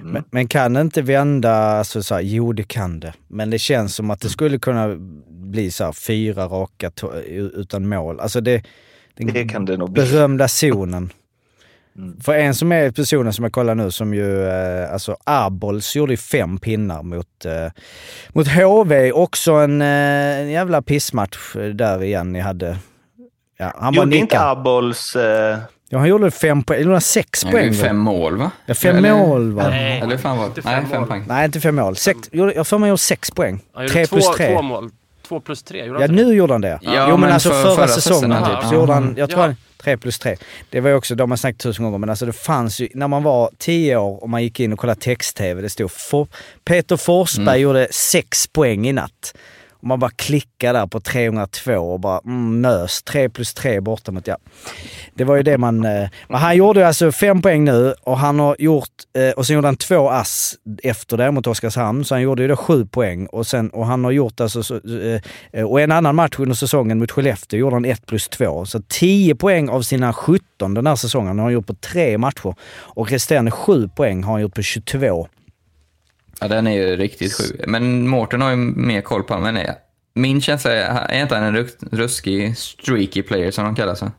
[0.00, 3.14] Men, men kan det inte vända, alltså så här, jo det kan det.
[3.28, 4.94] Men det känns som att det skulle kunna
[5.28, 6.90] bli så här, fyra raka
[7.54, 8.20] utan mål.
[8.20, 8.62] Alltså det,
[9.16, 10.02] den Det kan det nog bli.
[10.02, 11.12] berömda zonen.
[12.24, 16.12] För en som är personen som jag kollar nu som ju, eh, alltså Arbols gjorde
[16.12, 17.72] ju fem pinnar mot, eh,
[18.28, 19.12] mot HV.
[19.12, 19.88] Också en, eh,
[20.40, 22.76] en jävla pissmatch eh, där igen ni hade.
[23.58, 24.40] Ja, han Gjorde inte.
[24.40, 25.16] Abols...
[25.16, 27.72] Eh, Ja, han gjorde fem poäng, eller sex Han gjorde poäng.
[27.78, 27.84] va?
[27.84, 28.50] fem mål va?
[28.66, 29.68] Ja, fem Eller- mål va?
[29.68, 30.00] Nej.
[30.00, 30.48] Eller hur fan var det?
[30.48, 31.08] Inte fem Nej, fem mål.
[31.08, 31.24] poäng.
[31.28, 31.96] Nej, inte fem mål.
[31.96, 33.60] Sex, gjorde- jag får mig gjorde sex poäng.
[33.74, 34.54] Han gjorde Tre två, plus tre.
[34.54, 34.90] två mål.
[35.28, 36.78] Två plus tre, gjorde Ja, han inte nu gjorde han det.
[36.82, 38.72] Ja, jo, men, men alltså för- förra, förra säsongen så typ.
[38.72, 39.46] gjorde han, jag tror Ja.
[39.46, 40.36] han, tre plus tre.
[40.70, 42.88] Det var ju också, de har man snackat tusen gånger, men alltså det fanns ju,
[42.94, 46.28] när man var tio år och man gick in och kollade text-tv, det stod for,
[46.64, 49.34] Peter Forsberg gjorde sex poäng i natt.
[49.84, 53.02] Och man bara klickade där på 302 och bara mm, nös.
[53.02, 54.36] 3 plus 3 borta mot, ja.
[55.14, 55.84] Det var ju det man...
[55.84, 58.88] Eh, men han gjorde alltså fem poäng nu och han har gjort...
[59.18, 62.48] Eh, och sen gjorde han två ass efter det mot Oskarshamn, så han gjorde ju
[62.48, 63.26] då sju poäng.
[63.26, 64.62] Och, sen, och han har gjort alltså...
[64.62, 65.20] Så, eh,
[65.52, 68.66] eh och en annan match under säsongen mot Skellefteå gjorde han 1 plus 2.
[68.66, 72.54] Så 10 poäng av sina 17 den här säsongen har han gjort på tre matcher.
[72.72, 75.28] Och resterande 7 poäng har han gjort på 22.
[76.40, 77.60] Ja, den är ju riktigt sjuk.
[77.66, 79.74] Men Mårten har ju mer koll på honom än jag.
[80.14, 84.10] Min känsla är, är inte han en ruskig streaky player som de kallar så?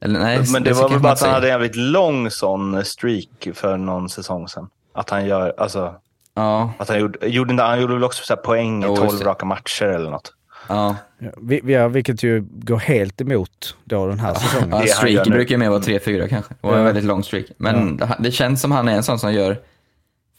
[0.00, 2.84] Eller nej, men det så var väl bara att han hade en jävligt lång sån
[2.84, 4.68] streak för någon säsong sedan.
[4.94, 5.94] Att han gör, alltså,
[6.36, 9.02] Ja, att han gjorde, gjorde, han gjorde väl också så här poäng i Jo, just
[9.10, 9.24] 12 det.
[9.24, 10.32] raka matcher eller något.
[10.68, 10.96] ja.
[11.18, 14.70] Ja, vi, vi, har- vilket ju går helt emot då den här säsongen.
[14.70, 16.54] ja streaken brukar ju mer vara 3-4 kanske.
[16.60, 16.84] Det var en Ja.
[16.84, 17.44] väldigt lång streak.
[17.56, 19.58] Men det, det känns som han är en sån som gör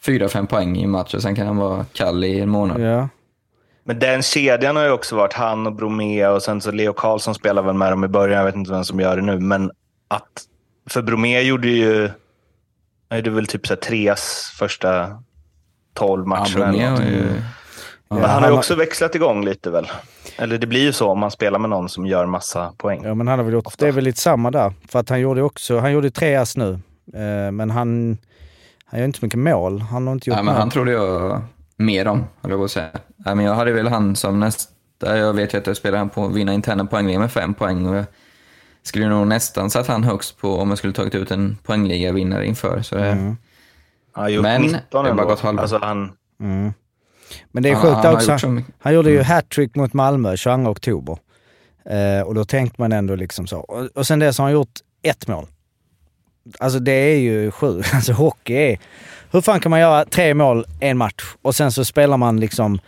[0.05, 2.81] 4-5 poäng i en match och sen kan han vara kall i en månad.
[2.81, 3.09] Ja.
[3.83, 7.35] Men den kedjan har ju också varit han och Bromé och sen så Leo Karlsson
[7.35, 8.37] spelar väl med dem i början.
[8.37, 9.39] Jag vet inte vem som gör det nu.
[9.39, 9.71] Men
[10.07, 10.23] att...
[10.89, 12.09] För Bromé gjorde ju...
[13.09, 15.07] Han gjorde väl typ så här Tres första
[15.93, 16.55] 12 Ja, matcher.
[16.55, 16.99] Bromé eller något.
[16.99, 17.21] har ju...
[18.09, 19.87] Men Ja, han har ju har- också växlat igång lite väl?
[20.37, 23.01] Eller det blir ju så om man spelar med någon som gör massa poäng.
[23.03, 24.73] Ja men han har väl gjort, det är väl lite samma där.
[24.89, 26.71] För att han gjorde också, han gjorde tre ass nu.
[27.13, 28.17] Eh, men han,
[28.85, 29.81] han gör inte så mycket mål.
[29.81, 30.59] Han har inte gjort Ja, men mål.
[30.61, 31.41] han trodde jag
[31.77, 32.89] mer om, höll jag på att säga.
[33.25, 34.71] Ja, men jag hade väl han som nästa...
[35.17, 37.85] Jag vet ju att jag spelar han på vinna interna poängliga med fem poäng.
[37.85, 38.05] Och jag
[38.83, 42.81] skulle nog nästan satt han högst på om jag skulle tagit ut en poängliga-vinnare inför.
[42.81, 43.37] Så det, Mm.
[44.11, 45.61] Han har gjort Men 19 det har bara gått halva.
[45.61, 46.11] Alltså han...
[46.39, 46.73] Mm.
[47.51, 48.31] Men det är Han- sjukt han också.
[48.31, 51.17] gjort så Han, han gjorde ju hattrick mot Malmö 22 oktober.
[51.85, 53.57] Eh, och då tänkte man ändå liksom så.
[53.59, 55.47] Och, och sen dess har han gjort ett mål.
[56.59, 57.89] Alltså det är ju sjukt.
[57.93, 58.79] Alltså hockey är...
[59.31, 62.79] Hur fan kan man göra tre mål en match och sen så spelar man liksom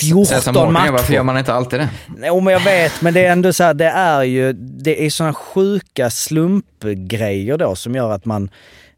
[0.00, 0.92] 14 Säga som Mårten matcher?
[0.92, 1.88] varför gör man inte alltid det?
[2.22, 5.10] Jo men jag vet, men det är ändå så här, det är ju, det är
[5.10, 8.50] såna sjuka slumpgrejer då som gör att man,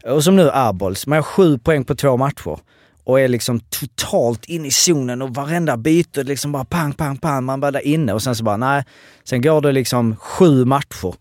[0.05, 2.59] och som nu Arbols, man har sju poäng på två matcher
[3.03, 7.43] och är liksom totalt in i zonen och varenda byte liksom bara pang, pang, pang,
[7.43, 8.83] man bara där inne och sen så bara nej,
[9.23, 11.13] sen går det liksom sju matcher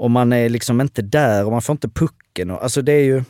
[0.00, 3.04] och man är liksom inte där och man får inte pucken och alltså det är
[3.04, 3.24] ju,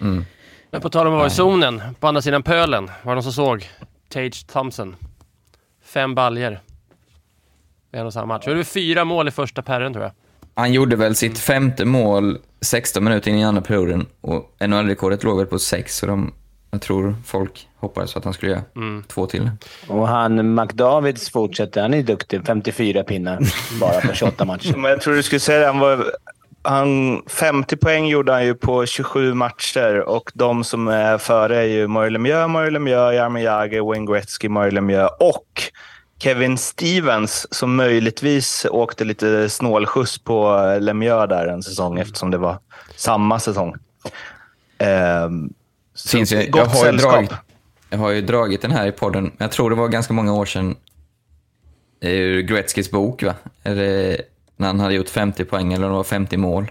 [0.00, 0.24] Mm.
[0.70, 3.22] Men på tal om att vara i zonen, på andra sidan pölen, var det någon
[3.22, 3.68] som såg
[4.08, 4.96] Tage Thompson?
[5.84, 6.60] Fem baljer
[7.92, 8.44] i en och samma match.
[8.46, 10.12] Han gjorde fyra mål i första perren tror jag.
[10.54, 15.38] Han gjorde väl sitt femte mål 16 minuter in i andra perioden och NHL-rekordet låg
[15.38, 16.34] väl på sex, så de,
[16.70, 18.62] jag tror folk hoppades att han skulle göra
[19.08, 19.50] två till.
[19.88, 21.82] Och han McDavids fortsätter.
[21.82, 22.46] Han är duktig.
[22.46, 23.40] 54 pinnar
[23.80, 24.72] bara på 28 matcher.
[24.76, 25.66] Men jag tror du skulle säga det.
[25.66, 26.04] Han var,
[26.62, 31.64] han, 50 poäng gjorde han ju på 27 matcher och de som är före är
[31.64, 35.62] ju Mario Lemieux, Mario Lemieux, Jaromir Jagr, Wayne Gretzky, Mario Lemieux och
[36.18, 42.58] Kevin Stevens som möjligtvis åkte lite snålskjuts på Lemieux där en säsong eftersom det var
[42.96, 43.74] samma säsong.
[44.78, 45.57] Så
[46.06, 47.12] Finns ju, jag, gott har ju sällskap.
[47.12, 47.32] dragit,
[47.90, 50.44] jag har ju dragit den här i podden, jag tror det var ganska många år
[50.46, 50.76] sedan,
[52.00, 53.34] ur Gretzkys bok, va?
[53.62, 54.16] Eller,
[54.56, 56.70] när han hade gjort 50 poäng, eller om det var 50 mål.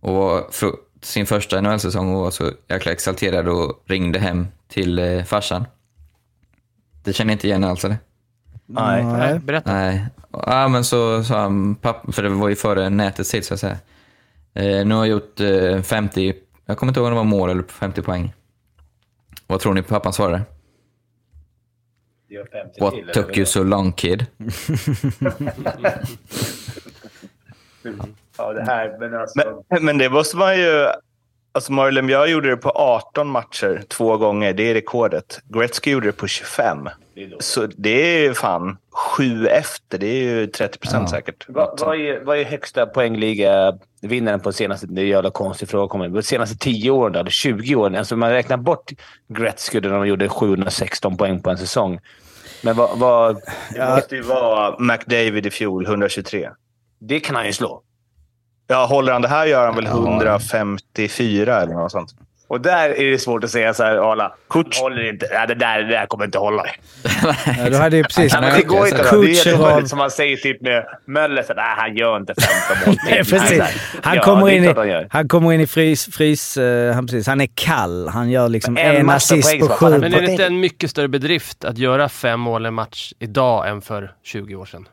[0.00, 4.98] Och var fr- sin första NHL-säsong och var så jäkla exalterad och ringde hem till
[4.98, 5.64] eh, farsan.
[7.04, 7.96] Det känner jag inte igen alls, eller?
[8.66, 9.04] Nej.
[9.04, 9.72] Nej, berätta.
[9.72, 10.06] Nej.
[10.32, 13.60] Ja, men så sa han, pappa, för det var ju före nätets tid så att
[13.60, 13.76] säga.
[14.54, 16.34] Eh, nu har jag gjort eh, 50,
[16.66, 18.32] jag kommer inte ihåg om det var mål eller 50 poäng.
[19.50, 20.42] Vad tror ni pappan svarade?
[22.80, 24.26] What till, took you so long kid?
[28.38, 29.64] ja, det här, men, alltså...
[29.68, 30.86] men, men det måste man ju
[31.58, 34.52] Alltså Mario Lemieux gjorde det på 18 matcher två gånger.
[34.52, 35.40] Det är rekordet.
[35.44, 36.88] Gretzky gjorde det på 25.
[37.40, 39.98] Så det är ju fan sju efter.
[39.98, 41.44] Det är ju 30 procent säkert.
[41.48, 44.86] Vad, vad, är, vad är högsta poängliga-vinnaren på senaste...
[44.86, 45.88] Det är en jävla konstig fråga.
[45.88, 46.08] kommer.
[46.08, 47.94] De senaste 10 åren, då, eller 20 åren.
[47.94, 48.90] Alltså man räknar bort
[49.28, 52.00] Gretzky där de gjorde 716 poäng på en säsong.
[52.62, 52.98] Men vad...
[52.98, 53.36] vad
[53.74, 56.48] Det måste ju vara McDavid i fjol, 123.
[57.00, 57.82] det kan han ju slå.
[58.70, 62.10] Ja, håller han det här gör han väl 154 eller något sånt.
[62.48, 64.32] Och där är det svårt att säga så här, Arla.
[64.50, 65.26] Kurt håller inte.
[65.32, 66.66] Ja, det, där, det där kommer inte hålla.
[67.58, 68.32] Ja, du hade ju precis...
[68.32, 69.10] Ja, men det går inte.
[69.10, 69.22] då.
[69.22, 69.84] Det är.
[69.84, 71.42] Som man säger typ med Möller.
[71.42, 72.34] Så, nej, han gör inte
[72.68, 72.96] 15 mål.
[73.10, 73.62] Nej, precis.
[74.02, 75.08] Han, Ja, kommer in han i, gör.
[75.10, 76.06] han kommer in i frys...
[76.12, 78.08] frys eh, han, precis, han är kall.
[78.08, 79.98] Han gör liksom En en, assist på sju.
[79.98, 83.12] Men är det inte en mycket större bedrift att göra fem mål i en match
[83.18, 84.88] idag än för 20 år sedan?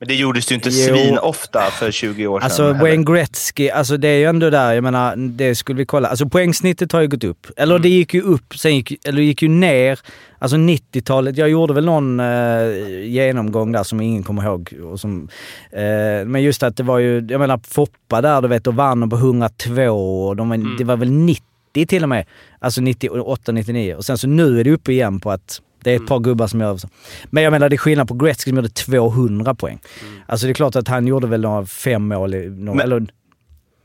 [0.00, 0.96] Men det gjordes ju inte Jo.
[0.96, 2.44] svin ofta för 20 år sedan.
[2.44, 2.72] Alltså.
[2.72, 6.08] Wayne Gretzky, alltså det är ju ändå där, jag menar, det skulle vi kolla.
[6.08, 7.46] Alltså poängsnittet har ju gått upp.
[7.56, 7.82] Eller Mm.
[7.82, 9.98] det gick ju upp, sen gick, eller det gick ju ner.
[10.38, 14.74] Alltså 90-talet, jag gjorde väl någon eh, genomgång där som ingen kommer ihåg.
[14.84, 15.28] Och som,
[15.72, 15.80] eh,
[16.26, 19.16] men just att det var ju, jag menar Foppa där du vet, och vann på
[19.16, 21.42] 102 och de, var- det var väl 90
[21.88, 22.26] till och med.
[22.58, 23.94] Alltså 98, 99.
[23.94, 26.46] Och sen så nu är det uppe igen på att det är ett par gubbar
[26.46, 26.88] som gör så.
[27.30, 29.80] Men jag menar det är skillnad på Gretzky som gjorde 200 poäng.
[30.26, 33.06] Alltså det är klart att han gjorde väl några fem mål, några, Men- eller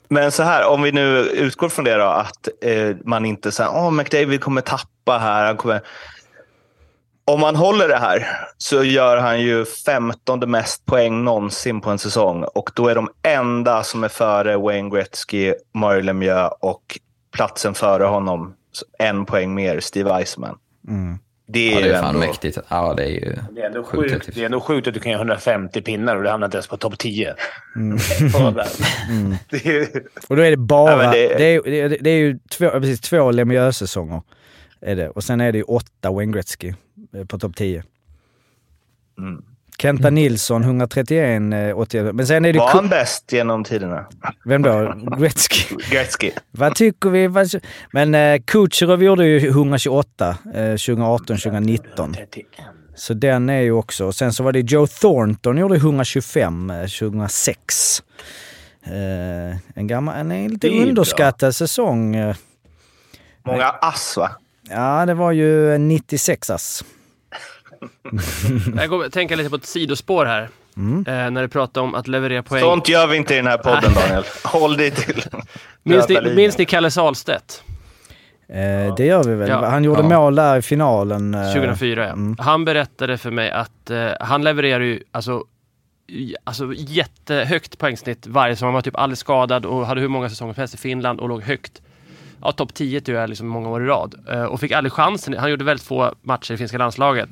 [0.10, 3.70] Men så här, om vi nu utgår från det då, att eh, man inte säger
[3.76, 5.46] åh McDavid kommer tappa här.
[5.46, 5.82] Han kommer...
[7.26, 11.98] Om man håller det här så gör han ju 15 mest poäng någonsin på en
[12.00, 12.44] säsong.
[12.44, 17.00] Och då är de enda som är före Wayne Gretzky, Mario Lemieux och
[17.36, 18.54] platsen före honom
[19.00, 20.58] en poäng mer, Steve Eisenman.
[21.46, 22.28] Det är Ja, det ju är fan ändå...
[22.28, 22.58] mäktigt.
[22.70, 25.00] Ja, det är ju Det är, ändå sjukt sjukt, det är ändå sjukt att du
[25.00, 27.32] kan göra 150 pinnar och du hamnar inte ens på topp 10.
[28.46, 28.68] Och där.
[29.50, 31.04] Det är, Och då är det bara...
[31.06, 31.44] Ja, det- det...
[31.56, 34.22] är, det, är, det är ju två, precis, två Lemieux-säsonger.
[34.82, 35.10] Är det.
[35.10, 36.74] Och sen är det ju åtta Wayne Gretzky
[37.16, 37.84] eh, på topp 10.
[39.78, 42.16] Kenta Nilsson 131, eh, 81.
[42.16, 44.06] Men sen är det Var han bäst genom tiderna?
[44.46, 44.94] Vem då?
[45.20, 45.76] Gretzky.
[45.92, 46.32] Gretzky.
[46.52, 47.28] Vad tycker vi?
[47.28, 47.50] Vad,
[47.92, 52.14] men eh, Kucherov gjorde ju 128 eh, 2018-2019.
[52.14, 52.46] 31.
[52.96, 54.06] Så den är ju också...
[54.06, 58.04] Och sen så var det Joe Thornton gjorde 125 eh, 2006.
[58.86, 62.16] Eh, en gammal, en lite underskattad säsong.
[62.16, 62.36] eh.
[63.46, 64.32] Många ass, va?
[64.70, 66.84] Ja, det var ju 96 ass.
[68.78, 70.50] Jag går, tänker lite på ett sidospår här.
[71.08, 72.62] Eh, när du pratar om att leverera poäng.
[72.62, 74.24] Sånt gör vi inte i den här podden, Daniel.
[74.44, 75.24] Håll dig till
[75.84, 77.64] minns, ni, minns ni Kalle Sahlstedt?
[78.48, 79.50] Eh, det gör vi väl.
[79.50, 79.66] Ja.
[79.70, 80.10] Han gjorde Ja.
[80.20, 81.34] mål där i finalen.
[81.34, 82.44] eh, 2004 ja.
[82.44, 85.44] Han berättade för mig att eh, han levererar ju alltså,
[86.44, 88.68] alltså jättehögt poängsnitt varje säsong.
[88.68, 91.30] Han var typ aldrig skadad och hade hur många säsonger som helst i Finland och
[91.30, 91.82] låg högt.
[92.42, 94.16] Ja, topp 10 tror jag liksom många år i rad.
[94.32, 95.36] Eh, och fick aldrig chansen.
[95.38, 97.30] Han gjorde väldigt få matcher i finska landslaget.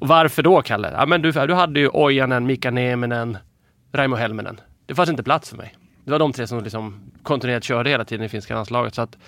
[0.00, 0.92] Och varför då, Kalle?
[0.92, 3.38] Ja, men du, du hade ju Ojanen, Mika Nieminen,
[3.92, 4.60] Raimo Helminen.
[4.86, 5.74] Det fanns inte plats för mig.
[6.04, 8.94] Det var de tre som liksom kontinuerligt körde hela tiden i finska landslaget.
[8.94, 9.18] Så att,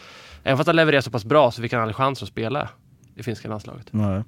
[0.45, 2.69] även fast han levererade så pass bra så fick han aldrig chans att spela
[3.15, 3.87] i finska landslaget.
[3.91, 4.23] Nej.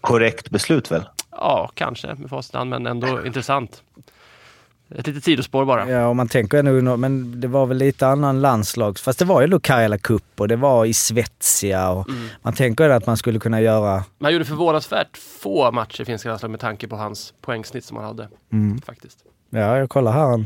[0.00, 1.02] Korrekt beslut väl?
[1.30, 3.82] Ja, kanske med facit men ändå intressant.
[4.98, 5.90] Ett litet sidospår bara.
[5.90, 8.98] Ja, och man tänker nå- men det var väl lite annan landslag.
[8.98, 12.28] Fast det var ju då Karjala Cup och det var i Svezia och Mm.
[12.42, 14.04] man tänker att man skulle kunna göra...
[14.20, 18.06] Han gjorde förvånansvärt få matcher i finska landslaget med tanke på hans poängsnitt som han
[18.06, 18.28] hade.
[18.86, 19.18] Faktiskt.
[19.50, 20.44] Ja, jag kollar här.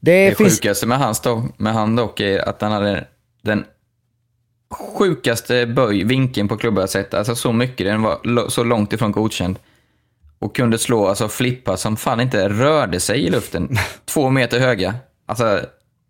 [0.00, 0.52] Det, Det finns...
[0.60, 3.06] sjukaste med, hans då, med han dock är att han hade
[3.42, 3.64] den
[4.98, 7.14] sjukaste böj, vinkeln på klubban jag sett.
[7.14, 9.58] Alltså så mycket, den var så långt ifrån godkänd.
[10.40, 13.76] Och kunde slå, alltså flippa som fan inte rörde sig i luften.
[14.04, 14.94] Två meter höga.
[15.26, 15.60] Alltså,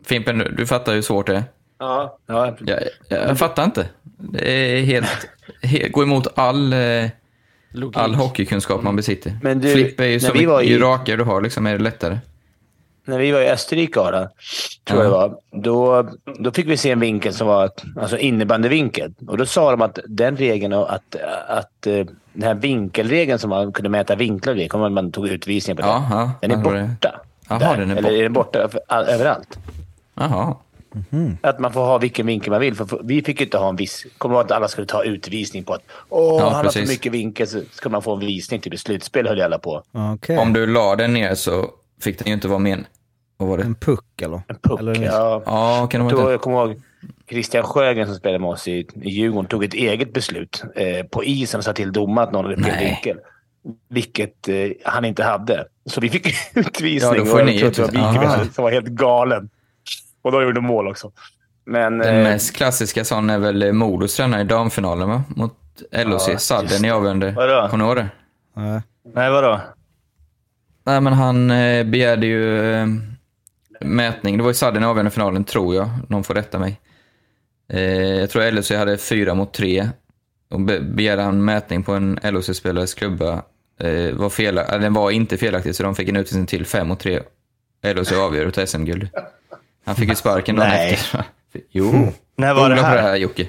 [0.05, 1.45] Fimpen, du, fattar hur svårt det är.
[1.79, 2.57] Ja, ja.
[2.61, 2.79] Jag,
[3.09, 3.89] jag, fattar inte.
[4.19, 5.29] Det är helt,
[5.63, 7.07] helt går emot all, eh,
[7.73, 7.97] Logik.
[7.97, 9.39] all hockeykunskap man besitter.
[9.43, 11.41] Men du, Flipp är ju när så vi mycket, var i- ju rakare du har
[11.41, 12.19] liksom är det lättare.
[13.11, 14.29] När vi var i Österrike, Ara,
[14.85, 16.09] tror jag det var, då,
[16.39, 17.71] då fick vi se en vinkel som var
[18.01, 19.15] alltså innebandyvinkel.
[19.27, 21.17] Och då sa de att den regeln och att,
[21.49, 25.77] att eh, den här vinkelregeln som man kunde mäta vinklar i, kommer man tog utvisningar
[25.77, 25.89] på det.
[25.89, 27.13] Ja, ja, den är borta.
[27.49, 27.77] Där.
[27.77, 29.59] den är Eller är den borta överallt?
[30.15, 30.57] Jaha.
[31.41, 32.75] Att man får ha vilken vinkel man vill.
[32.75, 34.07] För vi fick ju inte ha en viss...
[34.19, 36.83] Kommer ihåg att alla skulle ta utvisning på att åh, Ja, han har precis.
[36.83, 38.61] för mycket vinkel så ska man få en visning.
[38.61, 39.83] Typ i slutspel höll alla på.
[39.93, 40.39] Okej.
[40.39, 41.71] Om du la den ner så
[42.01, 42.85] fick den ju inte vara med.
[43.41, 43.65] Vad var det?
[43.65, 44.43] En puck eller?
[44.49, 44.81] En puck.
[44.81, 45.43] Eller en- ja.
[45.47, 46.33] Ja, kan det?
[46.33, 46.83] jag kommer ihåg
[47.29, 48.73] Christian Sjögren som spelade med oss i,
[49.03, 52.45] i Djurgården tog ett eget beslut eh, på isen och sa till domaren att någon
[52.45, 53.17] hade fel vinkel.
[53.89, 54.55] Vilket eh,
[54.85, 55.67] han inte hade.
[55.87, 57.13] Så vi fick utvisning.
[57.13, 59.49] Ja, då får och ni jag tror att det var som helt galen.
[60.23, 61.13] Och då gjorde de mål också.
[61.65, 65.23] Men Den eh, mest klassiska sån är väl Modos tränare i damfinalen va?
[65.29, 65.57] Mot
[65.93, 66.29] LOC.
[66.29, 67.33] Ja, Sadden i avgörande.
[67.35, 68.09] Kommer ni ihåg det?
[68.55, 68.83] Ja.
[69.15, 69.61] Nej, vadå?
[70.85, 72.87] Nej, men han eh, begärde ju eh,
[73.81, 74.37] mätning.
[74.37, 75.89] Det var i Sadden i avgörande finalen, tror jag.
[76.09, 76.81] Någon får rätta mig.
[77.73, 77.81] Eh,
[78.21, 79.89] jag tror LOC hade fyra mot tre.
[80.51, 83.43] Och be- begärde han mätning på en LOC-spelares klubba.
[83.81, 86.89] Eh, var fel, eller den var inte felaktig, så de fick en utvisning till fem
[86.89, 87.21] mot tre.
[87.83, 89.09] LOC avgör och tar SM-guld.
[89.85, 91.25] Han fick ju sparken dagen efter.
[91.71, 92.13] Jo.
[92.37, 93.09] När var det Googla på det här?
[93.09, 93.47] här Jocke.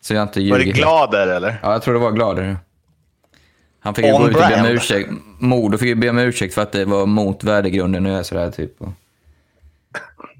[0.00, 0.78] Så jag inte Var det ljuger.
[0.78, 1.56] Glader eller?
[1.62, 2.56] Ja, jag tror det var Glader.
[3.80, 5.10] Han fick ju gå ut och be om ursäkt.
[5.38, 8.50] Modo fick ju be om ursäkt för att det var mot värdegrunden och göra sådär
[8.50, 8.80] typ.
[8.82, 8.92] Och-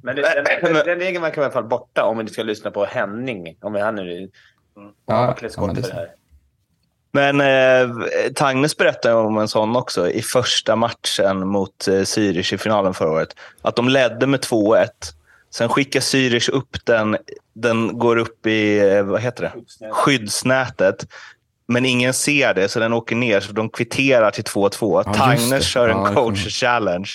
[0.03, 2.71] Men det, den, den, den regeln verkar i alla fall borta om vi ska lyssna
[2.71, 3.57] på Henning.
[3.61, 4.31] Om han nu
[5.07, 6.09] Ja, klär ja, det för det här.
[7.13, 7.97] Men eh,
[8.35, 13.11] Tagnes berättade om en sån också i första matchen mot eh, Zürich i finalen förra
[13.11, 13.37] året.
[13.63, 14.89] Att de ledde med 2-1.
[15.51, 17.17] Sen skickar Zürich upp den.
[17.55, 19.91] Den går upp i eh, vad heter det?
[19.93, 21.07] skyddsnätet.
[21.67, 23.41] Men ingen ser det, så den åker ner.
[23.41, 25.03] Så de kvitterar till 2-2.
[25.51, 25.63] Ja, det.
[25.65, 27.11] kör en Ja, coach challenge.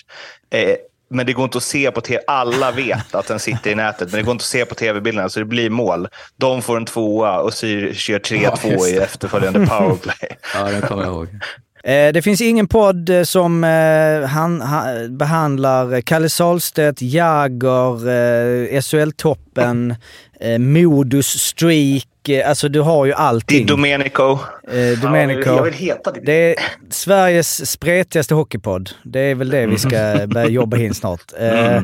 [0.49, 0.75] Eh,
[1.09, 2.23] men det går inte att se på tv.
[2.27, 5.29] Alla vet att den sitter i nätet, men det går inte att se på tv-bilderna,
[5.29, 6.07] så det blir mål.
[6.35, 10.29] De får en tvåa och Zürich gör 3-2 Ja, i efterföljande powerplay.
[10.53, 11.27] Ja, det kommer jag ihåg.
[11.83, 19.95] Eh, Det finns ingen podd eh, som eh, han, han, behandlar Kalle Sahlstedt, Jagger, SHL-toppen,
[20.39, 22.29] eh, Modus Streak.
[22.29, 23.65] Eh, alltså du har ju Di allting.
[23.65, 24.39] Domenico.
[24.71, 25.49] Eh, Domenico.
[25.49, 26.19] Jag vill heta det.
[26.21, 26.55] Det är
[26.89, 28.89] Sveriges spretigaste hockeypodd.
[29.03, 31.33] Det är väl det vi ska börja jobba in snart.
[31.39, 31.81] Eh,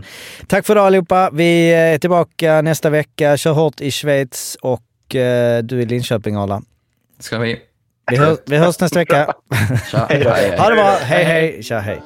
[0.48, 1.30] tack för idag allihopa.
[1.34, 3.38] Vi är tillbaka nästa vecka.
[3.38, 6.62] Kör hårt i Schweiz och eh, du i Linköping Arla.
[7.20, 7.60] Ska vi?
[8.12, 9.34] Vi, hör, vi hörs nästa vecka.
[9.92, 10.08] Tja.
[10.10, 10.58] Hej, hej.
[10.58, 10.98] Ha det bra.
[11.02, 11.64] Hej hej.
[11.64, 12.02] Tja hej.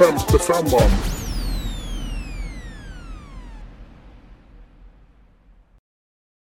[0.00, 1.19] Femte femman.